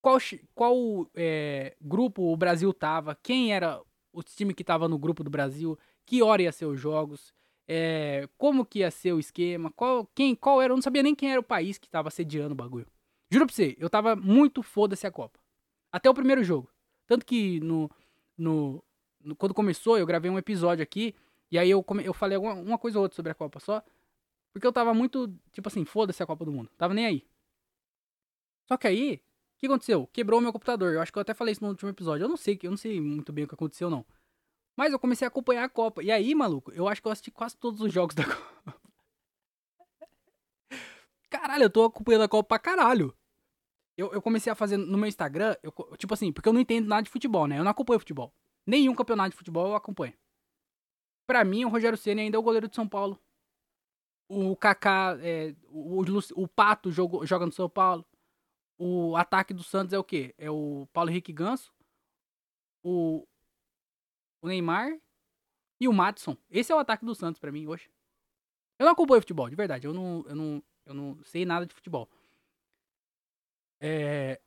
Qual, 0.00 0.18
qual 0.54 1.10
é, 1.14 1.76
grupo 1.80 2.22
o 2.22 2.36
Brasil 2.36 2.72
tava, 2.72 3.14
quem 3.14 3.52
era 3.52 3.82
o 4.12 4.22
time 4.22 4.54
que 4.54 4.64
tava 4.64 4.88
no 4.88 4.98
grupo 4.98 5.22
do 5.22 5.30
Brasil, 5.30 5.78
que 6.04 6.22
hora 6.22 6.42
ia 6.42 6.52
ser 6.52 6.66
os 6.66 6.78
jogos, 6.78 7.32
é, 7.68 8.28
como 8.36 8.64
que 8.64 8.80
ia 8.80 8.90
ser 8.90 9.12
o 9.12 9.18
esquema, 9.20 9.70
qual, 9.70 10.06
quem, 10.14 10.34
qual 10.34 10.60
era, 10.60 10.72
eu 10.72 10.76
não 10.76 10.82
sabia 10.82 11.02
nem 11.02 11.14
quem 11.14 11.30
era 11.30 11.40
o 11.40 11.44
país 11.44 11.78
que 11.78 11.88
tava 11.88 12.10
sediando 12.10 12.52
o 12.52 12.56
bagulho. 12.56 12.86
Juro 13.30 13.46
pra 13.46 13.54
você, 13.54 13.76
eu 13.78 13.88
tava 13.88 14.16
muito 14.16 14.62
foda-se 14.62 15.06
a 15.06 15.10
Copa. 15.10 15.38
Até 15.92 16.10
o 16.10 16.14
primeiro 16.14 16.42
jogo. 16.42 16.68
Tanto 17.06 17.24
que 17.24 17.60
no, 17.60 17.90
no, 18.36 18.82
no, 19.22 19.36
Quando 19.36 19.54
começou, 19.54 19.98
eu 19.98 20.06
gravei 20.06 20.30
um 20.30 20.38
episódio 20.38 20.82
aqui. 20.82 21.14
E 21.50 21.58
aí 21.58 21.70
eu, 21.70 21.84
eu 22.04 22.12
falei 22.12 22.38
uma 22.38 22.78
coisa 22.78 22.98
ou 22.98 23.02
outra 23.02 23.16
sobre 23.16 23.32
a 23.32 23.34
Copa 23.34 23.60
só. 23.60 23.82
Porque 24.52 24.66
eu 24.66 24.72
tava 24.72 24.92
muito, 24.92 25.32
tipo 25.52 25.68
assim, 25.68 25.84
foda-se 25.84 26.22
a 26.22 26.26
Copa 26.26 26.44
do 26.44 26.52
Mundo. 26.52 26.68
Tava 26.76 26.92
nem 26.92 27.06
aí. 27.06 27.26
Só 28.66 28.76
que 28.76 28.86
aí, 28.86 29.20
que 29.60 29.66
aconteceu? 29.66 30.06
Quebrou 30.12 30.40
meu 30.40 30.52
computador. 30.52 30.94
Eu 30.94 31.00
acho 31.00 31.12
que 31.12 31.18
eu 31.18 31.22
até 31.22 31.34
falei 31.34 31.52
isso 31.52 31.62
no 31.62 31.70
último 31.70 31.90
episódio. 31.90 32.24
Eu 32.24 32.28
não 32.28 32.36
sei, 32.36 32.58
eu 32.62 32.70
não 32.70 32.78
sei 32.78 33.00
muito 33.00 33.32
bem 33.32 33.44
o 33.44 33.48
que 33.48 33.54
aconteceu, 33.54 33.90
não. 33.90 34.04
Mas 34.76 34.92
eu 34.92 34.98
comecei 34.98 35.26
a 35.26 35.28
acompanhar 35.28 35.64
a 35.64 35.68
Copa. 35.68 36.02
E 36.02 36.10
aí, 36.10 36.34
maluco, 36.34 36.72
eu 36.72 36.88
acho 36.88 37.02
que 37.02 37.08
eu 37.08 37.12
assisti 37.12 37.30
quase 37.30 37.56
todos 37.56 37.80
os 37.80 37.92
jogos 37.92 38.14
da 38.14 38.24
Copa. 38.24 38.80
Caralho, 41.28 41.64
eu 41.64 41.70
tô 41.70 41.84
acompanhando 41.84 42.22
a 42.22 42.28
Copa 42.28 42.48
pra 42.48 42.58
caralho. 42.58 43.14
Eu, 43.96 44.12
eu 44.12 44.22
comecei 44.22 44.50
a 44.50 44.54
fazer 44.56 44.78
no 44.78 44.96
meu 44.96 45.06
Instagram, 45.06 45.54
eu, 45.62 45.72
tipo 45.98 46.14
assim, 46.14 46.32
porque 46.32 46.48
eu 46.48 46.52
não 46.54 46.60
entendo 46.60 46.88
nada 46.88 47.02
de 47.02 47.10
futebol, 47.10 47.46
né? 47.46 47.58
Eu 47.58 47.64
não 47.64 47.70
acompanho 47.70 48.00
futebol. 48.00 48.32
Nenhum 48.66 48.94
campeonato 48.94 49.30
de 49.30 49.36
futebol 49.36 49.68
eu 49.68 49.74
acompanho. 49.74 50.14
Pra 51.26 51.44
mim, 51.44 51.64
o 51.64 51.68
Rogério 51.68 51.98
Senna 51.98 52.22
ainda 52.22 52.36
é 52.36 52.40
o 52.40 52.42
goleiro 52.42 52.66
de 52.66 52.74
São 52.74 52.88
Paulo. 52.88 53.20
O 54.28 54.56
Kaká, 54.56 55.18
é, 55.20 55.54
o, 55.68 56.00
o, 56.00 56.04
o, 56.34 56.48
Pato 56.48 56.90
joga 56.90 57.46
no 57.46 57.52
São 57.52 57.68
Paulo. 57.68 58.06
O 58.82 59.14
ataque 59.14 59.52
do 59.52 59.62
Santos 59.62 59.92
é 59.92 59.98
o 59.98 60.02
quê? 60.02 60.34
É 60.38 60.50
o 60.50 60.88
Paulo 60.90 61.10
Henrique 61.10 61.34
Ganso, 61.34 61.70
o, 62.82 63.26
o 64.40 64.48
Neymar 64.48 64.98
e 65.78 65.86
o 65.86 65.92
Madison. 65.92 66.34
Esse 66.50 66.72
é 66.72 66.74
o 66.74 66.78
ataque 66.78 67.04
do 67.04 67.14
Santos 67.14 67.38
para 67.38 67.52
mim 67.52 67.66
hoje. 67.66 67.90
Eu 68.78 68.86
não 68.86 68.92
acompanho 68.92 69.20
futebol, 69.20 69.50
de 69.50 69.54
verdade. 69.54 69.86
Eu 69.86 69.92
não, 69.92 70.24
eu 70.26 70.34
não, 70.34 70.62
eu 70.86 70.94
não 70.94 71.22
sei 71.24 71.44
nada 71.44 71.66
de 71.66 71.74
futebol. 71.74 72.08
É... 73.78 74.40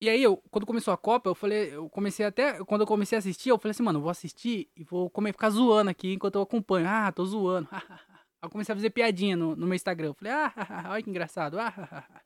E 0.00 0.08
aí, 0.08 0.22
eu, 0.22 0.38
quando 0.50 0.64
começou 0.64 0.94
a 0.94 0.96
Copa, 0.96 1.28
eu 1.28 1.34
falei, 1.34 1.74
eu 1.74 1.90
comecei 1.90 2.24
até. 2.24 2.64
Quando 2.64 2.80
eu 2.80 2.86
comecei 2.86 3.16
a 3.16 3.18
assistir, 3.18 3.50
eu 3.50 3.58
falei 3.58 3.72
assim, 3.72 3.82
mano, 3.82 4.00
vou 4.00 4.10
assistir 4.10 4.70
e 4.74 4.82
vou 4.82 5.10
comer, 5.10 5.32
ficar 5.32 5.50
zoando 5.50 5.90
aqui 5.90 6.14
enquanto 6.14 6.36
eu 6.36 6.42
acompanho. 6.42 6.86
Ah, 6.88 7.12
tô 7.12 7.26
zoando. 7.26 7.68
Eu 8.40 8.48
comecei 8.48 8.72
a 8.72 8.76
fazer 8.76 8.90
piadinha 8.90 9.36
no, 9.36 9.56
no 9.56 9.66
meu 9.66 9.74
Instagram. 9.74 10.10
Eu 10.10 10.14
falei, 10.14 10.32
ah, 10.32 10.52
olha 10.92 11.02
que 11.02 11.10
engraçado. 11.10 11.58
Ah, 11.98 12.22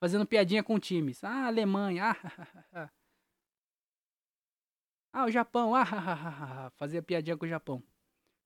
fazendo 0.00 0.26
piadinha 0.26 0.62
com 0.62 0.78
times. 0.78 1.22
Ah, 1.24 1.46
Alemanha. 1.46 2.16
Ah, 2.72 2.90
ah 5.12 5.24
o 5.26 5.30
Japão. 5.30 5.74
Ah, 5.74 6.70
fazia 6.76 7.02
piadinha 7.02 7.36
com 7.36 7.44
o 7.44 7.48
Japão. 7.48 7.82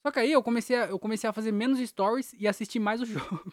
Só 0.02 0.12
que 0.12 0.20
aí 0.20 0.32
eu 0.32 0.42
comecei 0.42 0.76
a, 0.76 0.86
eu 0.86 0.98
comecei 0.98 1.28
a 1.28 1.32
fazer 1.32 1.52
menos 1.52 1.78
stories 1.80 2.32
e 2.34 2.46
assistir 2.46 2.78
mais 2.78 3.00
o 3.00 3.04
jogo. 3.06 3.52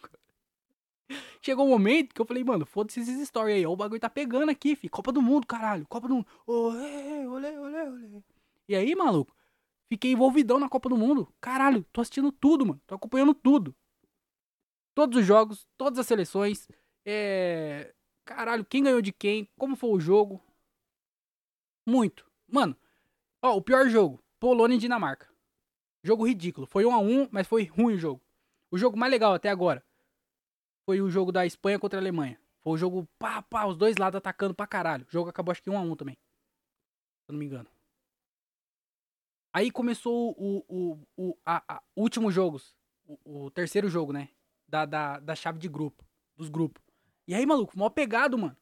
Chegou 1.40 1.66
um 1.66 1.70
momento 1.70 2.14
que 2.14 2.20
eu 2.20 2.26
falei, 2.26 2.42
mano, 2.42 2.66
foda-se 2.66 3.00
esses 3.00 3.28
stories 3.28 3.56
aí. 3.56 3.66
Ó, 3.66 3.72
o 3.72 3.76
bagulho 3.76 4.00
tá 4.00 4.10
pegando 4.10 4.50
aqui, 4.50 4.74
fi. 4.74 4.88
Copa 4.88 5.12
do 5.12 5.22
Mundo, 5.22 5.46
caralho. 5.46 5.86
Copa 5.88 6.08
do 6.08 6.16
Mundo. 6.16 6.26
Olê, 6.46 7.26
olê, 7.26 7.58
olê, 7.58 7.82
olê. 7.82 8.22
E 8.68 8.74
aí, 8.74 8.94
maluco, 8.96 9.34
fiquei 9.88 10.12
envolvidão 10.12 10.58
na 10.58 10.68
Copa 10.68 10.88
do 10.88 10.96
Mundo. 10.96 11.32
Caralho, 11.40 11.84
tô 11.92 12.00
assistindo 12.00 12.32
tudo, 12.32 12.66
mano. 12.66 12.80
Tô 12.86 12.96
acompanhando 12.96 13.34
tudo. 13.34 13.74
Todos 14.94 15.20
os 15.20 15.26
jogos, 15.26 15.68
todas 15.76 15.98
as 15.98 16.06
seleções. 16.06 16.66
É. 17.06 17.94
Caralho, 18.24 18.64
quem 18.64 18.82
ganhou 18.82 19.00
de 19.00 19.12
quem? 19.12 19.48
Como 19.56 19.76
foi 19.76 19.90
o 19.90 20.00
jogo? 20.00 20.42
Muito. 21.86 22.28
Mano, 22.48 22.76
ó, 23.40 23.56
o 23.56 23.62
pior 23.62 23.88
jogo: 23.88 24.20
Polônia 24.40 24.74
e 24.74 24.78
Dinamarca. 24.78 25.28
Jogo 26.02 26.26
ridículo. 26.26 26.66
Foi 26.66 26.84
1 26.84 26.92
a 26.92 26.98
1 26.98 27.28
mas 27.30 27.46
foi 27.46 27.64
ruim 27.64 27.94
o 27.94 27.98
jogo. 27.98 28.20
O 28.70 28.76
jogo 28.76 28.98
mais 28.98 29.10
legal 29.10 29.32
até 29.32 29.48
agora 29.48 29.84
foi 30.84 31.00
o 31.00 31.10
jogo 31.10 31.32
da 31.32 31.44
Espanha 31.44 31.78
contra 31.78 31.98
a 31.98 32.02
Alemanha. 32.02 32.40
Foi 32.62 32.72
o 32.72 32.76
jogo 32.76 33.08
pá, 33.18 33.42
pá, 33.42 33.66
os 33.66 33.76
dois 33.76 33.96
lados 33.96 34.16
atacando 34.16 34.54
pra 34.54 34.66
caralho. 34.66 35.04
O 35.08 35.12
jogo 35.12 35.28
acabou 35.28 35.52
acho 35.52 35.62
que 35.62 35.70
1 35.70 35.76
a 35.76 35.80
1 35.80 35.96
também. 35.96 36.14
Se 36.14 37.30
eu 37.30 37.32
não 37.32 37.38
me 37.38 37.46
engano. 37.46 37.68
Aí 39.52 39.70
começou 39.70 40.32
o, 40.38 40.64
o, 40.68 41.06
o 41.16 41.38
a, 41.44 41.76
a, 41.76 41.82
último 41.96 42.30
jogos. 42.30 42.76
O, 43.04 43.46
o, 43.46 43.50
terceiro 43.50 43.88
jogo, 43.88 44.12
né? 44.12 44.28
Da, 44.68 44.84
da, 44.84 45.18
da 45.18 45.34
chave 45.34 45.58
de 45.58 45.68
grupo. 45.68 46.04
Dos 46.36 46.48
grupos. 46.48 46.85
E 47.26 47.34
aí, 47.34 47.44
maluco, 47.44 47.76
mó 47.76 47.90
pegado, 47.90 48.38
mano. 48.38 48.56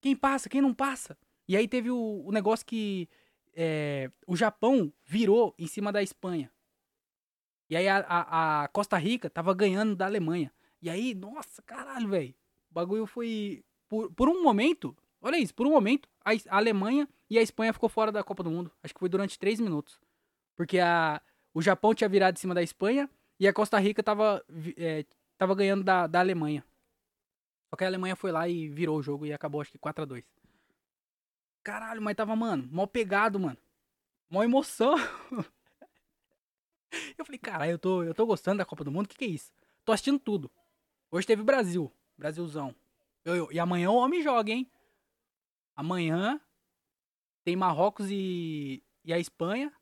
Quem 0.00 0.14
passa, 0.14 0.48
quem 0.48 0.60
não 0.60 0.72
passa. 0.72 1.18
E 1.48 1.56
aí 1.56 1.66
teve 1.66 1.90
o, 1.90 2.22
o 2.24 2.32
negócio 2.32 2.64
que 2.64 3.08
é, 3.54 4.10
o 4.26 4.36
Japão 4.36 4.92
virou 5.04 5.54
em 5.58 5.66
cima 5.66 5.92
da 5.92 6.02
Espanha. 6.02 6.50
E 7.68 7.76
aí 7.76 7.88
a, 7.88 7.98
a, 7.98 8.64
a 8.64 8.68
Costa 8.68 8.96
Rica 8.96 9.28
tava 9.28 9.54
ganhando 9.54 9.96
da 9.96 10.06
Alemanha. 10.06 10.52
E 10.80 10.90
aí, 10.90 11.14
nossa, 11.14 11.62
caralho, 11.62 12.08
velho. 12.08 12.34
O 12.70 12.74
bagulho 12.74 13.06
foi. 13.06 13.64
Por, 13.88 14.12
por 14.12 14.28
um 14.28 14.42
momento, 14.42 14.96
olha 15.20 15.38
isso, 15.38 15.54
por 15.54 15.66
um 15.66 15.70
momento, 15.70 16.08
a, 16.24 16.32
a, 16.32 16.56
Alemanha 16.56 17.08
e 17.30 17.38
a 17.38 17.42
Espanha 17.42 17.72
ficou 17.72 17.88
fora 17.88 18.12
da 18.12 18.22
Copa 18.22 18.42
do 18.42 18.50
Mundo. 18.50 18.70
Acho 18.82 18.94
que 18.94 19.00
foi 19.00 19.08
durante 19.08 19.38
três 19.38 19.58
minutos. 19.58 20.00
Porque 20.54 20.78
a, 20.78 21.20
o 21.54 21.62
Japão 21.62 21.94
tinha 21.94 22.08
virado 22.08 22.36
em 22.36 22.40
cima 22.40 22.54
da 22.54 22.62
Espanha 22.62 23.08
e 23.38 23.48
a 23.48 23.52
Costa 23.52 23.78
Rica 23.78 24.02
tava, 24.02 24.44
é, 24.76 25.04
tava 25.38 25.54
ganhando 25.54 25.82
da, 25.82 26.06
da 26.06 26.20
Alemanha. 26.20 26.64
Só 27.68 27.76
que 27.76 27.84
a 27.84 27.86
Alemanha 27.86 28.16
foi 28.16 28.30
lá 28.32 28.48
e 28.48 28.68
virou 28.68 28.98
o 28.98 29.02
jogo 29.02 29.26
e 29.26 29.32
acabou, 29.32 29.60
acho 29.60 29.72
que 29.72 29.78
4 29.78 30.02
a 30.02 30.06
2 30.06 30.24
Caralho, 31.62 32.00
mas 32.00 32.14
tava, 32.14 32.36
mano, 32.36 32.68
mal 32.70 32.86
pegado, 32.86 33.40
mano. 33.40 33.58
Mó 34.30 34.44
emoção. 34.44 34.94
eu 37.18 37.24
falei, 37.24 37.38
caralho, 37.38 37.72
eu 37.72 37.78
tô, 37.78 38.02
eu 38.04 38.14
tô 38.14 38.24
gostando 38.24 38.58
da 38.58 38.64
Copa 38.64 38.84
do 38.84 38.92
Mundo, 38.92 39.06
o 39.06 39.08
que, 39.08 39.16
que 39.16 39.24
é 39.24 39.28
isso? 39.28 39.52
Tô 39.84 39.90
assistindo 39.90 40.18
tudo. 40.18 40.50
Hoje 41.10 41.26
teve 41.26 41.42
Brasil. 41.42 41.92
Brasilzão. 42.16 42.74
Eu, 43.24 43.34
eu, 43.36 43.52
e 43.52 43.58
amanhã 43.58 43.90
o 43.90 43.96
homem 43.96 44.22
joga, 44.22 44.52
hein? 44.52 44.70
Amanhã 45.74 46.40
tem 47.44 47.56
Marrocos 47.56 48.10
e, 48.10 48.82
e 49.04 49.12
a 49.12 49.18
Espanha. 49.18 49.72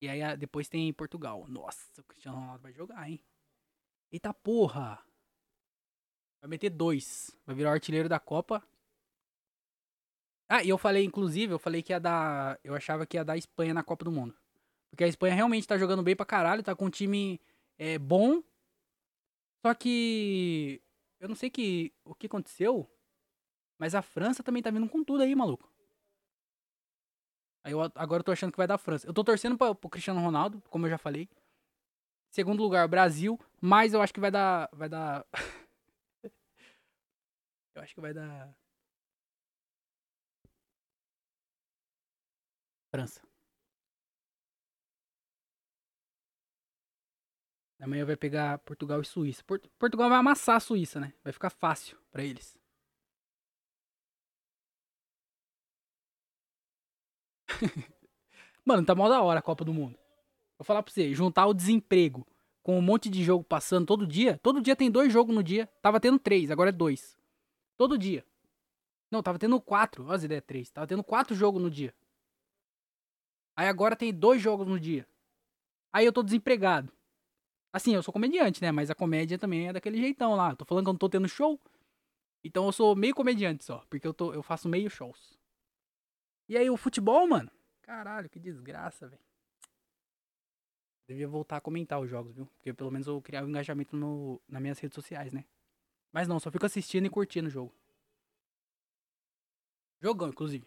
E 0.00 0.08
aí 0.08 0.36
depois 0.36 0.68
tem 0.68 0.92
Portugal. 0.92 1.46
Nossa, 1.48 2.00
o 2.00 2.04
Cristiano 2.04 2.38
Ronaldo 2.38 2.62
vai 2.62 2.72
jogar, 2.72 3.08
hein? 3.08 3.22
Eita 4.12 4.34
porra! 4.34 5.02
Vai 6.42 6.50
meter 6.50 6.70
dois. 6.70 7.34
Vai 7.46 7.56
virar 7.56 7.70
o 7.70 7.72
artilheiro 7.72 8.08
da 8.08 8.20
Copa. 8.20 8.62
Ah, 10.48 10.62
e 10.62 10.68
eu 10.68 10.76
falei, 10.76 11.04
inclusive, 11.04 11.54
eu 11.54 11.58
falei 11.58 11.82
que 11.82 11.92
ia 11.92 11.98
dar. 11.98 12.60
Eu 12.62 12.74
achava 12.74 13.06
que 13.06 13.16
ia 13.16 13.24
dar 13.24 13.38
Espanha 13.38 13.72
na 13.72 13.82
Copa 13.82 14.04
do 14.04 14.12
Mundo. 14.12 14.36
Porque 14.90 15.04
a 15.04 15.08
Espanha 15.08 15.34
realmente 15.34 15.66
tá 15.66 15.78
jogando 15.78 16.02
bem 16.02 16.14
pra 16.14 16.26
caralho, 16.26 16.62
tá 16.62 16.76
com 16.76 16.84
um 16.84 16.90
time 16.90 17.40
é, 17.78 17.98
bom. 17.98 18.42
Só 19.64 19.72
que. 19.72 20.82
Eu 21.18 21.28
não 21.28 21.36
sei 21.36 21.48
que, 21.48 21.94
o 22.04 22.14
que 22.14 22.26
aconteceu. 22.26 22.90
Mas 23.78 23.94
a 23.94 24.02
França 24.02 24.42
também 24.42 24.62
tá 24.62 24.70
vindo 24.70 24.88
com 24.88 25.02
tudo 25.02 25.22
aí, 25.22 25.34
maluco. 25.34 25.72
Aí 27.64 27.72
eu, 27.72 27.80
agora 27.94 28.20
eu 28.20 28.24
tô 28.24 28.32
achando 28.32 28.50
que 28.50 28.58
vai 28.58 28.66
dar 28.66 28.76
França. 28.76 29.06
Eu 29.06 29.14
tô 29.14 29.24
torcendo 29.24 29.56
pra, 29.56 29.74
pro 29.74 29.88
Cristiano 29.88 30.20
Ronaldo, 30.20 30.60
como 30.68 30.84
eu 30.86 30.90
já 30.90 30.98
falei. 30.98 31.30
Segundo 32.32 32.62
lugar, 32.62 32.88
Brasil. 32.88 33.38
Mas 33.60 33.92
eu 33.94 34.02
acho 34.02 34.12
que 34.12 34.20
vai 34.20 34.30
dar. 34.30 34.68
Vai 34.72 34.88
dar. 34.88 35.24
eu 37.74 37.82
acho 37.82 37.94
que 37.94 38.00
vai 38.00 38.12
dar. 38.14 38.54
França. 42.90 43.20
Amanhã 47.78 48.04
vai 48.06 48.16
pegar 48.16 48.58
Portugal 48.60 49.00
e 49.00 49.04
Suíça. 49.04 49.42
Port 49.44 49.64
Portugal 49.78 50.08
vai 50.08 50.18
amassar 50.18 50.56
a 50.56 50.60
Suíça, 50.60 51.00
né? 51.00 51.12
Vai 51.22 51.32
ficar 51.32 51.50
fácil 51.50 51.98
para 52.10 52.22
eles. 52.24 52.58
Mano, 58.64 58.84
tá 58.86 58.94
mal 58.94 59.08
da 59.08 59.22
hora 59.22 59.40
a 59.40 59.42
Copa 59.42 59.64
do 59.64 59.74
Mundo. 59.74 60.01
Vou 60.62 60.64
falar 60.64 60.84
pra 60.84 60.92
você, 60.92 61.12
juntar 61.12 61.46
o 61.46 61.52
desemprego 61.52 62.24
com 62.62 62.78
um 62.78 62.80
monte 62.80 63.10
de 63.10 63.24
jogo 63.24 63.42
passando 63.42 63.84
todo 63.84 64.06
dia. 64.06 64.38
Todo 64.44 64.62
dia 64.62 64.76
tem 64.76 64.88
dois 64.88 65.12
jogos 65.12 65.34
no 65.34 65.42
dia. 65.42 65.66
Tava 65.82 65.98
tendo 65.98 66.20
três, 66.20 66.52
agora 66.52 66.68
é 66.68 66.72
dois. 66.72 67.18
Todo 67.76 67.98
dia. 67.98 68.24
Não, 69.10 69.24
tava 69.24 69.40
tendo 69.40 69.60
quatro. 69.60 70.04
Olha 70.04 70.14
as 70.14 70.22
ideias, 70.22 70.44
três. 70.46 70.70
Tava 70.70 70.86
tendo 70.86 71.02
quatro 71.02 71.34
jogos 71.34 71.60
no 71.60 71.68
dia. 71.68 71.92
Aí 73.56 73.66
agora 73.66 73.96
tem 73.96 74.14
dois 74.14 74.40
jogos 74.40 74.68
no 74.68 74.78
dia. 74.78 75.04
Aí 75.92 76.06
eu 76.06 76.12
tô 76.12 76.22
desempregado. 76.22 76.92
Assim, 77.72 77.96
eu 77.96 78.02
sou 78.04 78.12
comediante, 78.12 78.62
né? 78.62 78.70
Mas 78.70 78.88
a 78.88 78.94
comédia 78.94 79.36
também 79.36 79.66
é 79.66 79.72
daquele 79.72 79.98
jeitão 79.98 80.36
lá. 80.36 80.50
Eu 80.50 80.56
tô 80.58 80.64
falando 80.64 80.84
que 80.84 80.90
eu 80.90 80.92
não 80.92 80.98
tô 80.98 81.08
tendo 81.08 81.26
show. 81.28 81.60
Então 82.44 82.66
eu 82.66 82.72
sou 82.72 82.94
meio 82.94 83.16
comediante 83.16 83.64
só. 83.64 83.84
Porque 83.90 84.06
eu, 84.06 84.14
tô, 84.14 84.32
eu 84.32 84.44
faço 84.44 84.68
meio 84.68 84.88
shows. 84.88 85.36
E 86.48 86.56
aí 86.56 86.70
o 86.70 86.76
futebol, 86.76 87.26
mano. 87.26 87.50
Caralho, 87.82 88.30
que 88.30 88.38
desgraça, 88.38 89.08
velho. 89.08 89.31
Devia 91.06 91.26
voltar 91.26 91.56
a 91.56 91.60
comentar 91.60 92.00
os 92.00 92.08
jogos, 92.08 92.34
viu? 92.34 92.46
Porque 92.46 92.72
pelo 92.72 92.90
menos 92.90 93.06
eu 93.06 93.20
criava 93.20 93.46
um 93.46 93.50
engajamento 93.50 93.96
no, 93.96 94.40
nas 94.48 94.62
minhas 94.62 94.78
redes 94.78 94.94
sociais, 94.94 95.32
né? 95.32 95.44
Mas 96.12 96.28
não, 96.28 96.38
só 96.38 96.50
fico 96.50 96.66
assistindo 96.66 97.06
e 97.06 97.10
curtindo 97.10 97.48
o 97.48 97.50
jogo. 97.50 97.72
Jogão, 100.00 100.28
inclusive. 100.28 100.66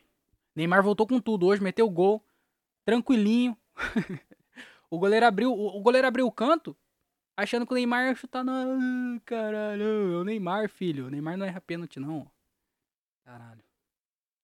Neymar 0.56 0.84
voltou 0.84 1.08
com 1.08 1.20
tudo 1.20 1.46
hoje, 1.46 1.62
meteu 1.62 1.86
o 1.86 1.92
gol. 1.92 2.24
Tranquilinho. 2.84 3.58
o 4.90 4.98
goleiro 4.98 5.26
abriu. 5.26 5.52
O, 5.52 5.78
o 5.78 5.82
goleiro 5.82 6.08
abriu 6.08 6.26
o 6.26 6.32
canto. 6.32 6.76
Achando 7.38 7.66
que 7.66 7.74
o 7.74 7.76
Neymar 7.76 8.08
ia 8.08 8.16
chutar 8.16 8.44
na. 8.44 8.66
Caralho, 9.26 9.84
é 9.84 10.18
o 10.18 10.24
Neymar, 10.24 10.70
filho. 10.70 11.08
O 11.08 11.10
Neymar 11.10 11.38
não 11.38 11.46
erra 11.46 11.62
pênalti, 11.62 12.00
não. 12.00 12.30
Caralho. 13.24 13.64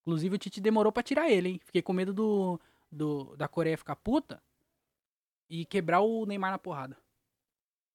Inclusive 0.02 0.34
o 0.34 0.38
Tite 0.38 0.60
demorou 0.60 0.92
pra 0.92 1.02
tirar 1.02 1.30
ele, 1.30 1.48
hein? 1.48 1.60
Fiquei 1.64 1.80
com 1.80 1.92
medo 1.92 2.12
do, 2.12 2.60
do 2.90 3.36
da 3.36 3.48
Coreia 3.48 3.78
ficar 3.78 3.96
puta 3.96 4.42
e 5.48 5.64
quebrar 5.66 6.00
o 6.00 6.26
Neymar 6.26 6.50
na 6.50 6.58
porrada. 6.58 6.96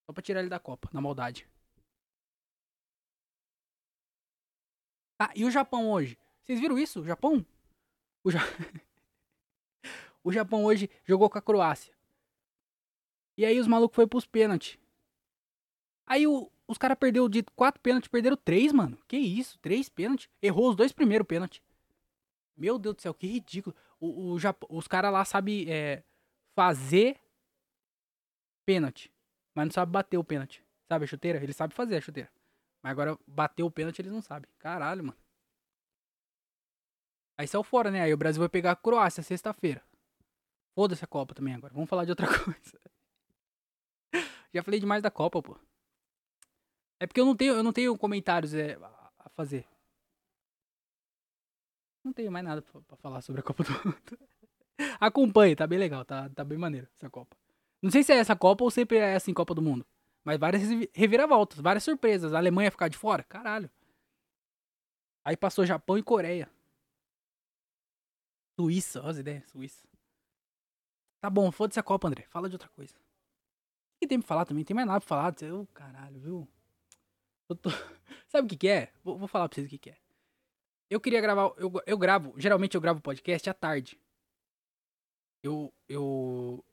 Só 0.06 0.14
pra 0.14 0.22
tirar 0.22 0.39
ele 0.39 0.50
da 0.50 0.60
Copa, 0.60 0.89
na 0.93 1.02
maldade. 1.02 1.48
Ah, 5.20 5.32
e 5.36 5.43
o 5.43 5.52
Japão 5.52 5.89
hoje? 5.89 6.18
Vocês 6.41 6.60
viram 6.60 6.78
isso? 6.78 7.02
O 7.02 7.06
Japão? 7.06 7.45
O, 8.24 8.32
ja... 8.32 8.39
o 10.24 10.32
Japão 10.32 10.64
hoje 10.64 10.89
jogou 11.04 11.30
com 11.30 11.38
a 11.38 11.41
Croácia. 11.41 11.93
E 13.38 13.45
aí 13.45 13.60
os 13.60 13.68
malucos 13.68 13.95
foi 13.95 14.08
pros 14.08 14.26
pênaltis. 14.26 14.78
Aí 16.06 16.26
o, 16.26 16.50
os 16.68 16.78
caras 16.78 16.98
perdeu 16.98 17.28
de 17.28 17.43
quatro 17.56 17.82
pênaltis, 17.82 18.10
perderam 18.10 18.38
três, 18.38 18.72
mano. 18.72 18.98
Que 19.08 19.18
isso? 19.18 19.60
Três 19.60 19.89
pênaltis? 19.89 20.30
Errou 20.41 20.70
os 20.70 20.76
dois 20.76 20.91
primeiros 20.91 21.28
pênaltis. 21.28 21.62
Meu 22.56 22.80
Deus 22.80 22.95
do 22.95 23.02
céu, 23.02 23.14
que 23.14 23.28
ridículo. 23.28 23.76
O, 24.00 24.32
o 24.32 24.39
Japão, 24.39 24.70
os 24.72 24.88
caras 24.88 25.12
lá 25.12 25.26
sabem 25.26 25.70
é, 25.70 26.04
fazer 26.56 27.20
pênalti, 28.68 29.09
mas 29.55 29.65
não 29.65 29.72
sabe 29.72 29.93
bater 29.93 30.18
o 30.18 30.24
pênalti. 30.26 30.61
Sabe 30.89 31.05
a 31.05 31.07
chuteira? 31.07 31.41
Ele 31.41 31.53
sabe 31.53 31.74
fazer 31.74 31.95
a 31.95 32.01
chuteira. 32.01 32.30
Mas 32.84 32.91
agora 32.91 33.18
bater 33.26 33.63
o 33.63 33.72
pênalti 33.72 33.99
eles 33.99 34.11
não 34.11 34.22
sabem. 34.22 34.49
Caralho, 34.59 35.05
mano. 35.05 35.18
Aí 37.38 37.47
saiu 37.47 37.63
fora, 37.63 37.89
né? 37.89 38.01
Aí 38.01 38.13
o 38.13 38.18
Brasil 38.18 38.41
vai 38.41 38.49
pegar 38.49 38.72
a 38.72 38.76
Croácia 38.76 39.24
sexta-feira. 39.24 39.82
Foda-se 40.76 41.03
a 41.03 41.07
Copa 41.07 41.34
também 41.34 41.53
agora. 41.53 41.74
Vamos 41.74 41.89
falar 41.89 42.03
de 42.03 42.11
outra 42.11 42.28
coisa. 42.43 42.80
Já 44.53 44.61
falei 44.63 44.80
demais 44.80 45.01
da 45.01 45.11
Copa, 45.11 45.41
pô. 45.41 45.57
É 46.99 47.07
porque 47.07 47.22
eu 47.22 47.26
não 47.26 47.36
tenho, 47.36 47.53
eu 47.53 47.63
não 47.63 47.72
tenho 47.72 47.97
comentários 47.97 48.53
é, 48.53 48.74
a 49.20 49.30
fazer. 49.30 49.65
Não 52.03 52.11
tenho 52.11 52.32
mais 52.32 52.43
nada 52.43 52.61
pra, 52.61 52.82
pra 52.82 52.97
falar 52.97 53.22
sobre 53.22 53.41
a 53.41 53.43
Copa 53.43 53.63
do 53.63 53.72
Mundo. 53.86 54.20
Acompanhe, 54.99 55.55
tá 55.55 55.65
bem 55.68 55.80
legal, 55.80 56.03
tá, 56.03 56.30
tá 56.30 56.43
bem 56.43 56.57
maneiro 56.57 56.88
essa 56.95 57.09
Copa. 57.09 57.36
Não 57.82 57.92
sei 57.92 58.04
se 58.04 58.12
é 58.12 58.18
essa 58.18 58.36
Copa 58.36 58.64
ou 58.64 58.72
sempre 58.72 58.98
é 58.98 59.16
assim 59.16 59.34
Copa 59.34 59.54
do 59.54 59.62
Mundo. 59.62 59.86
Mas 60.24 60.38
várias 60.38 60.64
reviravoltas, 60.94 61.60
várias 61.60 61.84
surpresas. 61.84 62.34
A 62.34 62.38
Alemanha 62.38 62.72
ficar 62.72 62.88
de 62.88 62.98
fora? 62.98 63.24
Caralho. 63.24 63.70
Aí 65.24 65.38
passou 65.38 65.66
Japão 65.66 65.98
e 65.98 66.04
Coreia. 66.04 66.50
Suíça, 68.60 69.02
olha 69.02 69.12
as 69.12 69.18
ideias, 69.18 69.46
Suíça. 69.52 69.88
Tá 71.22 71.30
bom, 71.30 71.52
foda-se 71.52 71.80
a 71.80 71.84
Copa, 71.84 72.08
André. 72.08 72.24
Fala 72.30 72.50
de 72.50 72.56
outra 72.56 72.70
coisa. 72.70 72.96
O 72.96 74.00
que 74.00 74.08
tem 74.08 74.20
pra 74.20 74.28
falar 74.28 74.46
também? 74.46 74.64
Tem 74.64 74.76
mais 74.76 74.88
nada 74.88 75.00
pra 75.00 75.08
falar. 75.08 75.36
Eu, 75.42 75.68
caralho, 75.74 76.20
viu? 76.20 76.48
Eu 77.50 77.56
tô... 77.56 77.70
Sabe 78.28 78.46
o 78.46 78.50
que, 78.50 78.58
que 78.58 78.68
é? 78.68 78.92
Vou, 79.04 79.18
vou, 79.18 79.28
falar 79.28 79.48
pra 79.48 79.56
vocês 79.56 79.68
o 79.68 79.70
que, 79.70 79.78
que 79.78 79.90
é. 79.90 79.98
Eu 80.90 81.00
queria 81.00 81.22
gravar. 81.22 81.54
Eu, 81.58 81.72
eu 81.86 81.98
gravo. 81.98 82.34
Geralmente 82.38 82.76
eu 82.76 82.82
gravo 82.82 83.02
podcast 83.02 83.50
à 83.50 83.54
tarde. 83.54 84.00
Eu. 85.44 85.74
Eu. 85.88 86.64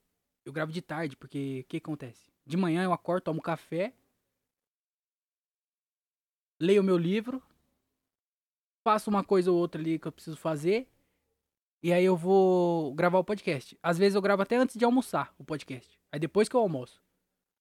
Eu 0.45 0.53
gravo 0.53 0.72
de 0.72 0.82
tarde, 0.82 1.16
porque 1.16 1.61
o 1.61 1.64
que 1.64 1.78
acontece? 1.78 2.30
De 2.45 2.57
manhã 2.57 2.84
eu 2.84 2.92
acordo, 2.92 3.24
tomo 3.24 3.40
café. 3.40 3.95
Leio 6.61 6.82
meu 6.82 6.99
livro. 6.99 7.42
Faço 8.86 9.09
uma 9.09 9.24
coisa 9.24 9.51
ou 9.51 9.59
outra 9.59 9.80
ali 9.80 9.99
que 9.99 10.07
eu 10.07 10.12
preciso 10.12 10.36
fazer. 10.36 10.86
E 11.82 11.92
aí 11.92 12.05
eu 12.05 12.16
vou 12.16 12.95
gravar 12.95 13.18
o 13.18 13.24
podcast. 13.24 13.78
Às 13.82 13.97
vezes 13.97 14.14
eu 14.14 14.22
gravo 14.22 14.42
até 14.42 14.57
antes 14.57 14.76
de 14.76 14.84
almoçar 14.84 15.34
o 15.38 15.45
podcast. 15.45 15.99
Aí 16.12 16.20
depois 16.20 16.49
que 16.49 16.57
eu 16.57 16.61
almoço. 16.61 17.03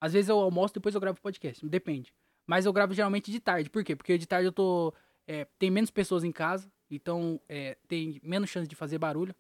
Às 0.02 0.12
vezes 0.12 0.30
eu 0.30 0.38
almoço, 0.38 0.74
depois 0.74 0.94
eu 0.94 1.02
gravo 1.02 1.18
o 1.18 1.22
podcast. 1.22 1.66
Depende. 1.66 2.14
Mas 2.46 2.66
eu 2.66 2.74
gravo 2.74 2.94
geralmente 2.94 3.32
de 3.32 3.40
tarde. 3.40 3.70
Por 3.70 3.84
quê? 3.84 3.96
Porque 3.96 4.18
de 4.18 4.28
tarde 4.28 4.48
eu 4.48 4.52
tô. 4.52 4.94
É, 5.26 5.46
tem 5.58 5.72
menos 5.72 5.90
pessoas 5.90 6.26
em 6.26 6.32
casa. 6.32 6.70
Então 6.90 7.40
é, 7.48 7.78
tem 7.88 8.20
menos 8.22 8.50
chance 8.50 8.68
de 8.68 8.76
fazer 8.76 8.98
barulho. 8.98 9.34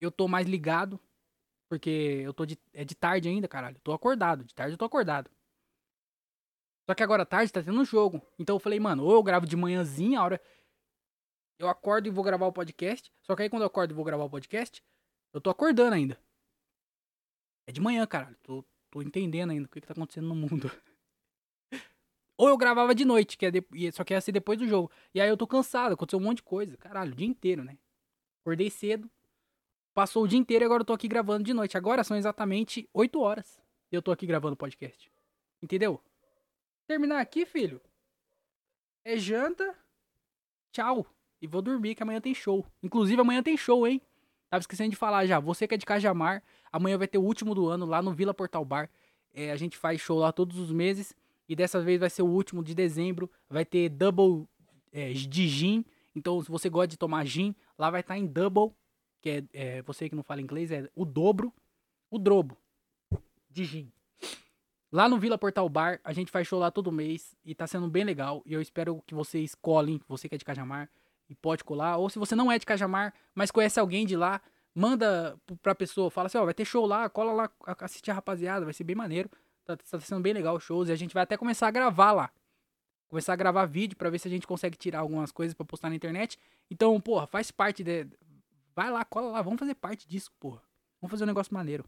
Eu 0.00 0.10
tô 0.10 0.26
mais 0.26 0.46
ligado. 0.46 0.98
Porque 1.70 1.88
eu 2.24 2.34
tô 2.34 2.44
de. 2.44 2.58
É 2.74 2.84
de 2.84 2.96
tarde 2.96 3.28
ainda, 3.28 3.46
caralho. 3.46 3.76
Eu 3.76 3.80
tô 3.80 3.92
acordado. 3.92 4.44
De 4.44 4.52
tarde 4.52 4.74
eu 4.74 4.78
tô 4.78 4.84
acordado. 4.84 5.30
Só 6.84 6.94
que 6.96 7.02
agora 7.04 7.24
tarde 7.24 7.52
tá 7.52 7.62
tendo 7.62 7.80
um 7.80 7.84
jogo. 7.84 8.20
Então 8.36 8.56
eu 8.56 8.60
falei, 8.60 8.80
mano, 8.80 9.04
ou 9.04 9.12
eu 9.12 9.22
gravo 9.22 9.46
de 9.46 9.56
manhãzinha, 9.56 10.18
a 10.18 10.24
hora. 10.24 10.42
Eu 11.60 11.68
acordo 11.68 12.08
e 12.08 12.10
vou 12.10 12.24
gravar 12.24 12.46
o 12.46 12.52
podcast. 12.52 13.12
Só 13.22 13.36
que 13.36 13.42
aí 13.42 13.48
quando 13.48 13.62
eu 13.62 13.68
acordo 13.68 13.92
e 13.92 13.94
vou 13.94 14.04
gravar 14.04 14.24
o 14.24 14.30
podcast, 14.30 14.82
eu 15.32 15.40
tô 15.40 15.48
acordando 15.48 15.94
ainda. 15.94 16.20
É 17.68 17.72
de 17.72 17.80
manhã, 17.80 18.04
caralho. 18.04 18.36
Tô, 18.42 18.64
tô 18.90 19.00
entendendo 19.00 19.50
ainda 19.50 19.66
o 19.66 19.68
que, 19.68 19.80
que 19.80 19.86
tá 19.86 19.92
acontecendo 19.92 20.26
no 20.26 20.34
mundo. 20.34 20.68
Ou 22.36 22.48
eu 22.48 22.56
gravava 22.56 22.96
de 22.96 23.04
noite, 23.04 23.38
que 23.38 23.46
é 23.46 23.50
de... 23.52 23.62
só 23.92 24.02
que 24.02 24.12
ia 24.12 24.20
ser 24.20 24.32
depois 24.32 24.58
do 24.58 24.66
jogo. 24.66 24.90
E 25.14 25.20
aí 25.20 25.28
eu 25.28 25.36
tô 25.36 25.46
cansado, 25.46 25.92
aconteceu 25.92 26.18
um 26.18 26.22
monte 26.22 26.38
de 26.38 26.42
coisa. 26.42 26.76
Caralho, 26.78 27.12
o 27.12 27.14
dia 27.14 27.28
inteiro, 27.28 27.62
né? 27.62 27.78
Acordei 28.40 28.70
cedo. 28.70 29.08
Passou 29.92 30.24
o 30.24 30.28
dia 30.28 30.38
inteiro 30.38 30.64
e 30.64 30.66
agora 30.66 30.82
eu 30.82 30.86
tô 30.86 30.92
aqui 30.92 31.08
gravando 31.08 31.44
de 31.44 31.52
noite. 31.52 31.76
Agora 31.76 32.04
são 32.04 32.16
exatamente 32.16 32.88
8 32.94 33.20
horas. 33.20 33.60
Eu 33.90 34.00
tô 34.00 34.12
aqui 34.12 34.26
gravando 34.26 34.54
o 34.54 34.56
podcast. 34.56 35.10
Entendeu? 35.62 36.00
Terminar 36.86 37.20
aqui, 37.20 37.44
filho. 37.44 37.80
É 39.04 39.16
janta. 39.16 39.76
Tchau. 40.72 41.06
E 41.42 41.46
vou 41.46 41.62
dormir 41.62 41.94
que 41.94 42.02
amanhã 42.02 42.20
tem 42.20 42.34
show. 42.34 42.64
Inclusive 42.82 43.20
amanhã 43.20 43.42
tem 43.42 43.56
show, 43.56 43.86
hein? 43.86 44.00
Tava 44.48 44.60
esquecendo 44.60 44.90
de 44.90 44.96
falar 44.96 45.26
já. 45.26 45.40
Você 45.40 45.66
que 45.66 45.74
é 45.74 45.78
de 45.78 45.86
Cajamar, 45.86 46.42
amanhã 46.72 46.98
vai 46.98 47.08
ter 47.08 47.18
o 47.18 47.22
último 47.22 47.54
do 47.54 47.68
ano 47.68 47.86
lá 47.86 48.02
no 48.02 48.12
Vila 48.12 48.34
Portal 48.34 48.64
Bar. 48.64 48.90
É, 49.32 49.50
a 49.50 49.56
gente 49.56 49.76
faz 49.76 50.00
show 50.00 50.18
lá 50.18 50.32
todos 50.32 50.58
os 50.58 50.72
meses. 50.72 51.14
E 51.48 51.56
dessa 51.56 51.80
vez 51.80 51.98
vai 51.98 52.10
ser 52.10 52.22
o 52.22 52.28
último 52.28 52.62
de 52.62 52.74
dezembro. 52.74 53.30
Vai 53.48 53.64
ter 53.64 53.88
double 53.88 54.48
é, 54.92 55.12
de 55.12 55.48
gin. 55.48 55.84
Então, 56.14 56.42
se 56.42 56.50
você 56.50 56.68
gosta 56.68 56.88
de 56.88 56.96
tomar 56.96 57.24
gin, 57.24 57.54
lá 57.78 57.90
vai 57.90 58.00
estar 58.00 58.14
tá 58.14 58.18
em 58.18 58.26
double. 58.26 58.72
Que 59.20 59.30
é, 59.30 59.44
é, 59.52 59.82
você 59.82 60.08
que 60.08 60.16
não 60.16 60.22
fala 60.22 60.40
inglês, 60.40 60.70
é 60.70 60.88
o 60.94 61.04
dobro. 61.04 61.52
O 62.10 62.18
drobo 62.18 62.56
de 63.48 63.64
gin. 63.64 63.92
Lá 64.90 65.08
no 65.08 65.18
Vila 65.18 65.38
Portal 65.38 65.68
Bar, 65.68 66.00
a 66.02 66.12
gente 66.12 66.32
faz 66.32 66.48
show 66.48 66.58
lá 66.58 66.70
todo 66.70 66.90
mês. 66.90 67.36
E 67.44 67.54
tá 67.54 67.66
sendo 67.66 67.88
bem 67.88 68.04
legal. 68.04 68.42
E 68.44 68.52
eu 68.52 68.60
espero 68.60 69.02
que 69.06 69.14
vocês 69.14 69.54
colhem, 69.54 70.00
você 70.08 70.28
que 70.28 70.34
é 70.34 70.38
de 70.38 70.44
Cajamar, 70.44 70.90
e 71.28 71.34
pode 71.34 71.62
colar. 71.62 71.96
Ou 71.96 72.10
se 72.10 72.18
você 72.18 72.34
não 72.34 72.50
é 72.50 72.58
de 72.58 72.66
Cajamar, 72.66 73.14
mas 73.34 73.50
conhece 73.50 73.78
alguém 73.78 74.04
de 74.04 74.16
lá, 74.16 74.40
manda 74.74 75.38
pra 75.62 75.74
pessoa, 75.74 76.10
fala 76.10 76.26
assim, 76.26 76.38
ó, 76.38 76.44
vai 76.44 76.54
ter 76.54 76.64
show 76.64 76.86
lá, 76.86 77.08
cola 77.08 77.32
lá, 77.32 77.50
assistir 77.78 78.10
a 78.10 78.14
rapaziada, 78.14 78.64
vai 78.64 78.74
ser 78.74 78.84
bem 78.84 78.96
maneiro. 78.96 79.30
Tá, 79.64 79.76
tá 79.76 80.00
sendo 80.00 80.20
bem 80.20 80.32
legal 80.32 80.56
os 80.56 80.64
shows 80.64 80.88
e 80.88 80.92
a 80.92 80.96
gente 80.96 81.14
vai 81.14 81.22
até 81.22 81.36
começar 81.36 81.68
a 81.68 81.70
gravar 81.70 82.12
lá. 82.12 82.30
Começar 83.08 83.32
a 83.32 83.36
gravar 83.36 83.66
vídeo 83.66 83.96
para 83.96 84.10
ver 84.10 84.18
se 84.18 84.28
a 84.28 84.30
gente 84.30 84.46
consegue 84.46 84.76
tirar 84.76 85.00
algumas 85.00 85.32
coisas 85.32 85.54
para 85.54 85.66
postar 85.66 85.88
na 85.88 85.96
internet. 85.96 86.38
Então, 86.70 87.00
porra, 87.00 87.26
faz 87.26 87.50
parte 87.50 87.82
de. 87.82 88.06
Vai 88.80 88.90
lá, 88.90 89.04
cola 89.04 89.30
lá, 89.30 89.42
vamos 89.42 89.58
fazer 89.58 89.74
parte 89.74 90.08
disso, 90.08 90.32
porra. 90.40 90.62
Vamos 91.02 91.10
fazer 91.10 91.24
um 91.24 91.26
negócio 91.26 91.52
maneiro. 91.52 91.84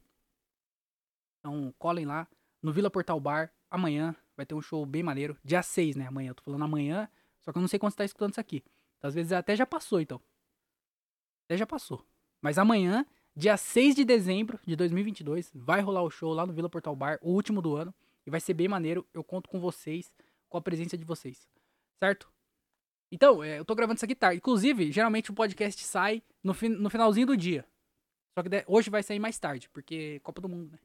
Então, 1.38 1.74
colhem 1.78 2.05
lá 2.05 2.28
no 2.61 2.70
Vila 2.70 2.90
Portal 2.90 3.18
Bar. 3.18 3.51
Amanhã 3.70 4.14
vai 4.36 4.45
ter 4.45 4.55
um 4.55 4.61
show 4.61 4.84
bem 4.84 5.03
maneiro. 5.03 5.34
Dia 5.43 5.62
6, 5.62 5.97
né? 5.97 6.07
Amanhã. 6.07 6.32
Eu 6.32 6.34
tô 6.34 6.43
falando 6.43 6.64
amanhã. 6.64 7.09
Só 7.40 7.51
que 7.51 7.57
eu 7.57 7.62
não 7.62 7.66
sei 7.68 7.78
quando 7.78 7.93
você 7.93 7.97
tá 7.97 8.05
escutando 8.05 8.32
isso 8.32 8.40
aqui. 8.40 8.62
Então, 8.99 9.09
às 9.09 9.14
vezes 9.14 9.32
até 9.32 9.57
já 9.57 9.64
passou, 9.64 10.03
então. 10.03 10.20
Até 11.47 11.57
já 11.57 11.66
passou. 11.66 12.07
Mas 12.43 12.59
amanhã 12.59 13.07
Dia 13.34 13.57
6 13.57 13.95
de 13.95 14.05
dezembro 14.05 14.61
de 14.66 14.76
2022 14.76 15.51
vai 15.55 15.80
rolar 15.80 16.03
o 16.03 16.11
show 16.11 16.34
lá 16.34 16.45
no 16.45 16.53
Vila 16.53 16.68
Portal 16.68 16.95
Bar, 16.95 17.18
o 17.22 17.30
último 17.30 17.62
do 17.62 17.74
ano. 17.74 17.95
E 18.26 18.30
vai 18.30 18.38
ser 18.38 18.53
bem 18.53 18.68
maneiro. 18.68 19.09
Eu 19.14 19.24
conto 19.24 19.49
com 19.49 19.59
vocês, 19.59 20.14
com 20.47 20.59
a 20.59 20.61
presença 20.61 20.99
de 20.99 21.07
vocês. 21.07 21.49
Certo? 21.99 22.30
Então, 23.13 23.45
é, 23.45 23.59
eu 23.59 23.65
tô 23.65 23.75
gravando 23.75 23.97
isso 23.99 24.05
aqui 24.07 24.15
tarde. 24.15 24.39
Inclusive, 24.39 24.91
geralmente 24.91 25.31
o 25.31 25.35
podcast 25.35 25.85
sai 25.85 26.23
no, 26.43 26.57
no 26.79 26.89
finalzinho 26.89 27.27
do 27.27 27.37
dia. 27.37 27.67
Só 28.35 28.43
que 28.43 28.49
hoje 28.67 28.89
vai 28.89 29.03
sair 29.03 29.19
mais 29.19 29.39
tarde, 29.39 29.69
porque 29.69 30.19
Copa 30.21 30.41
do 30.41 30.49
Mundo, 30.49 30.73
né? 30.73 30.79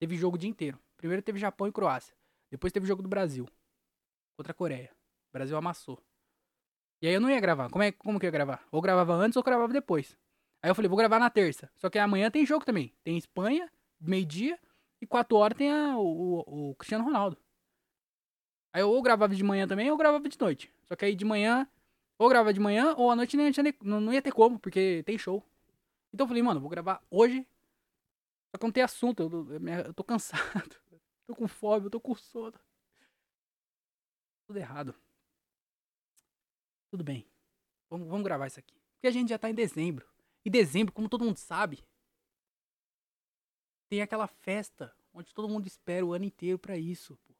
Teve 0.00 0.16
jogo 0.16 0.34
o 0.34 0.38
dia 0.38 0.50
inteiro. 0.50 0.76
Primeiro 0.96 1.22
teve 1.22 1.38
Japão 1.38 1.68
e 1.68 1.72
Croácia. 1.72 2.12
Depois 2.50 2.72
teve 2.72 2.86
jogo 2.86 3.02
do 3.02 3.08
Brasil. 3.08 3.46
Contra 4.36 4.50
a 4.50 4.54
Coreia. 4.54 4.90
O 5.30 5.32
Brasil 5.32 5.56
amassou. 5.56 6.02
E 7.00 7.06
aí 7.06 7.14
eu 7.14 7.20
não 7.20 7.30
ia 7.30 7.38
gravar. 7.38 7.70
Como, 7.70 7.84
é, 7.84 7.92
como 7.92 8.18
que 8.18 8.26
eu 8.26 8.28
ia 8.28 8.32
gravar? 8.32 8.66
Ou 8.72 8.82
gravava 8.82 9.14
antes 9.14 9.36
ou 9.36 9.42
gravava 9.44 9.72
depois. 9.72 10.18
Aí 10.60 10.70
eu 10.70 10.74
falei, 10.74 10.88
vou 10.88 10.98
gravar 10.98 11.20
na 11.20 11.30
terça. 11.30 11.70
Só 11.76 11.88
que 11.88 11.98
amanhã 12.00 12.32
tem 12.32 12.44
jogo 12.44 12.64
também. 12.64 12.92
Tem 13.04 13.16
Espanha, 13.16 13.70
meio-dia, 14.00 14.58
e 15.00 15.06
quatro 15.06 15.36
horas 15.36 15.56
tem 15.56 15.70
a, 15.70 15.96
o, 15.96 16.70
o, 16.70 16.74
Cristiano 16.74 17.04
Ronaldo. 17.04 17.36
Aí 18.72 18.82
eu 18.82 18.90
ou 18.90 19.00
gravava 19.02 19.34
de 19.34 19.44
manhã 19.44 19.68
também, 19.68 19.88
ou 19.90 19.96
gravava 19.96 20.28
de 20.28 20.40
noite. 20.40 20.73
Só 20.84 20.96
que 20.96 21.04
aí 21.04 21.14
de 21.14 21.24
manhã, 21.24 21.68
ou 22.18 22.28
gravava 22.28 22.52
de 22.52 22.60
manhã, 22.60 22.94
ou 22.96 23.10
à 23.10 23.16
noite 23.16 23.36
nem, 23.36 23.52
não, 23.82 24.00
não 24.00 24.12
ia 24.12 24.22
ter 24.22 24.32
como, 24.32 24.58
porque 24.58 25.02
tem 25.04 25.18
show. 25.18 25.42
Então 26.12 26.24
eu 26.24 26.28
falei, 26.28 26.42
mano, 26.42 26.60
vou 26.60 26.70
gravar 26.70 27.02
hoje. 27.10 27.46
Só 28.50 28.58
que 28.58 28.64
não 28.64 28.72
tem 28.72 28.82
assunto, 28.82 29.22
eu, 29.22 29.52
eu, 29.52 29.84
eu 29.86 29.94
tô 29.94 30.04
cansado. 30.04 30.76
tô 31.26 31.34
com 31.34 31.48
fome, 31.48 31.86
eu 31.86 31.90
tô 31.90 32.00
com 32.00 32.14
sono. 32.14 32.58
Tudo 34.46 34.58
errado. 34.58 34.94
Tudo 36.90 37.02
bem. 37.02 37.26
Vamos, 37.90 38.06
vamos 38.08 38.24
gravar 38.24 38.46
isso 38.46 38.60
aqui. 38.60 38.74
Porque 38.94 39.08
a 39.08 39.10
gente 39.10 39.30
já 39.30 39.38
tá 39.38 39.50
em 39.50 39.54
dezembro. 39.54 40.08
E 40.44 40.50
dezembro, 40.50 40.92
como 40.92 41.08
todo 41.08 41.24
mundo 41.24 41.38
sabe, 41.38 41.82
tem 43.88 44.02
aquela 44.02 44.26
festa 44.26 44.94
onde 45.12 45.32
todo 45.34 45.48
mundo 45.48 45.66
espera 45.66 46.04
o 46.04 46.12
ano 46.12 46.24
inteiro 46.24 46.58
pra 46.58 46.76
isso, 46.76 47.16
pô. 47.24 47.33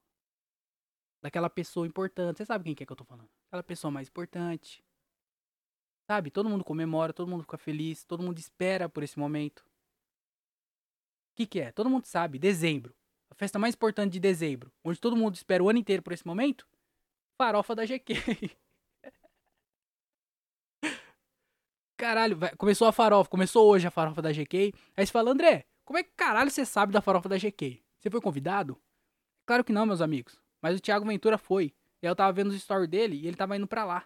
Daquela 1.25 1.49
pessoa 1.49 1.87
importante. 1.87 2.37
Você 2.37 2.45
sabe 2.45 2.65
quem 2.65 2.75
que 2.75 2.83
é 2.83 2.85
que 2.85 2.91
eu 2.91 2.95
tô 2.95 3.03
falando? 3.03 3.27
Aquela 3.47 3.63
pessoa 3.63 3.89
mais 3.89 4.07
importante. 4.07 4.85
Sabe? 6.07 6.29
Todo 6.29 6.47
mundo 6.47 6.63
comemora, 6.63 7.11
todo 7.11 7.27
mundo 7.27 7.41
fica 7.41 7.57
feliz, 7.57 8.03
todo 8.03 8.21
mundo 8.21 8.37
espera 8.37 8.87
por 8.87 9.01
esse 9.01 9.17
momento. 9.17 9.61
O 9.61 11.35
que, 11.37 11.47
que 11.47 11.59
é? 11.61 11.71
Todo 11.71 11.89
mundo 11.89 12.05
sabe, 12.05 12.37
dezembro. 12.37 12.95
A 13.31 13.33
festa 13.33 13.57
mais 13.57 13.73
importante 13.73 14.13
de 14.13 14.19
dezembro, 14.19 14.71
onde 14.83 15.01
todo 15.01 15.15
mundo 15.17 15.33
espera 15.33 15.63
o 15.63 15.67
ano 15.67 15.79
inteiro 15.79 16.03
por 16.03 16.13
esse 16.13 16.27
momento. 16.27 16.67
Farofa 17.39 17.73
da 17.73 17.87
GQ. 17.87 18.13
Caralho, 21.97 22.37
começou 22.55 22.87
a 22.87 22.91
farofa, 22.91 23.31
começou 23.31 23.67
hoje 23.67 23.87
a 23.87 23.91
farofa 23.91 24.21
da 24.21 24.31
GQ. 24.31 24.73
Aí 24.95 25.03
você 25.03 25.11
fala, 25.11 25.31
André, 25.31 25.65
como 25.83 25.97
é 25.97 26.03
que 26.03 26.11
caralho 26.15 26.51
você 26.51 26.63
sabe 26.63 26.93
da 26.93 27.01
farofa 27.01 27.27
da 27.27 27.39
GQ? 27.39 27.83
Você 27.97 28.11
foi 28.11 28.21
convidado? 28.21 28.79
Claro 29.43 29.63
que 29.63 29.73
não, 29.73 29.87
meus 29.87 30.01
amigos. 30.01 30.44
Mas 30.65 30.79
o 30.79 30.81
Thiago 30.81 31.05
Ventura 31.05 31.37
foi. 31.37 31.65
E 32.01 32.07
aí 32.07 32.09
eu 32.09 32.15
tava 32.15 32.33
vendo 32.33 32.49
os 32.49 32.59
stories 32.59 32.89
dele 32.89 33.15
e 33.17 33.27
ele 33.27 33.37
tava 33.37 33.55
indo 33.55 33.67
pra 33.67 33.85
lá. 33.85 34.03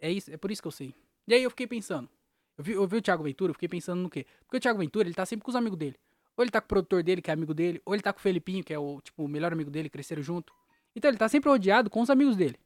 É 0.00 0.10
isso, 0.10 0.32
é 0.32 0.38
por 0.38 0.50
isso 0.50 0.62
que 0.62 0.68
eu 0.68 0.72
sei. 0.72 0.94
E 1.28 1.34
aí 1.34 1.42
eu 1.42 1.50
fiquei 1.50 1.66
pensando. 1.66 2.08
Eu 2.56 2.64
vi, 2.64 2.72
eu 2.72 2.86
vi 2.86 2.96
o 2.96 3.02
Thiago 3.02 3.22
Ventura, 3.22 3.50
eu 3.50 3.54
fiquei 3.54 3.68
pensando 3.68 4.00
no 4.00 4.08
quê? 4.08 4.24
Porque 4.46 4.56
o 4.56 4.60
Thiago 4.60 4.78
Ventura, 4.78 5.06
ele 5.06 5.14
tá 5.14 5.26
sempre 5.26 5.44
com 5.44 5.50
os 5.50 5.56
amigos 5.56 5.78
dele. 5.78 6.00
Ou 6.34 6.42
ele 6.42 6.50
tá 6.50 6.58
com 6.58 6.64
o 6.64 6.68
produtor 6.68 7.02
dele, 7.02 7.20
que 7.20 7.30
é 7.30 7.34
amigo 7.34 7.52
dele, 7.52 7.82
ou 7.84 7.94
ele 7.94 8.02
tá 8.02 8.14
com 8.14 8.18
o 8.18 8.22
Felipinho, 8.22 8.64
que 8.64 8.72
é 8.72 8.78
o, 8.78 8.98
tipo, 9.02 9.22
o 9.22 9.28
melhor 9.28 9.52
amigo 9.52 9.70
dele, 9.70 9.90
cresceram 9.90 10.22
junto. 10.22 10.54
Então 10.96 11.10
ele 11.10 11.18
tá 11.18 11.28
sempre 11.28 11.50
rodeado 11.50 11.90
com 11.90 12.00
os 12.00 12.08
amigos 12.08 12.34
dele. 12.34 12.58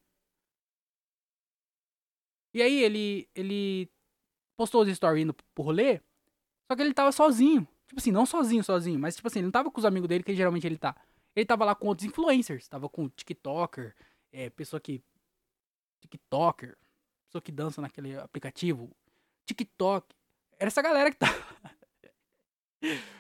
E 2.55 2.63
aí 2.63 2.85
ele, 2.85 3.29
ele 3.35 3.91
postou 4.57 4.83
os 4.83 4.97
stories 4.97 5.25
indo 5.25 5.35
pro 5.35 5.65
rolê, 5.65 6.01
só 6.71 6.77
que 6.77 6.83
ele 6.83 6.95
tava 6.95 7.11
sozinho. 7.11 7.67
Tipo 7.89 7.99
assim, 7.99 8.13
não 8.13 8.25
sozinho, 8.25 8.63
sozinho, 8.63 9.01
mas 9.01 9.17
tipo 9.17 9.27
assim, 9.27 9.41
ele 9.41 9.47
não 9.47 9.53
tava 9.53 9.73
com 9.73 9.81
os 9.81 9.85
amigos 9.85 10.09
dele, 10.09 10.23
que 10.23 10.37
geralmente 10.37 10.69
ele 10.69 10.79
tá. 10.79 10.95
Ele 11.37 11.45
tava 11.47 11.67
lá 11.67 11.75
com 11.75 11.87
outros 11.89 12.09
influencers, 12.09 12.67
tava 12.67 12.89
com 12.89 13.09
TikToker, 13.11 13.95
é, 14.33 14.49
pessoa 14.51 14.81
que. 14.81 15.03
TikToker, 16.01 16.77
pessoa 17.27 17.43
que 17.43 17.53
dança 17.53 17.83
naquele 17.83 18.17
aplicativo, 18.19 18.91
TikTok. 19.45 20.15
Era 20.59 20.69
essa 20.69 20.81
galera 20.83 21.11
que 21.11 21.19
tava. 21.19 21.35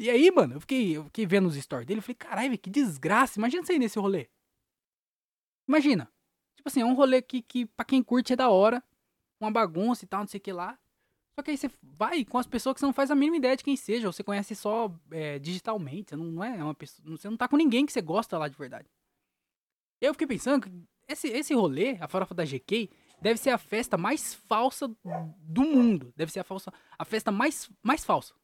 E 0.00 0.08
aí, 0.08 0.30
mano, 0.30 0.54
eu 0.54 0.60
fiquei, 0.60 0.96
eu 0.96 1.04
fiquei 1.04 1.26
vendo 1.26 1.46
os 1.46 1.54
stories 1.56 1.86
dele, 1.86 1.98
eu 1.98 2.02
falei, 2.02 2.14
caralho, 2.14 2.58
que 2.58 2.70
desgraça, 2.70 3.38
imagina 3.38 3.62
você 3.62 3.74
ir 3.74 3.78
nesse 3.78 3.98
rolê. 3.98 4.30
Imagina. 5.68 6.10
Tipo 6.56 6.70
assim, 6.70 6.80
é 6.80 6.84
um 6.86 6.94
rolê 6.94 7.20
que, 7.20 7.42
que 7.42 7.66
pra 7.66 7.84
quem 7.84 8.02
curte 8.02 8.32
é 8.32 8.36
da 8.36 8.48
hora, 8.48 8.82
uma 9.38 9.50
bagunça 9.50 10.02
e 10.02 10.08
tal, 10.08 10.20
não 10.20 10.26
sei 10.26 10.38
o 10.38 10.40
que 10.40 10.54
lá. 10.54 10.78
Só 11.40 11.42
que 11.42 11.52
aí 11.52 11.56
você 11.56 11.70
vai 11.82 12.22
com 12.22 12.36
as 12.36 12.46
pessoas 12.46 12.74
que 12.74 12.80
você 12.80 12.86
não 12.86 12.92
faz 12.92 13.10
a 13.10 13.14
mínima 13.14 13.38
ideia 13.38 13.56
de 13.56 13.64
quem 13.64 13.74
seja, 13.74 14.06
ou 14.06 14.12
você 14.12 14.22
conhece 14.22 14.54
só 14.54 14.94
é, 15.10 15.38
digitalmente, 15.38 16.10
você 16.10 16.16
não, 16.16 16.26
não 16.26 16.44
é 16.44 16.62
uma 16.62 16.74
pessoa, 16.74 17.16
você 17.16 17.30
não 17.30 17.36
tá 17.38 17.48
com 17.48 17.56
ninguém 17.56 17.86
que 17.86 17.92
você 17.94 18.02
gosta 18.02 18.36
lá 18.36 18.46
de 18.46 18.58
verdade. 18.58 18.86
Eu 20.02 20.12
fiquei 20.12 20.26
pensando 20.26 20.64
que 20.64 20.70
esse, 21.08 21.28
esse 21.28 21.54
rolê, 21.54 21.96
a 21.98 22.06
farofa 22.06 22.34
da 22.34 22.44
GK, 22.44 22.90
deve 23.22 23.40
ser 23.40 23.48
a 23.48 23.56
festa 23.56 23.96
mais 23.96 24.34
falsa 24.34 24.86
do 25.38 25.62
mundo. 25.62 26.12
Deve 26.14 26.30
ser 26.30 26.40
a, 26.40 26.44
falsa, 26.44 26.70
a 26.98 27.06
festa 27.06 27.32
mais, 27.32 27.70
mais 27.82 28.04
falsa 28.04 28.34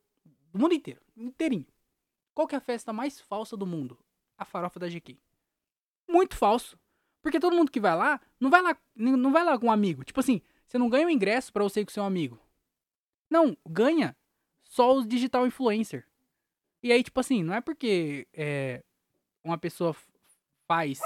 do 0.51 0.59
mundo 0.59 0.73
inteiro, 0.73 1.03
inteirinho. 1.15 1.67
Qual 2.33 2.49
que 2.49 2.55
é 2.55 2.59
a 2.59 2.63
festa 2.63 2.95
mais 2.95 3.21
falsa 3.21 3.59
do 3.59 3.67
mundo? 3.67 3.99
A 4.39 4.47
farofa 4.47 4.81
da 4.81 4.89
GK. 4.89 5.21
Muito 6.09 6.35
falso. 6.35 6.79
Porque 7.21 7.39
todo 7.39 7.55
mundo 7.55 7.71
que 7.71 7.81
vai 7.81 7.95
lá, 7.95 8.19
não 8.41 8.49
vai 8.49 8.63
lá, 8.63 8.75
não 8.95 9.33
vai 9.33 9.45
lá 9.45 9.59
com 9.59 9.67
um 9.67 9.71
amigo. 9.71 10.03
Tipo 10.03 10.21
assim, 10.21 10.41
você 10.67 10.79
não 10.79 10.89
ganha 10.89 11.07
o 11.07 11.11
ingresso 11.11 11.53
pra 11.53 11.63
você 11.63 11.83
ir 11.83 11.85
com 11.85 11.93
seu 11.93 12.03
amigo. 12.03 12.41
Não, 13.31 13.57
ganha 13.69 14.17
só 14.65 14.93
os 14.95 15.07
digital 15.07 15.47
influencer. 15.47 16.07
E 16.83 16.93
aí, 16.93 17.03
tipo 17.03 17.19
assim, 17.21 17.43
não 17.43 17.55
é 17.55 17.61
porque 17.61 18.27
é, 18.33 18.83
uma 19.45 19.59
pessoa 19.59 19.95
faz. 20.69 21.01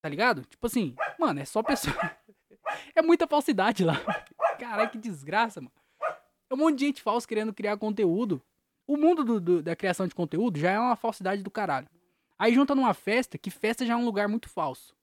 Tá 0.00 0.08
ligado? 0.08 0.44
Tipo 0.44 0.66
assim, 0.66 0.94
mano, 1.18 1.40
é 1.40 1.44
só 1.44 1.62
pessoa. 1.62 1.94
é 2.94 3.02
muita 3.02 3.26
falsidade 3.26 3.84
lá. 3.84 3.94
Caralho, 4.58 4.90
que 4.90 4.98
desgraça, 4.98 5.60
mano. 5.60 5.72
É 6.50 6.54
um 6.54 6.56
monte 6.58 6.78
de 6.78 6.86
gente 6.86 7.02
falsa 7.02 7.26
querendo 7.26 7.52
criar 7.54 7.76
conteúdo. 7.78 8.42
O 8.86 8.96
mundo 8.96 9.24
do- 9.24 9.40
do- 9.40 9.62
da 9.62 9.74
criação 9.76 10.06
de 10.06 10.14
conteúdo 10.14 10.58
já 10.58 10.72
é 10.72 10.78
uma 10.78 10.96
falsidade 10.96 11.42
do 11.42 11.50
caralho. 11.50 11.88
Aí 12.38 12.52
junta 12.52 12.74
numa 12.74 12.92
festa, 12.92 13.38
que 13.38 13.50
festa 13.50 13.86
já 13.86 13.94
é 13.94 13.96
um 13.96 14.04
lugar 14.04 14.28
muito 14.28 14.48
falso. 14.48 14.94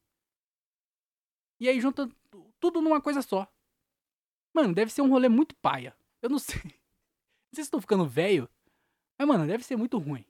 E 1.59 1.67
aí 1.67 1.79
junta 1.79 2.09
tu- 2.29 2.53
tudo 2.59 2.81
numa 2.81 3.01
coisa 3.01 3.21
só. 3.21 3.47
Mano, 4.53 4.73
deve 4.73 4.91
ser 4.91 5.01
um 5.01 5.09
rolê 5.09 5.29
muito 5.29 5.55
paia. 5.55 5.95
Eu 6.21 6.29
não 6.29 6.39
sei. 6.39 6.61
Não 6.63 7.55
sei 7.55 7.63
se 7.63 7.67
estou 7.67 7.81
ficando 7.81 8.07
velho. 8.07 8.49
Mas, 9.17 9.27
mano, 9.27 9.45
deve 9.45 9.63
ser 9.63 9.75
muito 9.75 9.97
ruim. 9.97 10.25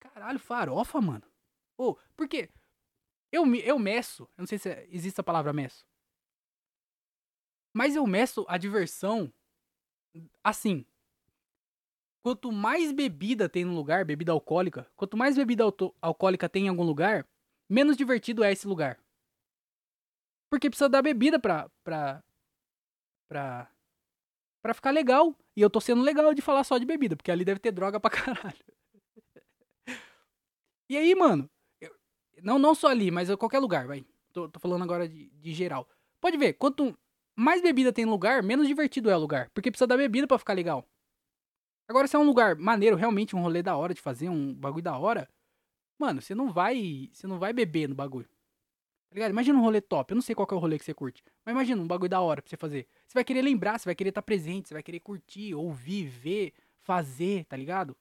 Caralho, 0.00 0.38
farofa, 0.38 1.00
mano. 1.00 1.24
Ô, 1.76 1.96
por 2.16 2.28
quê? 2.28 2.50
Eu, 3.32 3.52
eu 3.56 3.78
meço. 3.78 4.24
Eu 4.36 4.42
não 4.42 4.46
sei 4.46 4.58
se 4.58 4.68
existe 4.90 5.20
a 5.20 5.24
palavra 5.24 5.52
meço. 5.52 5.86
Mas 7.74 7.96
eu 7.96 8.06
meço 8.06 8.44
a 8.48 8.56
diversão 8.56 9.32
assim. 10.42 10.86
Quanto 12.22 12.52
mais 12.52 12.92
bebida 12.92 13.48
tem 13.48 13.64
no 13.64 13.74
lugar, 13.74 14.04
bebida 14.04 14.32
alcoólica, 14.32 14.90
quanto 14.96 15.16
mais 15.16 15.36
bebida 15.36 15.64
alcoólica 16.00 16.48
tem 16.48 16.66
em 16.66 16.68
algum 16.68 16.84
lugar, 16.84 17.28
menos 17.68 17.96
divertido 17.96 18.42
é 18.42 18.52
esse 18.52 18.66
lugar. 18.66 18.98
Porque 20.54 20.70
precisa 20.70 20.88
dar 20.88 21.02
bebida 21.02 21.36
pra. 21.36 21.68
pra. 21.82 22.22
pra. 23.28 23.68
pra 24.62 24.72
ficar 24.72 24.92
legal. 24.92 25.36
E 25.56 25.60
eu 25.60 25.68
tô 25.68 25.80
sendo 25.80 26.00
legal 26.00 26.32
de 26.32 26.40
falar 26.40 26.62
só 26.62 26.78
de 26.78 26.84
bebida, 26.86 27.16
porque 27.16 27.30
ali 27.32 27.44
deve 27.44 27.58
ter 27.58 27.72
droga 27.72 27.98
pra 27.98 28.08
caralho. 28.10 28.64
E 30.88 30.96
aí, 30.96 31.12
mano. 31.16 31.50
eu- 31.80 31.92
não, 32.40 32.56
não 32.56 32.72
só 32.72 32.86
ali, 32.86 33.10
mas 33.10 33.28
em 33.28 33.36
qualquer 33.36 33.58
lugar, 33.58 33.86
vai. 33.88 34.04
Tô, 34.32 34.48
tô 34.48 34.60
falando 34.60 34.84
agora 34.84 35.08
de, 35.08 35.28
de 35.30 35.52
geral. 35.52 35.88
Pode 36.20 36.36
ver, 36.36 36.52
quanto 36.54 36.96
mais 37.36 37.60
bebida 37.60 37.92
tem 37.92 38.04
no 38.04 38.12
lugar, 38.12 38.40
menos 38.40 38.68
divertido 38.68 39.10
é 39.10 39.16
o 39.16 39.20
lugar. 39.20 39.50
Porque 39.50 39.72
precisa 39.72 39.88
dar 39.88 39.96
bebida 39.96 40.28
pra 40.28 40.38
ficar 40.38 40.52
legal. 40.52 40.86
Agora, 41.88 42.06
se 42.06 42.14
é 42.14 42.18
um 42.18 42.24
lugar 42.24 42.54
maneiro, 42.56 42.94
realmente 42.96 43.34
um 43.34 43.42
rolê 43.42 43.60
da 43.60 43.76
hora 43.76 43.92
de 43.92 44.00
fazer, 44.00 44.28
um 44.28 44.54
bagulho 44.54 44.84
da 44.84 44.96
hora, 44.96 45.28
mano, 45.98 46.22
você 46.22 46.32
não 46.32 46.52
vai. 46.52 47.10
Você 47.12 47.26
não 47.26 47.40
vai 47.40 47.52
beber 47.52 47.88
no 47.88 47.94
bagulho. 47.96 48.28
Tá 49.14 49.18
ligado? 49.18 49.30
Imagina 49.30 49.56
um 49.56 49.62
rolê 49.62 49.80
top. 49.80 50.10
Eu 50.10 50.16
não 50.16 50.22
sei 50.22 50.34
qual 50.34 50.48
é 50.50 50.54
o 50.54 50.58
rolê 50.58 50.76
que 50.76 50.84
você 50.84 50.92
curte. 50.92 51.22
Mas 51.44 51.52
imagina 51.54 51.80
um 51.80 51.86
bagulho 51.86 52.10
da 52.10 52.20
hora 52.20 52.42
pra 52.42 52.50
você 52.50 52.56
fazer. 52.56 52.88
Você 53.06 53.14
vai 53.14 53.22
querer 53.22 53.42
lembrar, 53.42 53.78
você 53.78 53.84
vai 53.84 53.94
querer 53.94 54.08
estar 54.08 54.22
presente, 54.22 54.66
você 54.66 54.74
vai 54.74 54.82
querer 54.82 54.98
curtir, 54.98 55.54
ouvir, 55.54 56.08
ver, 56.08 56.52
fazer, 56.80 57.44
tá 57.44 57.56
ligado? 57.56 57.96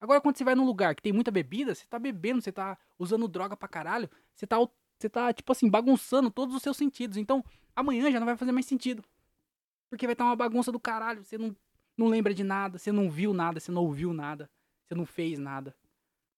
Agora, 0.00 0.20
quando 0.20 0.36
você 0.36 0.44
vai 0.44 0.54
num 0.54 0.64
lugar 0.64 0.94
que 0.94 1.02
tem 1.02 1.12
muita 1.12 1.32
bebida, 1.32 1.74
você 1.74 1.84
tá 1.88 1.98
bebendo, 1.98 2.40
você 2.40 2.52
tá 2.52 2.78
usando 2.96 3.26
droga 3.26 3.56
pra 3.56 3.66
caralho, 3.66 4.08
você 4.36 4.46
tá, 4.46 4.56
você 4.96 5.08
tá, 5.08 5.32
tipo 5.32 5.50
assim, 5.50 5.68
bagunçando 5.68 6.30
todos 6.30 6.54
os 6.54 6.62
seus 6.62 6.76
sentidos. 6.76 7.16
Então, 7.16 7.44
amanhã 7.74 8.08
já 8.12 8.20
não 8.20 8.26
vai 8.26 8.36
fazer 8.36 8.52
mais 8.52 8.66
sentido. 8.66 9.02
Porque 9.90 10.06
vai 10.06 10.12
estar 10.12 10.26
uma 10.26 10.36
bagunça 10.36 10.70
do 10.70 10.78
caralho. 10.78 11.24
Você 11.24 11.36
não, 11.36 11.56
não 11.98 12.06
lembra 12.06 12.32
de 12.32 12.44
nada, 12.44 12.78
você 12.78 12.92
não 12.92 13.10
viu 13.10 13.34
nada, 13.34 13.58
você 13.58 13.72
não 13.72 13.82
ouviu 13.82 14.12
nada, 14.12 14.48
você 14.84 14.94
não 14.94 15.06
fez 15.06 15.40
nada. 15.40 15.74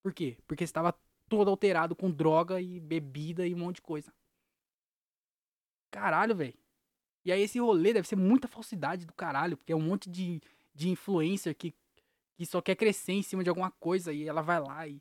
Por 0.02 0.14
quê? 0.14 0.38
Porque 0.46 0.66
você 0.66 0.72
tava 0.72 0.98
todo 1.28 1.50
alterado 1.50 1.94
com 1.94 2.10
droga 2.10 2.60
e 2.60 2.80
bebida 2.80 3.46
e 3.46 3.54
um 3.54 3.58
monte 3.58 3.76
de 3.76 3.82
coisa. 3.82 4.12
Caralho, 5.90 6.34
velho. 6.34 6.54
E 7.24 7.32
aí 7.32 7.42
esse 7.42 7.58
rolê 7.58 7.92
deve 7.92 8.08
ser 8.08 8.16
muita 8.16 8.48
falsidade 8.48 9.04
do 9.06 9.12
caralho, 9.12 9.56
porque 9.56 9.72
é 9.72 9.76
um 9.76 9.80
monte 9.80 10.08
de, 10.08 10.40
de 10.74 10.88
influencer 10.88 11.54
que, 11.54 11.74
que 12.36 12.46
só 12.46 12.60
quer 12.60 12.74
crescer 12.74 13.12
em 13.12 13.22
cima 13.22 13.42
de 13.42 13.50
alguma 13.50 13.70
coisa 13.70 14.12
e 14.12 14.26
ela 14.26 14.42
vai 14.42 14.60
lá 14.60 14.86
e. 14.86 15.00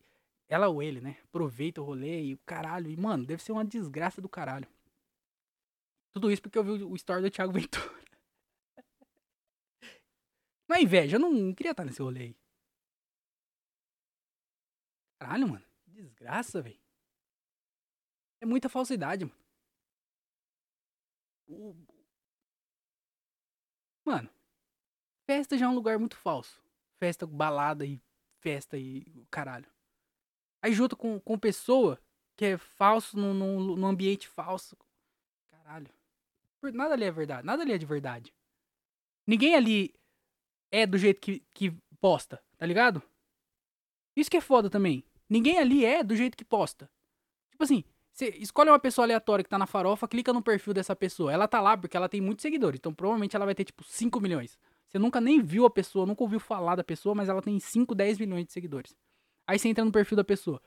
Ela 0.49 0.69
ou 0.69 0.81
ele, 0.81 1.01
né? 1.01 1.17
Aproveita 1.25 1.81
o 1.81 1.83
rolê 1.83 2.23
e 2.23 2.33
o 2.33 2.37
caralho. 2.45 2.89
E, 2.89 2.95
mano, 2.95 3.25
deve 3.25 3.43
ser 3.43 3.51
uma 3.51 3.65
desgraça 3.65 4.21
do 4.21 4.29
caralho. 4.29 4.67
Tudo 6.13 6.31
isso 6.31 6.41
porque 6.41 6.57
eu 6.57 6.63
vi 6.63 6.71
o 6.83 6.95
story 6.95 7.21
do 7.21 7.29
Thiago 7.29 7.51
Ventura. 7.53 7.97
É 10.69 10.81
inveja, 10.81 11.15
eu 11.15 11.19
não 11.19 11.53
queria 11.53 11.71
estar 11.71 11.83
nesse 11.83 12.01
rolê 12.01 12.21
aí. 12.21 12.35
Caralho, 15.19 15.47
mano. 15.49 15.66
Desgraça, 16.17 16.63
velho. 16.63 16.79
É 18.41 18.45
muita 18.45 18.67
falsidade, 18.67 19.23
mano. 19.23 19.37
Mano, 24.03 24.29
festa 25.29 25.57
já 25.57 25.65
é 25.65 25.69
um 25.69 25.75
lugar 25.75 25.99
muito 25.99 26.17
falso. 26.17 26.61
Festa, 26.99 27.27
balada 27.27 27.85
e 27.85 28.01
festa 28.39 28.77
e 28.77 29.05
caralho. 29.29 29.69
Aí 30.61 30.73
junta 30.73 30.95
com, 30.95 31.19
com 31.19 31.37
pessoa 31.37 32.01
que 32.35 32.45
é 32.45 32.57
falso 32.57 33.15
num, 33.15 33.33
num, 33.33 33.75
num 33.75 33.87
ambiente 33.87 34.27
falso. 34.27 34.75
Caralho. 35.51 35.93
Nada 36.73 36.95
ali 36.95 37.03
é 37.03 37.11
verdade. 37.11 37.45
Nada 37.45 37.61
ali 37.61 37.73
é 37.73 37.77
de 37.77 37.85
verdade. 37.85 38.33
Ninguém 39.25 39.55
ali 39.55 39.93
é 40.71 40.87
do 40.87 40.97
jeito 40.97 41.21
que, 41.21 41.41
que 41.53 41.71
posta, 41.99 42.43
tá 42.57 42.65
ligado? 42.65 43.03
Isso 44.15 44.31
que 44.31 44.37
é 44.37 44.41
foda 44.41 44.69
também. 44.69 45.06
Ninguém 45.29 45.59
ali 45.59 45.85
é 45.85 46.03
do 46.03 46.15
jeito 46.15 46.37
que 46.37 46.45
posta. 46.45 46.89
Tipo 47.51 47.63
assim, 47.63 47.83
você 48.13 48.29
escolhe 48.39 48.69
uma 48.69 48.79
pessoa 48.79 49.05
aleatória 49.05 49.43
que 49.43 49.49
tá 49.49 49.57
na 49.57 49.67
farofa, 49.67 50.07
clica 50.07 50.33
no 50.33 50.41
perfil 50.41 50.73
dessa 50.73 50.95
pessoa. 50.95 51.31
Ela 51.31 51.47
tá 51.47 51.61
lá 51.61 51.77
porque 51.77 51.95
ela 51.95 52.09
tem 52.09 52.21
muitos 52.21 52.41
seguidores. 52.41 52.79
Então 52.79 52.93
provavelmente 52.93 53.35
ela 53.35 53.45
vai 53.45 53.53
ter 53.53 53.65
tipo 53.65 53.83
5 53.83 54.19
milhões. 54.19 54.57
Você 54.87 54.97
nunca 54.97 55.19
nem 55.19 55.41
viu 55.41 55.65
a 55.65 55.69
pessoa, 55.69 56.05
nunca 56.05 56.23
ouviu 56.23 56.39
falar 56.39 56.75
da 56.75 56.83
pessoa, 56.83 57.13
mas 57.13 57.29
ela 57.29 57.41
tem 57.41 57.59
5, 57.59 57.93
10 57.93 58.19
milhões 58.19 58.45
de 58.45 58.53
seguidores. 58.53 58.95
Aí 59.45 59.59
você 59.59 59.67
entra 59.69 59.83
no 59.83 59.91
perfil 59.91 60.15
da 60.15 60.23
pessoa. 60.23 60.61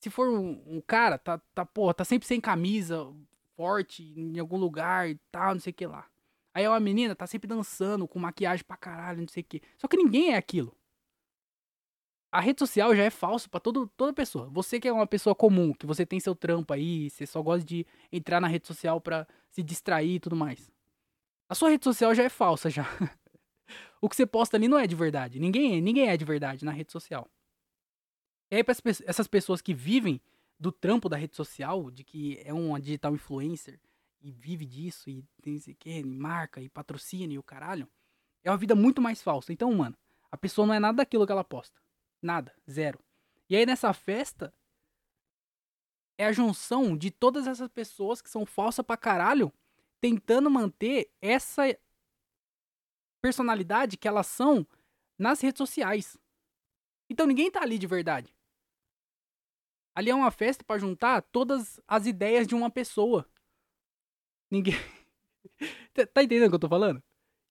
Se 0.00 0.10
for 0.10 0.28
um, 0.28 0.62
um 0.66 0.80
cara, 0.80 1.18
tá, 1.18 1.40
tá, 1.54 1.64
porra, 1.64 1.94
tá 1.94 2.04
sempre 2.04 2.26
sem 2.26 2.40
camisa, 2.40 3.06
forte, 3.56 4.02
em 4.16 4.38
algum 4.38 4.58
lugar 4.58 5.08
e 5.08 5.16
tal, 5.30 5.54
não 5.54 5.60
sei 5.60 5.70
o 5.70 5.74
que 5.74 5.86
lá. 5.86 6.06
Aí 6.52 6.64
é 6.64 6.68
uma 6.68 6.80
menina, 6.80 7.14
tá 7.14 7.26
sempre 7.26 7.48
dançando, 7.48 8.08
com 8.08 8.18
maquiagem 8.18 8.64
pra 8.64 8.76
caralho, 8.76 9.20
não 9.20 9.28
sei 9.28 9.42
o 9.42 9.46
que. 9.46 9.62
Só 9.78 9.86
que 9.88 9.96
ninguém 9.96 10.32
é 10.32 10.36
aquilo. 10.36 10.75
A 12.30 12.40
rede 12.40 12.58
social 12.58 12.94
já 12.94 13.04
é 13.04 13.10
falso 13.10 13.48
todo, 13.62 13.86
toda 13.96 14.12
pessoa. 14.12 14.48
Você 14.50 14.80
que 14.80 14.88
é 14.88 14.92
uma 14.92 15.06
pessoa 15.06 15.34
comum, 15.34 15.72
que 15.72 15.86
você 15.86 16.04
tem 16.04 16.20
seu 16.20 16.34
trampo 16.34 16.72
aí, 16.72 17.08
você 17.08 17.26
só 17.26 17.40
gosta 17.42 17.64
de 17.64 17.86
entrar 18.12 18.40
na 18.40 18.48
rede 18.48 18.66
social 18.66 19.00
pra 19.00 19.26
se 19.48 19.62
distrair 19.62 20.16
e 20.16 20.20
tudo 20.20 20.36
mais. 20.36 20.70
A 21.48 21.54
sua 21.54 21.70
rede 21.70 21.84
social 21.84 22.14
já 22.14 22.24
é 22.24 22.28
falsa 22.28 22.68
já. 22.68 22.84
o 24.00 24.08
que 24.08 24.16
você 24.16 24.26
posta 24.26 24.56
ali 24.56 24.68
não 24.68 24.78
é 24.78 24.86
de 24.86 24.96
verdade. 24.96 25.38
Ninguém, 25.38 25.80
ninguém 25.80 26.08
é 26.08 26.16
de 26.16 26.24
verdade 26.24 26.64
na 26.64 26.72
rede 26.72 26.92
social. 26.92 27.30
E 28.50 28.56
aí, 28.56 28.64
pra 28.64 28.74
essas 29.06 29.26
pessoas 29.26 29.60
que 29.60 29.74
vivem 29.74 30.20
do 30.58 30.70
trampo 30.72 31.08
da 31.08 31.16
rede 31.16 31.36
social, 31.36 31.90
de 31.90 32.04
que 32.04 32.40
é 32.44 32.52
uma 32.52 32.80
digital 32.80 33.14
influencer 33.14 33.80
e 34.20 34.30
vive 34.30 34.64
disso 34.64 35.10
e 35.10 35.24
tem 35.42 35.58
que, 35.58 36.02
marca 36.04 36.60
e 36.60 36.68
patrocina 36.68 37.32
e 37.32 37.38
o 37.38 37.42
caralho, 37.42 37.88
é 38.42 38.50
uma 38.50 38.56
vida 38.56 38.74
muito 38.74 39.00
mais 39.00 39.22
falsa. 39.22 39.52
Então, 39.52 39.72
mano, 39.72 39.96
a 40.30 40.36
pessoa 40.36 40.66
não 40.66 40.74
é 40.74 40.78
nada 40.78 40.98
daquilo 40.98 41.26
que 41.26 41.32
ela 41.32 41.44
posta. 41.44 41.80
Nada, 42.22 42.54
zero. 42.70 42.98
E 43.48 43.56
aí 43.56 43.64
nessa 43.64 43.92
festa 43.92 44.52
é 46.18 46.26
a 46.26 46.32
junção 46.32 46.96
de 46.96 47.10
todas 47.10 47.46
essas 47.46 47.68
pessoas 47.68 48.22
que 48.22 48.30
são 48.30 48.46
falsas 48.46 48.84
pra 48.84 48.96
caralho, 48.96 49.52
tentando 50.00 50.50
manter 50.50 51.10
essa 51.20 51.62
personalidade 53.20 53.96
que 53.96 54.08
elas 54.08 54.26
são 54.26 54.66
nas 55.18 55.40
redes 55.40 55.58
sociais. 55.58 56.16
Então 57.08 57.26
ninguém 57.26 57.50
tá 57.50 57.62
ali 57.62 57.78
de 57.78 57.86
verdade. 57.86 58.34
Ali 59.94 60.10
é 60.10 60.14
uma 60.14 60.30
festa 60.30 60.62
para 60.62 60.78
juntar 60.78 61.22
todas 61.22 61.80
as 61.88 62.06
ideias 62.06 62.46
de 62.46 62.54
uma 62.54 62.70
pessoa. 62.70 63.28
Ninguém. 64.50 64.74
Tá, 65.94 66.04
tá 66.06 66.22
entendendo 66.22 66.48
o 66.48 66.50
que 66.50 66.56
eu 66.56 66.60
tô 66.60 66.68
falando? 66.68 67.02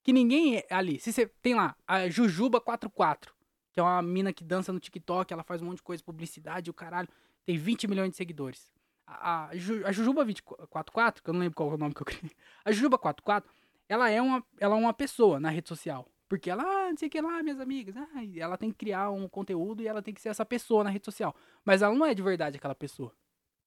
Que 0.03 0.13
ninguém 0.13 0.57
é 0.57 0.67
ali. 0.69 0.99
Se 0.99 1.11
você 1.11 1.25
tem 1.41 1.55
lá 1.55 1.75
a 1.87 2.07
Jujuba 2.07 2.61
44, 2.61 3.34
que 3.75 3.79
é 3.81 3.83
uma 3.83 4.01
mina 4.01 4.31
que 4.31 4.41
dança 4.41 4.71
no 4.71 4.79
TikTok, 4.79 5.33
ela 5.33 5.43
faz 5.43 5.61
um 5.61 5.65
monte 5.65 5.77
de 5.77 5.83
coisa, 5.83 6.01
publicidade, 6.01 6.69
o 6.69 6.73
caralho, 6.73 7.09
tem 7.45 7.57
20 7.57 7.89
milhões 7.89 8.09
de 8.09 8.15
seguidores. 8.15 8.71
A, 9.05 9.47
a, 9.47 9.49
a 9.49 9.91
Jujuba 9.91 10.25
44, 10.69 11.21
que 11.21 11.29
eu 11.29 11.33
não 11.33 11.41
lembro 11.41 11.57
qual 11.57 11.69
é 11.69 11.73
o 11.73 11.77
nome 11.77 11.93
que 11.93 12.01
eu 12.01 12.05
criei. 12.05 12.31
A 12.63 12.71
Jujuba 12.71 12.97
44, 12.97 13.51
ela 13.89 14.09
é 14.09 14.21
uma, 14.21 14.41
ela 14.61 14.75
é 14.75 14.79
uma 14.79 14.93
pessoa 14.93 15.41
na 15.41 15.49
rede 15.49 15.67
social. 15.67 16.09
Porque 16.29 16.49
ela, 16.49 16.63
ah, 16.63 16.89
não 16.89 16.97
sei 16.97 17.09
o 17.09 17.11
que 17.11 17.19
lá, 17.19 17.43
minhas 17.43 17.59
amigas. 17.59 17.97
Ah, 17.97 18.23
ela 18.37 18.57
tem 18.57 18.71
que 18.71 18.77
criar 18.77 19.11
um 19.11 19.27
conteúdo 19.27 19.83
e 19.83 19.87
ela 19.89 20.01
tem 20.01 20.13
que 20.13 20.21
ser 20.21 20.29
essa 20.29 20.45
pessoa 20.45 20.81
na 20.81 20.89
rede 20.89 21.03
social. 21.03 21.35
Mas 21.65 21.81
ela 21.81 21.93
não 21.93 22.05
é 22.05 22.13
de 22.13 22.21
verdade 22.21 22.55
aquela 22.55 22.73
pessoa. 22.73 23.13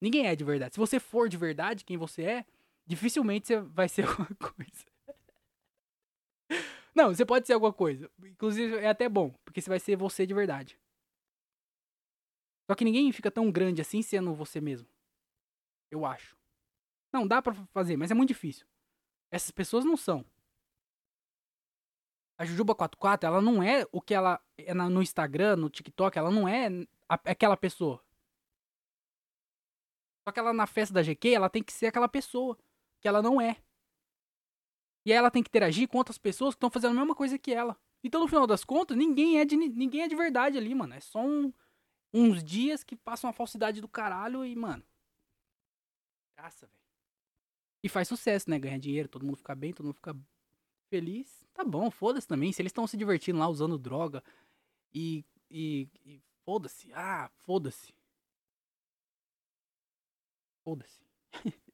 Ninguém 0.01 0.27
é 0.27 0.35
de 0.35 0.43
verdade. 0.43 0.75
Se 0.75 0.81
você 0.81 0.99
for 0.99 1.29
de 1.29 1.37
verdade 1.37 1.85
quem 1.85 1.99
você 1.99 2.23
é, 2.23 2.45
dificilmente 2.87 3.47
você 3.47 3.61
vai 3.61 3.89
ser 3.91 4.07
alguma 4.09 4.35
coisa. 4.41 4.87
Não, 6.99 7.15
você 7.15 7.25
pode 7.25 7.47
ser 7.47 7.53
alguma 7.53 7.73
coisa. 7.73 8.11
Inclusive, 8.25 8.79
é 8.79 8.89
até 8.89 9.09
bom, 9.09 9.31
porque 9.45 9.61
você 9.61 9.71
vai 9.71 9.79
ser 9.79 9.95
você 9.95 10.27
de 10.27 10.35
verdade. 10.35 10.77
Só 12.69 12.75
que 12.75 12.85
ninguém 12.85 13.13
fica 13.13 13.31
tão 13.31 13.53
grande 13.53 13.81
assim 13.81 14.03
sendo 14.03 14.35
você 14.35 14.61
mesmo. 14.61 14.89
Eu 15.93 16.05
acho. 16.05 16.37
Não, 17.13 17.25
dá 17.25 17.41
pra 17.41 17.55
fazer, 17.73 17.97
mas 17.97 18.11
é 18.11 18.15
muito 18.15 18.31
difícil. 18.31 18.67
Essas 19.31 19.53
pessoas 19.53 19.85
não 19.85 19.97
são 19.97 20.25
a 22.37 22.45
Jujuba 22.45 22.75
44, 22.75 23.29
ela 23.29 23.41
não 23.41 23.63
é 23.63 23.87
o 23.93 24.01
que 24.01 24.13
ela 24.13 24.43
é 24.57 24.75
no 24.75 25.01
Instagram, 25.01 25.55
no 25.55 25.71
TikTok, 25.71 26.19
ela 26.19 26.33
não 26.33 26.49
é 26.49 26.69
aquela 27.09 27.57
pessoa. 27.57 28.05
Só 30.27 30.33
que 30.33 30.41
ela 30.41 30.53
na 30.53 30.67
festa 30.67 30.93
da 30.93 31.03
GQ, 31.03 31.29
ela 31.29 31.49
tem 31.49 31.63
que 31.63 31.73
ser 31.73 31.87
aquela 31.87 32.09
pessoa 32.09 32.59
que 33.01 33.07
ela 33.07 33.23
não 33.23 33.41
é. 33.41 33.63
E 35.09 35.13
aí 35.13 35.17
ela 35.17 35.31
tem 35.31 35.43
que 35.43 35.49
interagir 35.49 35.89
com 35.89 35.97
outras 35.97 36.19
pessoas 36.19 36.55
que 36.55 36.59
estão 36.59 36.69
fazendo 36.69 36.91
a 36.91 37.01
mesma 37.01 37.15
coisa 37.15 37.39
que 37.39 37.51
ela. 37.51 37.75
Então, 38.05 38.21
no 38.21 38.29
final 38.29 38.47
das 38.47 38.63
contas, 38.63 38.95
ninguém 38.95 39.41
é 39.41 39.45
de, 39.47 39.57
ninguém 39.57 40.03
é 40.03 40.07
de 40.07 40.15
verdade 40.15 40.59
ali, 40.59 40.75
mano. 40.75 40.93
É 40.93 41.01
só 41.01 41.25
um, 41.25 41.51
uns 42.13 42.45
dias 42.45 42.85
que 42.85 42.95
passam 42.95 43.27
uma 43.27 43.33
falsidade 43.33 43.81
do 43.81 43.89
caralho 43.89 44.45
e, 44.45 44.55
mano. 44.55 44.85
Graça, 46.37 46.67
velho. 46.67 46.79
E 47.83 47.89
faz 47.89 48.07
sucesso, 48.07 48.51
né? 48.51 48.59
Ganha 48.59 48.79
dinheiro, 48.79 49.09
todo 49.09 49.25
mundo 49.25 49.39
fica 49.39 49.55
bem, 49.55 49.73
todo 49.73 49.87
mundo 49.87 49.95
fica 49.95 50.15
feliz, 50.91 51.43
tá 51.55 51.65
bom, 51.65 51.91
foda-se 51.91 52.29
também. 52.29 52.53
Se 52.53 52.61
eles 52.61 52.69
estão 52.69 52.87
se 52.87 52.99
divertindo 52.99 53.39
lá 53.39 53.49
usando 53.49 53.79
droga 53.79 54.23
e. 54.93 55.25
e, 55.51 55.89
e 56.05 56.23
foda-se, 56.45 56.93
ah, 56.93 57.31
foda-se. 57.47 57.95
Foda-se. 60.63 61.01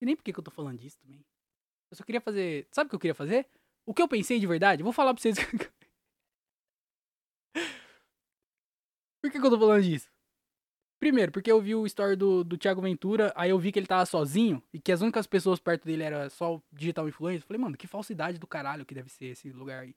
e 0.00 0.06
nem 0.06 0.16
por 0.16 0.22
que, 0.22 0.30
eu 0.30 0.42
tô 0.42 0.50
falando 0.50 0.78
disso 0.78 0.98
também. 0.98 1.24
Eu 1.90 1.96
só 1.96 2.04
queria 2.04 2.20
fazer. 2.20 2.66
Sabe 2.70 2.86
o 2.86 2.90
que 2.90 2.96
eu 2.96 3.00
queria 3.00 3.14
fazer? 3.14 3.46
O 3.84 3.92
que 3.92 4.00
eu 4.02 4.08
pensei 4.08 4.38
de 4.38 4.46
verdade? 4.46 4.82
vou 4.82 4.92
falar 4.92 5.12
pra 5.12 5.20
vocês. 5.20 5.36
por 9.20 9.30
que, 9.30 9.40
que 9.40 9.46
eu 9.46 9.50
tô 9.50 9.58
falando 9.58 9.82
disso? 9.82 10.08
Primeiro, 11.00 11.32
porque 11.32 11.50
eu 11.50 11.60
vi 11.60 11.74
o 11.74 11.86
story 11.86 12.14
do, 12.14 12.44
do 12.44 12.58
Thiago 12.58 12.82
Ventura, 12.82 13.32
aí 13.34 13.48
eu 13.48 13.58
vi 13.58 13.72
que 13.72 13.78
ele 13.78 13.86
tava 13.86 14.04
sozinho 14.04 14.62
e 14.70 14.78
que 14.78 14.92
as 14.92 15.00
únicas 15.00 15.26
pessoas 15.26 15.58
perto 15.58 15.86
dele 15.86 16.02
era 16.02 16.28
só 16.28 16.56
o 16.56 16.62
digital 16.70 17.08
influencer. 17.08 17.46
Falei, 17.46 17.60
mano, 17.60 17.76
que 17.76 17.86
falsidade 17.86 18.38
do 18.38 18.46
caralho 18.46 18.84
que 18.84 18.94
deve 18.94 19.08
ser 19.08 19.26
esse 19.26 19.50
lugar 19.50 19.82
aí. 19.82 19.96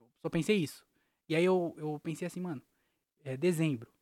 Eu 0.00 0.06
só 0.22 0.30
pensei 0.30 0.56
isso. 0.56 0.86
E 1.28 1.34
aí 1.34 1.44
eu, 1.44 1.74
eu 1.76 2.00
pensei 2.00 2.26
assim, 2.26 2.40
mano, 2.40 2.62
é 3.24 3.36
dezembro. 3.36 3.92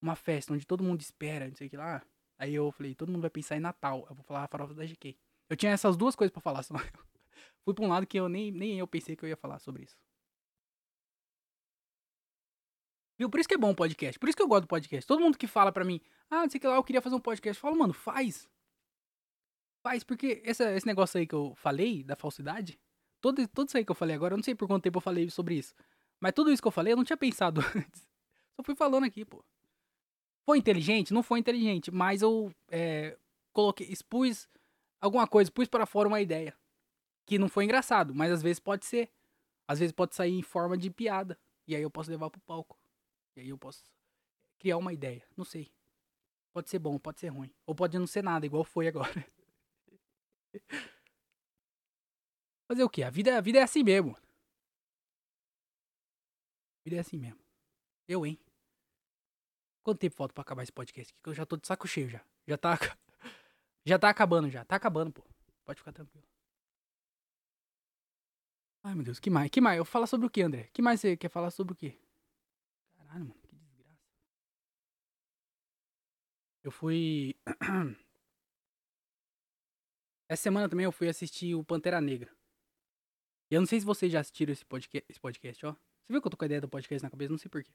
Uma 0.00 0.16
festa 0.16 0.54
onde 0.54 0.66
todo 0.66 0.82
mundo 0.82 1.02
espera, 1.02 1.46
não 1.46 1.54
sei 1.54 1.66
o 1.66 1.70
que 1.70 1.76
lá. 1.76 2.02
Aí 2.42 2.56
eu 2.56 2.72
falei, 2.72 2.92
todo 2.92 3.12
mundo 3.12 3.20
vai 3.20 3.30
pensar 3.30 3.56
em 3.56 3.60
Natal. 3.60 4.04
Eu 4.10 4.16
vou 4.16 4.24
falar 4.24 4.42
a 4.42 4.48
farofa 4.48 4.74
da 4.74 4.84
GK. 4.84 5.16
Eu 5.48 5.56
tinha 5.56 5.70
essas 5.70 5.96
duas 5.96 6.16
coisas 6.16 6.32
para 6.32 6.42
falar, 6.42 6.64
só. 6.64 6.74
Fui 7.64 7.72
pra 7.72 7.84
um 7.84 7.88
lado 7.88 8.04
que 8.04 8.18
eu 8.18 8.28
nem, 8.28 8.50
nem 8.50 8.80
eu 8.80 8.86
pensei 8.88 9.14
que 9.14 9.24
eu 9.24 9.28
ia 9.28 9.36
falar 9.36 9.60
sobre 9.60 9.84
isso. 9.84 9.96
Viu? 13.16 13.30
Por 13.30 13.38
isso 13.38 13.48
que 13.48 13.54
é 13.54 13.58
bom 13.58 13.70
o 13.70 13.76
podcast. 13.76 14.18
Por 14.18 14.28
isso 14.28 14.36
que 14.36 14.42
eu 14.42 14.48
gosto 14.48 14.62
do 14.62 14.66
podcast. 14.66 15.06
Todo 15.06 15.20
mundo 15.20 15.38
que 15.38 15.46
fala 15.46 15.70
pra 15.70 15.84
mim, 15.84 16.00
ah, 16.28 16.42
não 16.42 16.50
sei 16.50 16.58
o 16.58 16.60
que 16.60 16.66
lá, 16.66 16.74
eu 16.74 16.82
queria 16.82 17.00
fazer 17.00 17.14
um 17.14 17.20
podcast. 17.20 17.56
Eu 17.56 17.62
falo, 17.62 17.78
mano, 17.78 17.92
faz. 17.92 18.48
Faz, 19.86 20.02
porque 20.02 20.42
esse, 20.44 20.64
esse 20.74 20.86
negócio 20.86 21.20
aí 21.20 21.28
que 21.28 21.34
eu 21.36 21.54
falei, 21.54 22.02
da 22.02 22.16
falsidade, 22.16 22.76
todo, 23.20 23.46
tudo 23.46 23.68
isso 23.68 23.76
aí 23.76 23.84
que 23.84 23.92
eu 23.92 23.94
falei 23.94 24.16
agora, 24.16 24.34
eu 24.34 24.38
não 24.38 24.42
sei 24.42 24.56
por 24.56 24.66
quanto 24.66 24.82
tempo 24.82 24.96
eu 24.96 25.00
falei 25.00 25.30
sobre 25.30 25.54
isso. 25.54 25.76
Mas 26.20 26.32
tudo 26.32 26.50
isso 26.50 26.60
que 26.60 26.66
eu 26.66 26.72
falei, 26.72 26.92
eu 26.92 26.96
não 26.96 27.04
tinha 27.04 27.16
pensado 27.16 27.60
antes. 27.76 28.02
Só 28.56 28.64
fui 28.64 28.74
falando 28.74 29.04
aqui, 29.04 29.24
pô. 29.24 29.44
Foi 30.44 30.58
inteligente? 30.58 31.14
Não 31.14 31.22
foi 31.22 31.38
inteligente, 31.38 31.90
mas 31.90 32.22
eu 32.22 32.52
é, 32.68 33.16
coloquei, 33.52 33.86
expus 33.88 34.48
alguma 35.00 35.26
coisa, 35.26 35.50
pus 35.50 35.68
para 35.68 35.86
fora 35.86 36.08
uma 36.08 36.20
ideia. 36.20 36.56
Que 37.26 37.38
não 37.38 37.48
foi 37.48 37.64
engraçado, 37.64 38.14
mas 38.14 38.32
às 38.32 38.42
vezes 38.42 38.58
pode 38.58 38.84
ser. 38.84 39.10
Às 39.68 39.78
vezes 39.78 39.92
pode 39.92 40.14
sair 40.14 40.32
em 40.32 40.42
forma 40.42 40.76
de 40.76 40.90
piada. 40.90 41.38
E 41.66 41.76
aí 41.76 41.82
eu 41.82 41.90
posso 41.90 42.10
levar 42.10 42.30
pro 42.30 42.40
palco. 42.40 42.78
E 43.36 43.40
aí 43.40 43.48
eu 43.48 43.58
posso 43.58 43.84
criar 44.58 44.76
uma 44.76 44.92
ideia. 44.92 45.24
Não 45.36 45.44
sei. 45.44 45.72
Pode 46.52 46.68
ser 46.68 46.78
bom, 46.78 46.98
pode 46.98 47.20
ser 47.20 47.28
ruim. 47.28 47.54
Ou 47.64 47.74
pode 47.74 47.98
não 47.98 48.06
ser 48.06 48.22
nada, 48.22 48.44
igual 48.44 48.64
foi 48.64 48.88
agora. 48.88 49.26
Fazer 52.68 52.84
o 52.84 52.90
que? 52.90 53.02
A 53.02 53.10
vida, 53.10 53.38
a 53.38 53.40
vida 53.40 53.58
é 53.58 53.62
assim 53.62 53.82
mesmo. 53.82 54.16
A 56.80 56.84
vida 56.84 56.96
é 56.96 57.00
assim 57.00 57.16
mesmo. 57.16 57.40
Eu, 58.08 58.26
hein? 58.26 58.38
Quanto 59.82 59.98
tempo 59.98 60.14
falta 60.16 60.32
pra 60.32 60.42
acabar 60.42 60.62
esse 60.62 60.72
podcast 60.72 61.12
aqui? 61.12 61.22
Que 61.22 61.30
eu 61.30 61.34
já 61.34 61.44
tô 61.44 61.56
de 61.56 61.66
saco 61.66 61.86
cheio 61.88 62.08
já. 62.08 62.24
Já 62.46 62.56
tá. 62.56 62.78
Já 63.84 63.98
tá 63.98 64.08
acabando 64.08 64.48
já. 64.48 64.64
Tá 64.64 64.76
acabando, 64.76 65.12
pô. 65.12 65.24
Pode 65.64 65.80
ficar 65.80 65.92
tranquilo. 65.92 66.24
Ai, 68.84 68.94
meu 68.94 69.02
Deus. 69.04 69.18
Que 69.18 69.28
mais? 69.28 69.50
Que 69.50 69.60
mais? 69.60 69.76
Eu 69.76 69.84
falo 69.84 70.06
sobre 70.06 70.24
o 70.26 70.30
que, 70.30 70.40
André? 70.40 70.68
Que 70.72 70.80
mais 70.80 71.00
você 71.00 71.16
quer 71.16 71.28
falar 71.28 71.50
sobre 71.50 71.72
o 71.72 71.76
que? 71.76 71.98
Caralho, 72.96 73.24
mano, 73.26 73.40
que 73.42 73.56
desgraça. 73.56 73.98
Eu 76.62 76.70
fui. 76.70 77.34
Essa 80.28 80.44
semana 80.44 80.68
também 80.68 80.84
eu 80.84 80.92
fui 80.92 81.08
assistir 81.08 81.54
o 81.56 81.64
Pantera 81.64 82.00
Negra. 82.00 82.32
E 83.50 83.54
eu 83.54 83.60
não 83.60 83.66
sei 83.66 83.80
se 83.80 83.86
vocês 83.86 84.10
já 84.12 84.20
assistiram 84.20 84.52
esse 84.52 84.64
podcast, 84.64 85.10
esse 85.10 85.20
podcast, 85.20 85.66
ó. 85.66 85.72
Você 85.72 86.12
viu 86.12 86.22
que 86.22 86.26
eu 86.26 86.30
tô 86.30 86.36
com 86.36 86.44
a 86.44 86.46
ideia 86.46 86.60
do 86.60 86.68
podcast 86.68 87.02
na 87.02 87.10
cabeça? 87.10 87.30
Não 87.30 87.38
sei 87.38 87.50
porquê. 87.50 87.70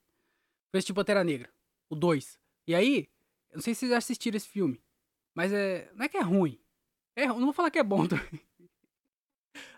Fui 0.71 0.79
assistir 0.79 0.93
Pantera 0.93 1.23
Negra, 1.23 1.53
o 1.89 1.95
2. 1.95 2.39
E 2.67 2.75
aí, 2.75 3.09
não 3.53 3.61
sei 3.61 3.73
se 3.73 3.81
vocês 3.81 3.91
assistiram 3.91 4.37
esse 4.37 4.47
filme. 4.47 4.81
Mas 5.35 5.53
é. 5.53 5.91
Não 5.93 6.05
é 6.05 6.09
que 6.09 6.17
é 6.17 6.21
ruim. 6.21 6.59
É, 7.15 7.27
não 7.27 7.39
vou 7.39 7.53
falar 7.53 7.71
que 7.71 7.79
é 7.79 7.83
bom 7.83 8.05
também. 8.07 8.41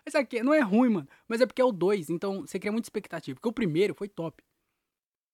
Mas 0.04 0.14
aqui 0.14 0.42
não 0.42 0.52
é 0.52 0.60
ruim, 0.60 0.90
mano. 0.90 1.08
Mas 1.28 1.40
é 1.40 1.46
porque 1.46 1.62
é 1.62 1.64
o 1.64 1.72
2. 1.72 2.10
Então 2.10 2.42
você 2.42 2.58
cria 2.58 2.72
muita 2.72 2.86
expectativa. 2.86 3.36
Porque 3.36 3.48
o 3.48 3.52
primeiro 3.52 3.94
foi 3.94 4.08
top. 4.08 4.42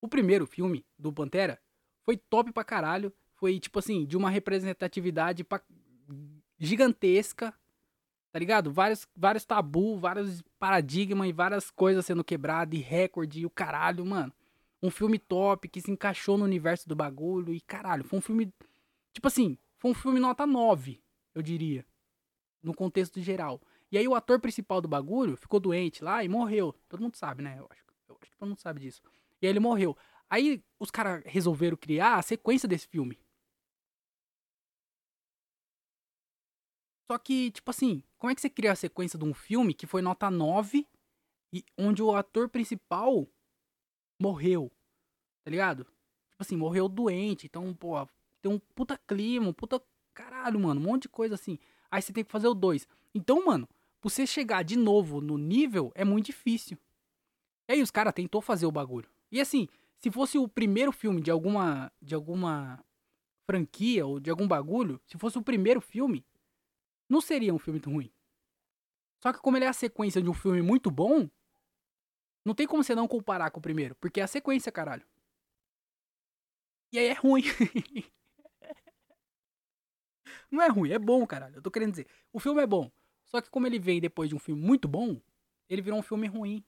O 0.00 0.08
primeiro 0.08 0.46
filme 0.46 0.84
do 0.98 1.12
Pantera 1.12 1.60
foi 2.04 2.16
top 2.16 2.52
pra 2.52 2.64
caralho. 2.64 3.12
Foi, 3.34 3.58
tipo 3.60 3.78
assim, 3.78 4.06
de 4.06 4.16
uma 4.16 4.30
representatividade 4.30 5.44
pra... 5.44 5.60
gigantesca, 6.58 7.54
Tá 8.36 8.38
ligado? 8.38 8.70
Vários, 8.70 9.08
vários 9.16 9.46
tabu, 9.46 9.96
vários 9.96 10.42
paradigmas 10.58 11.26
e 11.26 11.32
várias 11.32 11.70
coisas 11.70 12.04
sendo 12.04 12.22
quebradas, 12.22 12.78
e 12.78 12.82
recorde, 12.82 13.40
e 13.40 13.46
o 13.46 13.50
caralho, 13.50 14.04
mano. 14.04 14.30
Um 14.82 14.90
filme 14.90 15.18
top 15.18 15.68
que 15.68 15.80
se 15.80 15.90
encaixou 15.90 16.36
no 16.36 16.44
universo 16.44 16.88
do 16.88 16.94
bagulho. 16.94 17.52
E 17.52 17.60
caralho, 17.60 18.04
foi 18.04 18.18
um 18.18 18.22
filme. 18.22 18.52
Tipo 19.12 19.28
assim, 19.28 19.58
foi 19.78 19.90
um 19.90 19.94
filme 19.94 20.20
nota 20.20 20.46
9, 20.46 21.02
eu 21.34 21.42
diria. 21.42 21.86
No 22.62 22.74
contexto 22.74 23.20
geral. 23.20 23.60
E 23.90 23.96
aí 23.96 24.06
o 24.08 24.14
ator 24.14 24.40
principal 24.40 24.80
do 24.80 24.88
bagulho 24.88 25.36
ficou 25.36 25.60
doente 25.60 26.02
lá 26.02 26.24
e 26.24 26.28
morreu. 26.28 26.74
Todo 26.88 27.00
mundo 27.00 27.16
sabe, 27.16 27.42
né? 27.42 27.56
Eu 27.58 27.66
acho, 27.70 27.84
eu 28.08 28.18
acho 28.20 28.30
que 28.30 28.36
todo 28.36 28.48
mundo 28.48 28.60
sabe 28.60 28.80
disso. 28.80 29.00
E 29.40 29.46
aí 29.46 29.50
ele 29.50 29.60
morreu. 29.60 29.96
Aí 30.28 30.62
os 30.78 30.90
caras 30.90 31.22
resolveram 31.24 31.76
criar 31.76 32.16
a 32.16 32.22
sequência 32.22 32.68
desse 32.68 32.88
filme. 32.88 33.18
Só 37.10 37.18
que, 37.18 37.52
tipo 37.52 37.70
assim, 37.70 38.02
como 38.18 38.32
é 38.32 38.34
que 38.34 38.40
você 38.40 38.50
cria 38.50 38.72
a 38.72 38.76
sequência 38.76 39.18
de 39.18 39.24
um 39.24 39.32
filme 39.32 39.72
que 39.72 39.86
foi 39.86 40.02
nota 40.02 40.28
9 40.28 40.86
e 41.52 41.64
onde 41.78 42.02
o 42.02 42.14
ator 42.14 42.48
principal 42.48 43.28
morreu? 44.20 44.70
Tá 45.44 45.50
ligado? 45.50 45.84
Tipo 45.84 46.40
assim, 46.40 46.56
morreu 46.56 46.88
doente. 46.88 47.46
Então, 47.46 47.74
pô, 47.74 47.94
tem 48.42 48.50
um 48.52 48.58
puta 48.58 48.98
clima, 49.06 49.48
um 49.48 49.52
puta 49.52 49.82
caralho, 50.14 50.58
mano, 50.58 50.80
um 50.80 50.84
monte 50.84 51.02
de 51.02 51.08
coisa 51.08 51.34
assim. 51.34 51.58
Aí 51.90 52.02
você 52.02 52.12
tem 52.12 52.24
que 52.24 52.30
fazer 52.30 52.48
o 52.48 52.54
2. 52.54 52.86
Então, 53.14 53.44
mano, 53.44 53.68
você 54.02 54.26
chegar 54.26 54.62
de 54.62 54.76
novo 54.76 55.20
no 55.20 55.36
nível 55.36 55.92
é 55.94 56.04
muito 56.04 56.26
difícil. 56.26 56.78
E 57.68 57.74
aí 57.74 57.82
os 57.82 57.90
caras 57.90 58.14
tentou 58.14 58.40
fazer 58.40 58.66
o 58.66 58.72
bagulho. 58.72 59.08
E 59.30 59.40
assim, 59.40 59.68
se 59.98 60.10
fosse 60.10 60.38
o 60.38 60.48
primeiro 60.48 60.92
filme 60.92 61.20
de 61.20 61.30
alguma 61.30 61.92
de 62.00 62.14
alguma 62.14 62.84
franquia 63.48 64.06
ou 64.06 64.20
de 64.20 64.30
algum 64.30 64.46
bagulho, 64.46 65.00
se 65.06 65.18
fosse 65.18 65.38
o 65.38 65.42
primeiro 65.42 65.80
filme, 65.80 66.24
não 67.08 67.20
seria 67.20 67.54
um 67.54 67.58
filme 67.58 67.80
ruim. 67.84 68.10
Só 69.22 69.32
que 69.32 69.40
como 69.40 69.56
ele 69.56 69.64
é 69.64 69.68
a 69.68 69.72
sequência 69.72 70.22
de 70.22 70.28
um 70.28 70.34
filme 70.34 70.62
muito 70.62 70.90
bom, 70.90 71.28
não 72.46 72.54
tem 72.54 72.64
como 72.64 72.84
você 72.84 72.94
não 72.94 73.08
comparar 73.08 73.50
com 73.50 73.58
o 73.58 73.62
primeiro, 73.62 73.96
porque 73.96 74.20
é 74.20 74.22
a 74.22 74.28
sequência, 74.28 74.70
caralho. 74.70 75.04
E 76.92 76.98
aí 76.98 77.06
é 77.06 77.12
ruim. 77.12 77.42
não 80.48 80.62
é 80.62 80.68
ruim, 80.68 80.92
é 80.92 80.98
bom, 80.98 81.26
caralho. 81.26 81.56
Eu 81.56 81.62
tô 81.62 81.72
querendo 81.72 81.90
dizer, 81.90 82.06
o 82.32 82.38
filme 82.38 82.62
é 82.62 82.66
bom. 82.66 82.88
Só 83.24 83.40
que 83.40 83.50
como 83.50 83.66
ele 83.66 83.80
vem 83.80 84.00
depois 84.00 84.28
de 84.28 84.36
um 84.36 84.38
filme 84.38 84.62
muito 84.62 84.86
bom, 84.86 85.20
ele 85.68 85.82
virou 85.82 85.98
um 85.98 86.02
filme 86.02 86.28
ruim. 86.28 86.64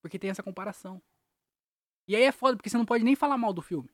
Porque 0.00 0.16
tem 0.16 0.30
essa 0.30 0.44
comparação. 0.44 1.02
E 2.06 2.14
aí 2.14 2.22
é 2.22 2.30
foda, 2.30 2.56
porque 2.56 2.70
você 2.70 2.78
não 2.78 2.86
pode 2.86 3.02
nem 3.02 3.16
falar 3.16 3.36
mal 3.36 3.52
do 3.52 3.60
filme. 3.60 3.90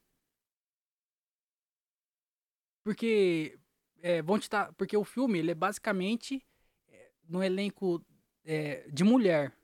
Porque 2.85 3.59
é, 4.03 4.20
vão 4.20 4.39
te 4.39 4.51
porque 4.76 4.99
o 4.99 5.05
filme 5.05 5.39
ele 5.39 5.53
é 5.53 5.55
basicamente 5.55 6.45
é, 6.89 7.11
no 7.26 7.43
elenco 7.43 8.05
é, 8.45 8.87
de 8.91 9.03
mulher. 9.03 9.57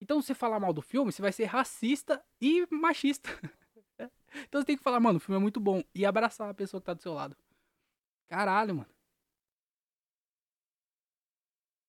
Então, 0.00 0.20
se 0.20 0.28
você 0.28 0.34
falar 0.34 0.60
mal 0.60 0.72
do 0.72 0.82
filme, 0.82 1.12
você 1.12 1.20
vai 1.20 1.32
ser 1.32 1.44
racista 1.44 2.24
e 2.40 2.66
machista. 2.70 3.28
então 4.46 4.60
você 4.60 4.66
tem 4.66 4.76
que 4.76 4.82
falar, 4.82 5.00
mano, 5.00 5.16
o 5.16 5.20
filme 5.20 5.36
é 5.38 5.42
muito 5.42 5.60
bom. 5.60 5.82
E 5.94 6.06
abraçar 6.06 6.48
a 6.48 6.54
pessoa 6.54 6.80
que 6.80 6.86
tá 6.86 6.94
do 6.94 7.02
seu 7.02 7.12
lado. 7.12 7.36
Caralho, 8.28 8.76
mano. 8.76 8.90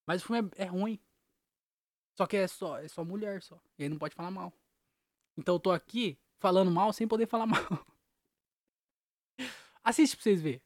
Mas 0.07 0.23
o 0.23 0.25
filme 0.25 0.49
é, 0.57 0.63
é 0.63 0.65
ruim. 0.65 0.99
Só 2.15 2.25
que 2.25 2.35
é 2.35 2.47
só, 2.47 2.79
é 2.79 2.87
só 2.87 3.05
mulher 3.05 3.43
só. 3.43 3.61
E 3.77 3.83
aí 3.83 3.89
não 3.89 3.97
pode 3.97 4.15
falar 4.15 4.31
mal. 4.31 4.51
Então 5.37 5.55
eu 5.55 5.59
tô 5.59 5.71
aqui 5.71 6.17
falando 6.39 6.71
mal 6.71 6.91
sem 6.91 7.07
poder 7.07 7.27
falar 7.27 7.45
mal. 7.47 7.85
Assiste 9.83 10.15
pra 10.15 10.23
vocês 10.23 10.41
verem. 10.41 10.61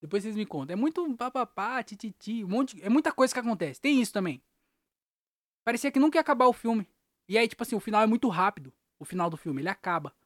Depois 0.00 0.22
vocês 0.22 0.36
me 0.36 0.46
contam. 0.46 0.74
É 0.74 0.76
muito 0.76 1.16
papapá, 1.16 1.82
tititi, 1.82 2.44
um 2.44 2.48
monte. 2.48 2.82
É 2.82 2.88
muita 2.88 3.12
coisa 3.12 3.32
que 3.32 3.40
acontece. 3.40 3.80
Tem 3.80 4.00
isso 4.00 4.12
também. 4.12 4.42
Parecia 5.68 5.92
que 5.92 6.00
nunca 6.00 6.16
ia 6.16 6.22
acabar 6.22 6.46
o 6.46 6.52
filme. 6.54 6.88
E 7.28 7.36
aí, 7.36 7.46
tipo 7.46 7.62
assim, 7.62 7.76
o 7.76 7.80
final 7.80 8.00
é 8.00 8.06
muito 8.06 8.26
rápido. 8.30 8.72
O 8.98 9.04
final 9.04 9.28
do 9.28 9.36
filme, 9.36 9.60
ele 9.60 9.68
acaba. 9.68 10.16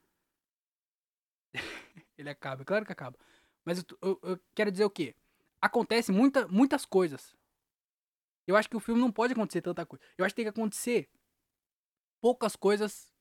ele 2.17 2.29
acaba, 2.29 2.61
é 2.61 2.65
claro 2.65 2.85
que 2.85 2.93
acaba. 2.93 3.19
Mas 3.65 3.79
eu, 3.79 3.97
eu, 4.01 4.19
eu, 4.23 4.39
quero 4.55 4.71
dizer 4.71 4.85
o 4.85 4.89
quê? 4.89 5.13
Acontece 5.61 6.13
muita, 6.13 6.47
muitas 6.47 6.85
coisas. 6.85 7.35
Eu 8.47 8.55
acho 8.55 8.69
que 8.69 8.77
o 8.77 8.79
filme 8.79 9.01
não 9.01 9.11
pode 9.11 9.33
acontecer 9.33 9.61
tanta 9.61 9.85
coisa. 9.85 10.01
Eu 10.17 10.23
acho 10.23 10.33
que 10.33 10.37
tem 10.37 10.45
que 10.45 10.57
acontecer 10.57 11.09
poucas 12.21 12.55
coisas 12.55 13.11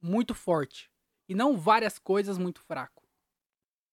muito 0.00 0.36
forte. 0.36 0.88
E 1.28 1.34
não 1.34 1.58
várias 1.58 1.98
coisas 1.98 2.38
muito 2.38 2.60
fraco. 2.62 3.02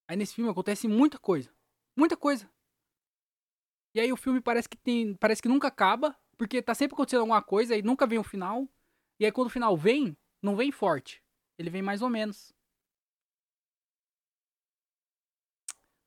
Aí 0.07 0.15
nesse 0.15 0.35
filme 0.35 0.51
acontece 0.51 0.87
muita 0.87 1.17
coisa. 1.17 1.51
Muita 1.97 2.15
coisa. 2.15 2.47
E 3.95 3.99
aí 3.99 4.13
o 4.13 4.15
filme 4.15 4.39
parece 4.39 4.69
que 4.69 4.77
tem. 4.77 5.15
Parece 5.15 5.41
que 5.41 5.49
nunca 5.49 5.69
acaba. 5.69 6.15
Porque 6.37 6.61
tá 6.61 6.73
sempre 6.73 6.95
acontecendo 6.95 7.21
alguma 7.21 7.41
coisa 7.41 7.75
e 7.75 7.81
nunca 7.81 8.07
vem 8.07 8.19
o 8.19 8.23
final. 8.23 8.67
E 9.19 9.25
aí 9.25 9.31
quando 9.31 9.47
o 9.47 9.51
final 9.51 9.75
vem, 9.77 10.17
não 10.41 10.55
vem 10.55 10.71
forte. 10.71 11.23
Ele 11.57 11.69
vem 11.69 11.81
mais 11.81 12.01
ou 12.01 12.09
menos. 12.09 12.53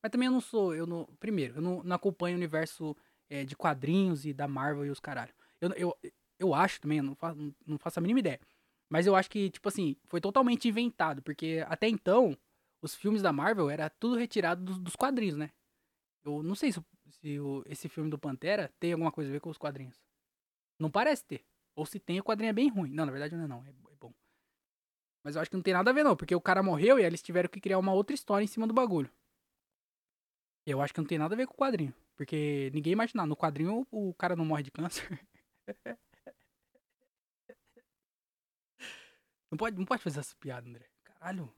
Mas 0.02 0.10
também 0.10 0.26
eu 0.26 0.32
não 0.32 0.40
sou. 0.40 0.74
Eu 0.74 0.86
não, 0.86 1.04
primeiro, 1.18 1.56
eu 1.56 1.62
não, 1.62 1.82
não 1.82 1.96
acompanho 1.96 2.36
o 2.36 2.38
universo 2.38 2.96
é, 3.28 3.44
de 3.44 3.56
quadrinhos 3.56 4.24
e 4.24 4.32
da 4.32 4.46
Marvel 4.46 4.86
e 4.86 4.90
os 4.90 5.00
caralho. 5.00 5.34
Eu, 5.60 5.70
eu, 5.72 6.12
eu 6.38 6.54
acho 6.54 6.80
também, 6.80 6.98
eu 6.98 7.04
não 7.04 7.14
faço, 7.14 7.54
não 7.66 7.78
faço 7.78 7.98
a 7.98 8.02
mínima 8.02 8.20
ideia. 8.20 8.40
Mas 8.88 9.06
eu 9.06 9.16
acho 9.16 9.30
que, 9.30 9.50
tipo 9.50 9.68
assim, 9.68 9.96
foi 10.04 10.20
totalmente 10.20 10.68
inventado. 10.68 11.22
Porque 11.22 11.64
até 11.68 11.88
então, 11.88 12.36
os 12.80 12.94
filmes 12.94 13.22
da 13.22 13.32
Marvel 13.32 13.70
era 13.70 13.90
tudo 13.90 14.16
retirado 14.16 14.62
dos, 14.64 14.78
dos 14.78 14.96
quadrinhos, 14.96 15.36
né? 15.36 15.50
Eu 16.24 16.42
não 16.42 16.54
sei 16.54 16.72
se, 16.72 16.80
se 17.10 17.40
o, 17.40 17.62
esse 17.66 17.88
filme 17.88 18.10
do 18.10 18.18
Pantera 18.18 18.72
tem 18.78 18.92
alguma 18.92 19.12
coisa 19.12 19.30
a 19.30 19.32
ver 19.32 19.40
com 19.40 19.50
os 19.50 19.58
quadrinhos. 19.58 20.00
Não 20.78 20.90
parece 20.90 21.24
ter. 21.24 21.44
Ou 21.74 21.84
se 21.84 21.98
tem, 21.98 22.20
o 22.20 22.24
quadrinho 22.24 22.50
é 22.50 22.52
bem 22.52 22.68
ruim. 22.68 22.90
Não, 22.90 23.04
na 23.04 23.12
verdade 23.12 23.34
não 23.36 23.44
é 23.44 23.48
não. 23.48 23.64
É, 23.64 23.68
é 23.68 23.96
bom. 24.00 24.12
Mas 25.22 25.34
eu 25.36 25.42
acho 25.42 25.50
que 25.50 25.56
não 25.56 25.62
tem 25.62 25.74
nada 25.74 25.90
a 25.90 25.94
ver 25.94 26.04
não. 26.04 26.16
Porque 26.16 26.34
o 26.34 26.40
cara 26.40 26.62
morreu 26.62 26.98
e 26.98 27.04
eles 27.04 27.22
tiveram 27.22 27.48
que 27.48 27.60
criar 27.60 27.78
uma 27.78 27.92
outra 27.92 28.14
história 28.14 28.44
em 28.44 28.48
cima 28.48 28.66
do 28.66 28.74
bagulho. 28.74 29.10
Eu 30.64 30.80
acho 30.80 30.92
que 30.92 31.00
não 31.00 31.06
tem 31.06 31.18
nada 31.18 31.34
a 31.34 31.36
ver 31.36 31.46
com 31.46 31.54
o 31.54 31.56
quadrinho. 31.56 31.94
Porque 32.16 32.70
ninguém 32.74 32.92
imaginava. 32.92 33.26
No 33.26 33.36
quadrinho 33.36 33.86
o, 33.90 34.10
o 34.10 34.14
cara 34.14 34.34
não 34.34 34.44
morre 34.44 34.62
de 34.62 34.70
câncer. 34.70 35.08
não, 39.50 39.58
pode, 39.58 39.76
não 39.76 39.84
pode 39.84 40.02
fazer 40.02 40.20
essa 40.20 40.34
piada, 40.36 40.68
André. 40.68 40.88
Caralho. 41.04 41.52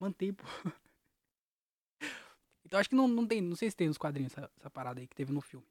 Mantém, 0.00 0.32
pô. 0.32 0.44
Então 2.66 2.80
acho 2.80 2.88
que 2.88 2.96
não, 2.96 3.06
não 3.06 3.26
tem, 3.26 3.40
não 3.40 3.54
sei 3.54 3.70
se 3.70 3.76
tem 3.76 3.88
nos 3.88 3.98
quadrinhos 3.98 4.32
essa, 4.32 4.50
essa 4.58 4.70
parada 4.70 4.98
aí 4.98 5.06
que 5.06 5.14
teve 5.14 5.32
no 5.32 5.40
filme. 5.40 5.66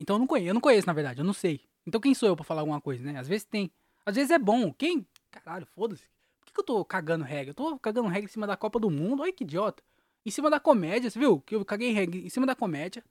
Então 0.00 0.16
eu 0.16 0.20
não 0.20 0.26
conheço, 0.26 0.48
eu 0.48 0.54
não 0.54 0.60
conheço, 0.60 0.86
na 0.86 0.92
verdade, 0.92 1.20
eu 1.20 1.24
não 1.24 1.32
sei. 1.32 1.60
Então 1.86 2.00
quem 2.00 2.14
sou 2.14 2.28
eu 2.28 2.36
pra 2.36 2.44
falar 2.44 2.62
alguma 2.62 2.80
coisa, 2.80 3.02
né? 3.04 3.18
Às 3.18 3.28
vezes 3.28 3.44
tem. 3.44 3.70
Às 4.04 4.14
vezes 4.14 4.30
é 4.30 4.38
bom. 4.38 4.72
Quem? 4.72 5.06
Caralho, 5.30 5.66
foda-se. 5.66 6.04
Por 6.40 6.46
que, 6.46 6.52
que 6.52 6.60
eu 6.60 6.64
tô 6.64 6.84
cagando 6.84 7.24
regra? 7.24 7.50
Eu 7.50 7.54
tô 7.54 7.78
cagando 7.78 8.08
regra 8.08 8.28
em 8.28 8.32
cima 8.32 8.46
da 8.46 8.56
Copa 8.56 8.78
do 8.78 8.90
Mundo. 8.90 9.22
Olha 9.22 9.32
que 9.32 9.44
idiota. 9.44 9.82
Em 10.24 10.30
cima 10.30 10.50
da 10.50 10.58
comédia, 10.58 11.10
você 11.10 11.18
viu? 11.18 11.40
Que 11.40 11.54
eu 11.54 11.64
caguei 11.64 11.92
regra 11.92 12.18
em 12.18 12.28
cima 12.28 12.46
da 12.46 12.54
comédia. 12.54 13.04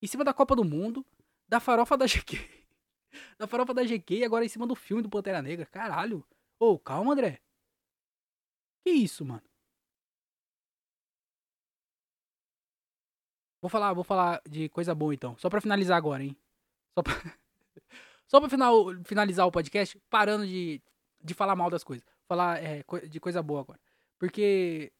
Em 0.00 0.06
cima 0.06 0.24
da 0.24 0.32
Copa 0.32 0.54
do 0.54 0.64
Mundo. 0.64 1.04
Da 1.48 1.60
farofa 1.60 1.96
da 1.96 2.06
GQ. 2.06 2.38
da 3.38 3.46
farofa 3.46 3.74
da 3.74 3.82
GQ 3.84 4.18
e 4.18 4.24
agora 4.24 4.44
em 4.44 4.48
cima 4.48 4.66
do 4.66 4.74
filme 4.74 5.02
do 5.02 5.08
Pantera 5.08 5.42
Negra. 5.42 5.66
Caralho. 5.66 6.24
Ô, 6.58 6.78
calma, 6.78 7.12
André. 7.12 7.40
Que 8.84 8.90
isso, 8.90 9.24
mano? 9.24 9.42
Vou 13.62 13.70
falar, 13.70 13.94
vou 13.94 14.04
falar 14.04 14.42
de 14.46 14.68
coisa 14.68 14.94
boa 14.94 15.14
então. 15.14 15.34
Só 15.38 15.48
pra 15.48 15.60
finalizar 15.60 15.96
agora, 15.96 16.22
hein? 16.22 16.36
Só 16.94 17.02
pra, 17.02 17.14
Só 18.28 18.40
pra 18.40 18.50
final, 18.50 18.86
finalizar 19.04 19.46
o 19.46 19.52
podcast, 19.52 19.98
parando 20.10 20.46
de, 20.46 20.82
de 21.22 21.32
falar 21.32 21.56
mal 21.56 21.70
das 21.70 21.82
coisas. 21.82 22.04
Falar 22.28 22.62
é, 22.62 22.84
de 23.08 23.20
coisa 23.20 23.42
boa 23.42 23.60
agora. 23.60 23.80
Porque 24.18 24.92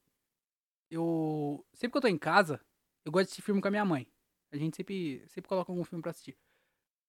eu. 0.91 1.67
Sempre 1.75 1.93
que 1.93 1.99
eu 1.99 2.03
tô 2.03 2.09
em 2.09 2.19
casa, 2.19 2.59
eu 3.05 3.13
gosto 3.13 3.25
de 3.25 3.29
assistir 3.33 3.43
filme 3.43 3.61
com 3.61 3.69
a 3.69 3.71
minha 3.71 3.85
mãe. 3.85 4.07
A 4.51 4.57
gente 4.57 4.77
sempre, 4.77 5.23
sempre 5.29 5.49
coloca 5.49 5.71
algum 5.71 5.85
filme 5.85 6.01
pra 6.01 6.13
assistir. 6.13 6.39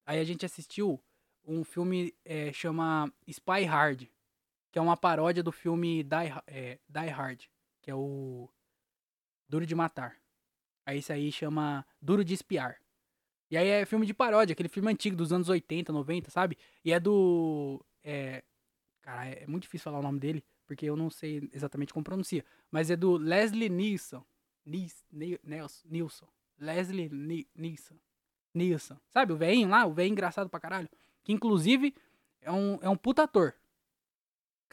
Aí 0.05 0.19
a 0.19 0.23
gente 0.23 0.45
assistiu 0.45 1.01
um 1.45 1.63
filme 1.63 2.13
é, 2.25 2.51
chama 2.51 3.13
Spy 3.27 3.63
Hard 3.63 4.07
que 4.73 4.79
é 4.79 4.81
uma 4.81 4.97
paródia 4.97 5.43
do 5.43 5.51
filme 5.51 6.03
Die, 6.03 6.33
é, 6.47 6.79
Die 6.89 7.09
Hard, 7.09 7.43
que 7.79 7.91
é 7.91 7.95
o 7.95 8.49
Duro 9.47 9.67
de 9.67 9.75
Matar. 9.75 10.17
Aí 10.85 10.99
isso 10.99 11.13
aí 11.13 11.31
chama 11.31 11.85
Duro 12.01 12.23
de 12.23 12.33
Espiar. 12.33 12.77
E 13.49 13.57
aí 13.57 13.67
é 13.67 13.85
filme 13.85 14.05
de 14.05 14.13
paródia, 14.13 14.53
aquele 14.53 14.69
filme 14.69 14.91
antigo 14.91 15.15
dos 15.15 15.31
anos 15.31 15.47
80, 15.47 15.93
90, 15.93 16.31
sabe? 16.31 16.57
E 16.83 16.91
é 16.91 16.99
do. 16.99 17.83
É, 18.03 18.43
cara, 19.01 19.27
é 19.27 19.45
muito 19.47 19.63
difícil 19.63 19.83
falar 19.83 19.99
o 19.99 20.03
nome 20.03 20.19
dele, 20.19 20.43
porque 20.65 20.85
eu 20.85 20.95
não 20.95 21.09
sei 21.09 21.49
exatamente 21.53 21.93
como 21.93 22.03
pronuncia. 22.03 22.43
Mas 22.71 22.89
é 22.89 22.95
do 22.95 23.15
Leslie 23.15 23.69
Nielsen. 23.69 24.23
Nielsen. 24.65 25.05
Nielsen. 25.85 26.27
Leslie 26.59 27.09
Nielsen. 27.55 27.99
Nielsen. 28.53 28.97
Sabe 29.09 29.33
o 29.33 29.37
velhinho 29.37 29.69
lá? 29.69 29.85
O 29.85 29.93
velhinho 29.93 30.13
engraçado 30.13 30.49
pra 30.49 30.59
caralho. 30.59 30.89
Que 31.23 31.31
inclusive 31.31 31.93
é 32.41 32.51
um, 32.51 32.79
é 32.81 32.89
um 32.89 32.97
puta 32.97 33.23
ator. 33.23 33.55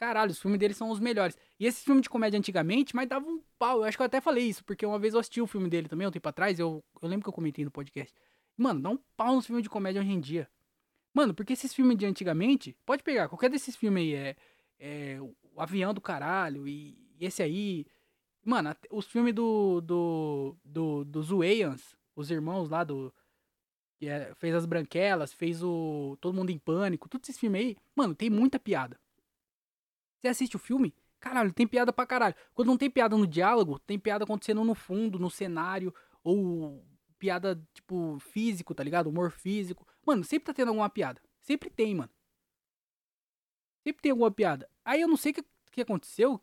Caralho, 0.01 0.31
os 0.31 0.39
filmes 0.41 0.59
dele 0.59 0.73
são 0.73 0.89
os 0.89 0.99
melhores. 0.99 1.37
E 1.59 1.67
esse 1.67 1.83
filme 1.83 2.01
de 2.01 2.09
comédia 2.09 2.35
antigamente, 2.35 2.95
mas 2.95 3.07
dava 3.07 3.27
um 3.27 3.39
pau. 3.59 3.77
Eu 3.77 3.83
acho 3.83 3.95
que 3.95 4.01
eu 4.01 4.07
até 4.07 4.19
falei 4.19 4.45
isso, 4.45 4.65
porque 4.65 4.83
uma 4.83 4.97
vez 4.97 5.13
eu 5.13 5.19
assisti 5.19 5.39
o 5.39 5.45
filme 5.45 5.69
dele 5.69 5.87
também, 5.87 6.07
um 6.07 6.11
tempo 6.11 6.27
atrás, 6.27 6.57
eu, 6.59 6.83
eu 6.99 7.07
lembro 7.07 7.23
que 7.23 7.29
eu 7.29 7.33
comentei 7.33 7.63
no 7.63 7.69
podcast. 7.69 8.11
Mano, 8.57 8.81
dá 8.81 8.89
um 8.89 8.97
pau 9.15 9.35
nos 9.35 9.45
filmes 9.45 9.61
de 9.61 9.69
comédia 9.69 10.01
hoje 10.01 10.11
em 10.11 10.19
dia. 10.19 10.49
Mano, 11.13 11.35
porque 11.35 11.53
esses 11.53 11.71
filmes 11.71 11.95
de 11.97 12.07
antigamente, 12.07 12.75
pode 12.83 13.03
pegar, 13.03 13.29
qualquer 13.29 13.49
desses 13.51 13.75
filmes 13.75 14.01
aí 14.01 14.13
é, 14.15 14.35
é 14.79 15.21
o 15.21 15.61
avião 15.61 15.93
do 15.93 16.01
caralho 16.01 16.67
e, 16.67 16.97
e 17.19 17.25
esse 17.25 17.43
aí. 17.43 17.85
Mano, 18.43 18.75
os 18.89 19.05
filmes 19.05 19.35
do. 19.35 19.81
do. 19.81 20.57
do 20.65 21.05
dos 21.05 21.29
Wayans, 21.29 21.95
os 22.15 22.31
irmãos 22.31 22.69
lá 22.69 22.83
do. 22.83 23.13
É, 24.01 24.33
fez 24.35 24.55
as 24.55 24.65
branquelas, 24.65 25.31
fez 25.31 25.61
o. 25.63 26.17
Todo 26.19 26.33
mundo 26.35 26.49
em 26.49 26.57
pânico, 26.57 27.07
todos 27.07 27.29
esses 27.29 27.39
filmes 27.39 27.61
aí, 27.61 27.77
mano, 27.95 28.15
tem 28.15 28.29
muita 28.31 28.59
piada. 28.59 28.99
Você 30.21 30.27
assiste 30.27 30.55
o 30.55 30.59
filme, 30.59 30.93
caralho, 31.19 31.51
tem 31.51 31.65
piada 31.67 31.91
pra 31.91 32.05
caralho. 32.05 32.35
Quando 32.53 32.67
não 32.67 32.77
tem 32.77 32.89
piada 32.89 33.17
no 33.17 33.25
diálogo, 33.25 33.79
tem 33.79 33.97
piada 33.97 34.23
acontecendo 34.23 34.63
no 34.63 34.75
fundo, 34.75 35.17
no 35.17 35.31
cenário, 35.31 35.93
ou 36.23 36.85
piada, 37.17 37.59
tipo, 37.73 38.19
físico, 38.19 38.75
tá 38.75 38.83
ligado? 38.83 39.07
Humor 39.07 39.31
físico. 39.31 39.87
Mano, 40.05 40.23
sempre 40.23 40.45
tá 40.45 40.53
tendo 40.53 40.69
alguma 40.69 40.89
piada. 40.89 41.19
Sempre 41.41 41.71
tem, 41.71 41.95
mano. 41.95 42.11
Sempre 43.83 44.01
tem 44.03 44.11
alguma 44.11 44.31
piada. 44.31 44.69
Aí 44.85 45.01
eu 45.01 45.07
não 45.07 45.17
sei 45.17 45.31
o 45.31 45.35
que, 45.35 45.45
que 45.71 45.81
aconteceu. 45.81 46.39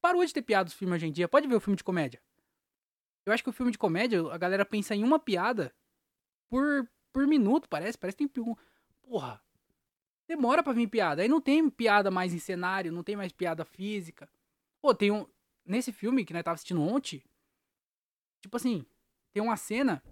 Parou 0.00 0.24
de 0.24 0.32
ter 0.32 0.42
piada 0.42 0.68
os 0.68 0.74
filmes 0.74 0.96
hoje 0.96 1.06
em 1.06 1.12
dia. 1.12 1.28
Pode 1.28 1.48
ver 1.48 1.54
o 1.54 1.60
filme 1.60 1.76
de 1.76 1.84
comédia. 1.84 2.22
Eu 3.24 3.32
acho 3.32 3.42
que 3.42 3.50
o 3.50 3.52
filme 3.52 3.72
de 3.72 3.78
comédia, 3.78 4.20
a 4.30 4.38
galera 4.38 4.64
pensa 4.64 4.94
em 4.94 5.02
uma 5.02 5.18
piada 5.18 5.74
por, 6.48 6.88
por 7.12 7.26
minuto, 7.26 7.68
parece. 7.68 7.96
Parece 7.96 8.16
que 8.16 8.28
tem 8.28 8.44
um. 8.44 8.54
Porra. 9.02 9.42
Demora 10.28 10.62
pra 10.62 10.72
vir 10.72 10.88
piada. 10.88 11.22
Aí 11.22 11.28
não 11.28 11.40
tem 11.40 11.68
piada 11.70 12.10
mais 12.10 12.34
em 12.34 12.38
cenário, 12.38 12.92
não 12.92 13.02
tem 13.02 13.16
mais 13.16 13.32
piada 13.32 13.64
física. 13.64 14.28
Pô, 14.80 14.94
tem 14.94 15.10
um. 15.10 15.26
Nesse 15.64 15.92
filme 15.92 16.24
que 16.24 16.32
nós 16.32 16.42
tava 16.42 16.54
assistindo 16.54 16.82
ontem. 16.82 17.22
Tipo 18.40 18.56
assim, 18.56 18.86
tem 19.32 19.42
uma 19.42 19.56
cena 19.56 20.02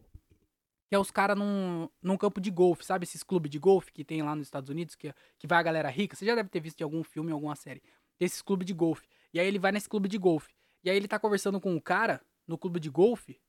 que 0.88 0.94
é 0.94 0.98
os 0.98 1.10
caras 1.10 1.36
num, 1.36 1.88
num 2.02 2.16
campo 2.16 2.40
de 2.40 2.50
golfe, 2.50 2.84
sabe? 2.84 3.04
Esses 3.04 3.22
clubes 3.22 3.50
de 3.50 3.58
golfe 3.58 3.92
que 3.92 4.04
tem 4.04 4.22
lá 4.22 4.34
nos 4.34 4.46
Estados 4.46 4.68
Unidos, 4.68 4.94
que, 4.94 5.14
que 5.38 5.46
vai 5.46 5.58
a 5.58 5.62
galera 5.62 5.88
rica. 5.88 6.14
Você 6.14 6.26
já 6.26 6.34
deve 6.34 6.48
ter 6.48 6.60
visto 6.60 6.80
em 6.80 6.84
algum 6.84 7.02
filme, 7.02 7.30
em 7.30 7.32
alguma 7.32 7.56
série. 7.56 7.80
Tem 8.18 8.26
esses 8.26 8.42
clubes 8.42 8.66
de 8.66 8.74
golfe. 8.74 9.08
E 9.32 9.40
aí 9.40 9.46
ele 9.46 9.58
vai 9.58 9.72
nesse 9.72 9.88
clube 9.88 10.08
de 10.08 10.18
golfe. 10.18 10.54
E 10.82 10.90
aí 10.90 10.96
ele 10.96 11.08
tá 11.08 11.18
conversando 11.18 11.60
com 11.60 11.72
um 11.72 11.80
cara 11.80 12.20
no 12.46 12.58
clube 12.58 12.78
de 12.78 12.90
golfe. 12.90 13.40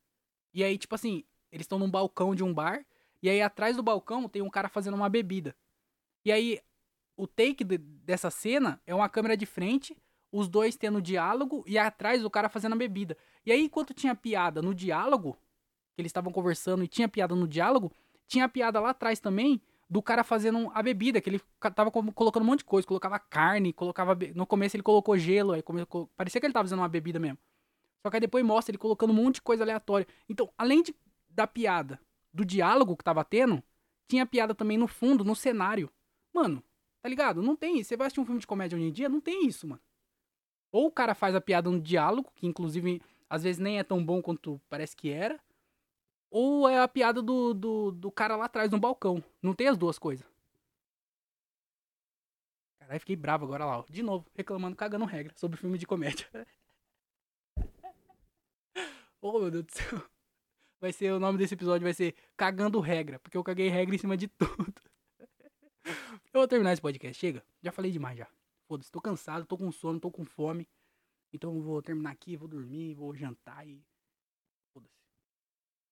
E 0.54 0.64
aí, 0.64 0.78
tipo 0.78 0.96
assim, 0.96 1.24
eles 1.52 1.66
estão 1.66 1.78
num 1.78 1.90
balcão 1.90 2.34
de 2.34 2.44
um 2.44 2.54
bar. 2.54 2.86
E 3.22 3.30
aí 3.30 3.42
atrás 3.42 3.76
do 3.76 3.84
balcão 3.84 4.30
tem 4.30 4.42
um 4.42 4.50
cara 4.50 4.70
fazendo 4.70 4.96
uma 4.96 5.10
bebida. 5.10 5.56
E 6.26 6.32
aí, 6.32 6.60
o 7.16 7.28
take 7.28 7.64
de, 7.64 7.78
dessa 7.78 8.32
cena 8.32 8.82
é 8.86 8.94
uma 8.94 9.08
câmera 9.08 9.38
de 9.38 9.46
frente, 9.46 9.96
os 10.32 10.50
dois 10.50 10.76
tendo 10.76 11.02
diálogo 11.02 11.64
e 11.68 11.78
atrás 11.78 12.26
o 12.26 12.30
cara 12.30 12.50
fazendo 12.50 12.74
a 12.74 12.78
bebida. 12.78 13.16
E 13.46 13.52
aí, 13.52 13.62
enquanto 13.62 13.94
tinha 13.94 14.16
piada 14.16 14.62
no 14.62 14.74
diálogo, 14.74 15.38
que 15.96 16.02
eles 16.02 16.10
estavam 16.10 16.34
conversando 16.34 16.84
e 16.84 16.88
tinha 16.88 17.08
piada 17.08 17.36
no 17.36 17.48
diálogo, 17.48 17.92
tinha 18.28 18.50
piada 18.50 18.80
lá 18.80 18.90
atrás 18.90 19.20
também 19.20 19.62
do 19.88 20.02
cara 20.02 20.24
fazendo 20.24 20.72
a 20.74 20.82
bebida, 20.82 21.22
que 21.22 21.30
ele 21.30 21.42
tava 21.76 21.92
colocando 21.92 22.42
um 22.44 22.48
monte 22.48 22.60
de 22.60 22.66
coisa, 22.66 22.88
colocava 22.88 23.20
carne, 23.20 23.72
colocava. 23.72 24.18
No 24.34 24.48
começo 24.48 24.76
ele 24.76 24.84
colocou 24.84 25.16
gelo, 25.18 25.54
aí 25.54 25.64
parecia 26.18 26.42
que 26.42 26.48
ele 26.48 26.54
tava 26.54 26.66
fazendo 26.66 26.80
uma 26.80 26.90
bebida 26.90 27.20
mesmo. 27.20 27.38
Só 28.02 28.10
que 28.10 28.18
aí 28.18 28.22
depois 28.22 28.44
mostra 28.44 28.72
ele 28.72 28.80
colocando 28.80 29.12
um 29.12 29.16
monte 29.16 29.36
de 29.36 29.42
coisa 29.42 29.64
aleatória. 29.64 30.08
Então, 30.28 30.52
além 30.58 30.82
de, 30.82 30.96
da 31.30 31.46
piada, 31.46 32.00
do 32.34 32.44
diálogo 32.44 32.98
que 32.98 33.04
tava 33.04 33.24
tendo, 33.24 33.64
tinha 34.08 34.26
piada 34.26 34.56
também 34.56 34.78
no 34.78 34.88
fundo, 34.88 35.24
no 35.24 35.36
cenário. 35.36 35.90
Mano, 36.36 36.62
tá 37.02 37.08
ligado? 37.08 37.42
Não 37.42 37.56
tem 37.56 37.80
isso. 37.80 37.88
Você 37.88 37.96
vai 37.96 38.08
assistir 38.08 38.20
um 38.20 38.26
filme 38.26 38.42
de 38.42 38.46
comédia 38.46 38.76
hoje 38.76 38.86
em 38.86 38.92
dia, 38.92 39.08
não 39.08 39.22
tem 39.22 39.48
isso, 39.48 39.66
mano. 39.66 39.82
Ou 40.70 40.88
o 40.88 40.92
cara 40.92 41.16
faz 41.16 41.34
a 41.34 41.40
piada 41.40 41.72
no 41.72 41.80
diálogo, 41.80 42.30
que 42.36 42.46
inclusive 42.46 43.02
às 43.30 43.44
vezes 43.44 43.58
nem 43.58 43.80
é 43.80 43.84
tão 43.84 44.06
bom 44.06 44.22
quanto 44.22 44.60
parece 44.70 44.98
que 44.98 45.10
era. 45.10 45.40
Ou 46.30 46.68
é 46.68 46.82
a 46.82 46.90
piada 46.90 47.22
do, 47.22 47.54
do, 47.54 47.92
do 47.94 48.12
cara 48.12 48.36
lá 48.36 48.46
atrás 48.46 48.70
no 48.70 48.78
balcão. 48.78 49.24
Não 49.42 49.54
tem 49.54 49.70
as 49.70 49.78
duas 49.78 49.98
coisas. 49.98 50.28
Caralho, 52.80 53.00
fiquei 53.00 53.16
bravo 53.16 53.46
agora 53.46 53.64
lá, 53.64 53.80
ó. 53.80 53.86
De 53.90 54.04
novo, 54.04 54.28
reclamando, 54.36 54.76
cagando 54.76 55.06
regra 55.06 55.34
sobre 55.38 55.58
filme 55.58 55.78
de 55.78 55.88
comédia. 55.88 56.28
oh, 59.22 59.40
meu 59.40 59.52
Deus 59.52 59.64
do 59.64 59.72
céu. 59.72 60.04
Vai 60.82 60.92
ser, 60.92 61.14
o 61.14 61.20
nome 61.20 61.38
desse 61.38 61.54
episódio 61.54 61.86
vai 61.86 61.94
ser 61.94 62.14
Cagando 62.36 62.82
Regra, 62.82 63.20
porque 63.20 63.38
eu 63.38 63.44
caguei 63.44 63.70
regra 63.70 63.96
em 63.96 63.98
cima 63.98 64.18
de 64.18 64.28
tudo. 64.28 64.74
Eu 65.86 66.42
vou 66.42 66.48
terminar 66.48 66.74
esse 66.74 66.82
podcast, 66.82 67.20
chega. 67.20 67.44
Já 67.62 67.72
falei 67.72 67.92
demais 67.92 68.18
já. 68.18 68.28
Foda-se, 68.68 68.92
tô 68.92 69.00
cansado, 69.00 69.46
tô 69.46 69.58
com 69.58 69.72
sono, 69.72 70.00
tô 70.00 70.12
com 70.12 70.26
fome. 70.26 70.68
Então 71.32 71.62
vou 71.62 71.82
terminar 71.82 72.12
aqui, 72.12 72.36
vou 72.36 72.48
dormir, 72.48 72.94
vou 72.94 73.16
jantar 73.16 73.68
e. 73.68 73.84
Foda-se. 74.74 74.96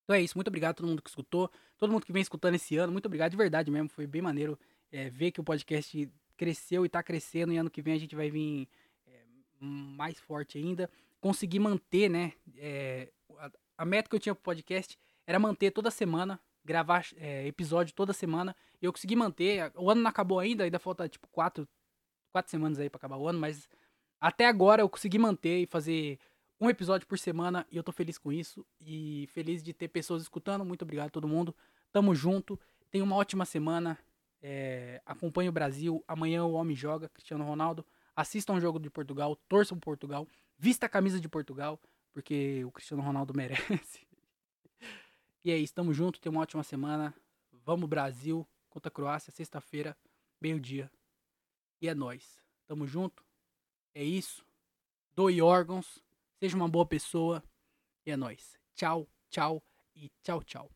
Então 0.04 0.16
é 0.16 0.22
isso, 0.22 0.38
muito 0.38 0.48
obrigado 0.48 0.72
a 0.72 0.74
todo 0.76 0.88
mundo 0.88 1.02
que 1.02 1.10
escutou, 1.10 1.50
todo 1.78 1.92
mundo 1.92 2.06
que 2.06 2.12
vem 2.12 2.22
escutando 2.22 2.56
esse 2.56 2.76
ano, 2.78 2.92
muito 2.92 3.06
obrigado 3.06 3.32
de 3.32 3.38
verdade 3.38 3.72
mesmo, 3.72 3.88
foi 3.88 4.06
bem 4.06 4.22
maneiro 4.22 4.60
é, 4.92 5.10
ver 5.10 5.32
que 5.32 5.40
o 5.40 5.44
podcast 5.44 6.12
cresceu 6.36 6.86
e 6.86 6.90
tá 6.90 7.02
crescendo 7.02 7.54
e 7.54 7.58
ano 7.58 7.70
que 7.70 7.82
vem 7.82 7.94
a 7.94 7.98
gente 7.98 8.16
vai 8.16 8.30
vir 8.30 8.68
é, 9.08 9.24
mais 9.62 10.20
forte 10.20 10.58
ainda. 10.58 10.90
Conseguir 11.22 11.60
manter, 11.60 12.10
né, 12.10 12.34
é, 12.58 13.12
a, 13.38 13.52
a 13.78 13.86
meta 13.86 14.10
que 14.10 14.16
eu 14.16 14.20
tinha 14.20 14.36
pro 14.36 14.44
podcast 14.44 15.00
era 15.26 15.40
manter 15.40 15.72
toda 15.72 15.90
semana 15.90 16.40
gravar 16.64 17.06
é, 17.18 17.46
episódio 17.48 17.94
toda 17.94 18.14
semana. 18.14 18.56
Eu 18.82 18.92
consegui 18.92 19.16
manter. 19.16 19.72
O 19.76 19.90
ano 19.90 20.02
não 20.02 20.10
acabou 20.10 20.40
ainda, 20.40 20.64
ainda 20.64 20.80
falta 20.80 21.08
tipo 21.08 21.28
quatro, 21.30 21.68
quatro 22.32 22.50
semanas 22.50 22.80
aí 22.80 22.90
pra 22.90 22.98
acabar 22.98 23.18
o 23.18 23.28
ano, 23.28 23.40
mas 23.40 23.70
até 24.20 24.46
agora 24.46 24.82
eu 24.82 24.90
consegui 24.90 25.20
manter 25.20 25.64
e 25.64 25.66
fazer 25.66 26.20
um 26.60 26.70
episódio 26.70 27.06
por 27.06 27.20
semana 27.20 27.68
e 27.72 27.78
eu 27.78 27.84
tô 27.84 27.92
feliz 27.92 28.18
com 28.18 28.32
isso. 28.32 28.66
E 28.80 29.28
feliz 29.32 29.62
de 29.62 29.74
ter 29.74 29.90
pessoas 29.90 30.22
escutando. 30.22 30.64
Muito 30.64 30.84
obrigado 30.84 31.08
a 31.08 31.12
todo 31.12 31.28
mundo. 31.28 31.56
Tamo 31.92 32.16
junto. 32.16 32.60
Tenha 32.90 33.04
uma 33.04 33.16
ótima 33.16 33.46
semana. 33.46 33.98
É, 34.42 35.02
acompanhe 35.06 35.50
o 35.50 35.54
Brasil. 35.54 36.04
Amanhã 36.08 36.44
o 36.46 36.54
Homem 36.54 36.76
joga, 36.76 37.10
Cristiano 37.10 37.44
Ronaldo. 37.44 37.86
Assista 38.16 38.54
um 38.54 38.62
jogo 38.62 38.80
de 38.80 38.90
Portugal, 38.90 39.36
torçam 39.50 39.80
Portugal, 39.80 40.28
vista 40.58 40.86
a 40.86 40.90
camisa 40.90 41.20
de 41.20 41.28
Portugal, 41.28 41.80
porque 42.12 42.64
o 42.64 42.72
Cristiano 42.72 43.02
Ronaldo 43.02 43.34
merece. 43.36 44.06
E 45.44 45.52
é 45.52 45.58
isso, 45.58 45.74
tamo 45.74 45.94
junto, 45.94 46.22
tenha 46.22 46.32
uma 46.32 46.42
ótima 46.42 46.64
semana. 46.64 47.14
Vamos 47.52 47.90
Brasil 47.90 48.48
contra 48.70 48.88
a 48.88 48.92
Croácia, 48.92 49.32
sexta-feira, 49.32 49.98
meio-dia. 50.40 50.92
E 51.82 51.88
é 51.88 51.94
nós. 51.94 52.42
Tamo 52.66 52.88
junto. 52.88 53.26
É 53.94 54.04
isso. 54.04 54.46
Doe 55.16 55.42
órgãos. 55.42 56.04
Seja 56.40 56.56
uma 56.56 56.68
boa 56.68 56.86
pessoa. 56.86 57.44
E 58.06 58.12
é 58.12 58.18
nós. 58.18 58.58
Tchau, 58.74 59.08
tchau 59.30 59.62
e 59.96 60.10
tchau, 60.22 60.44
tchau. 60.44 60.72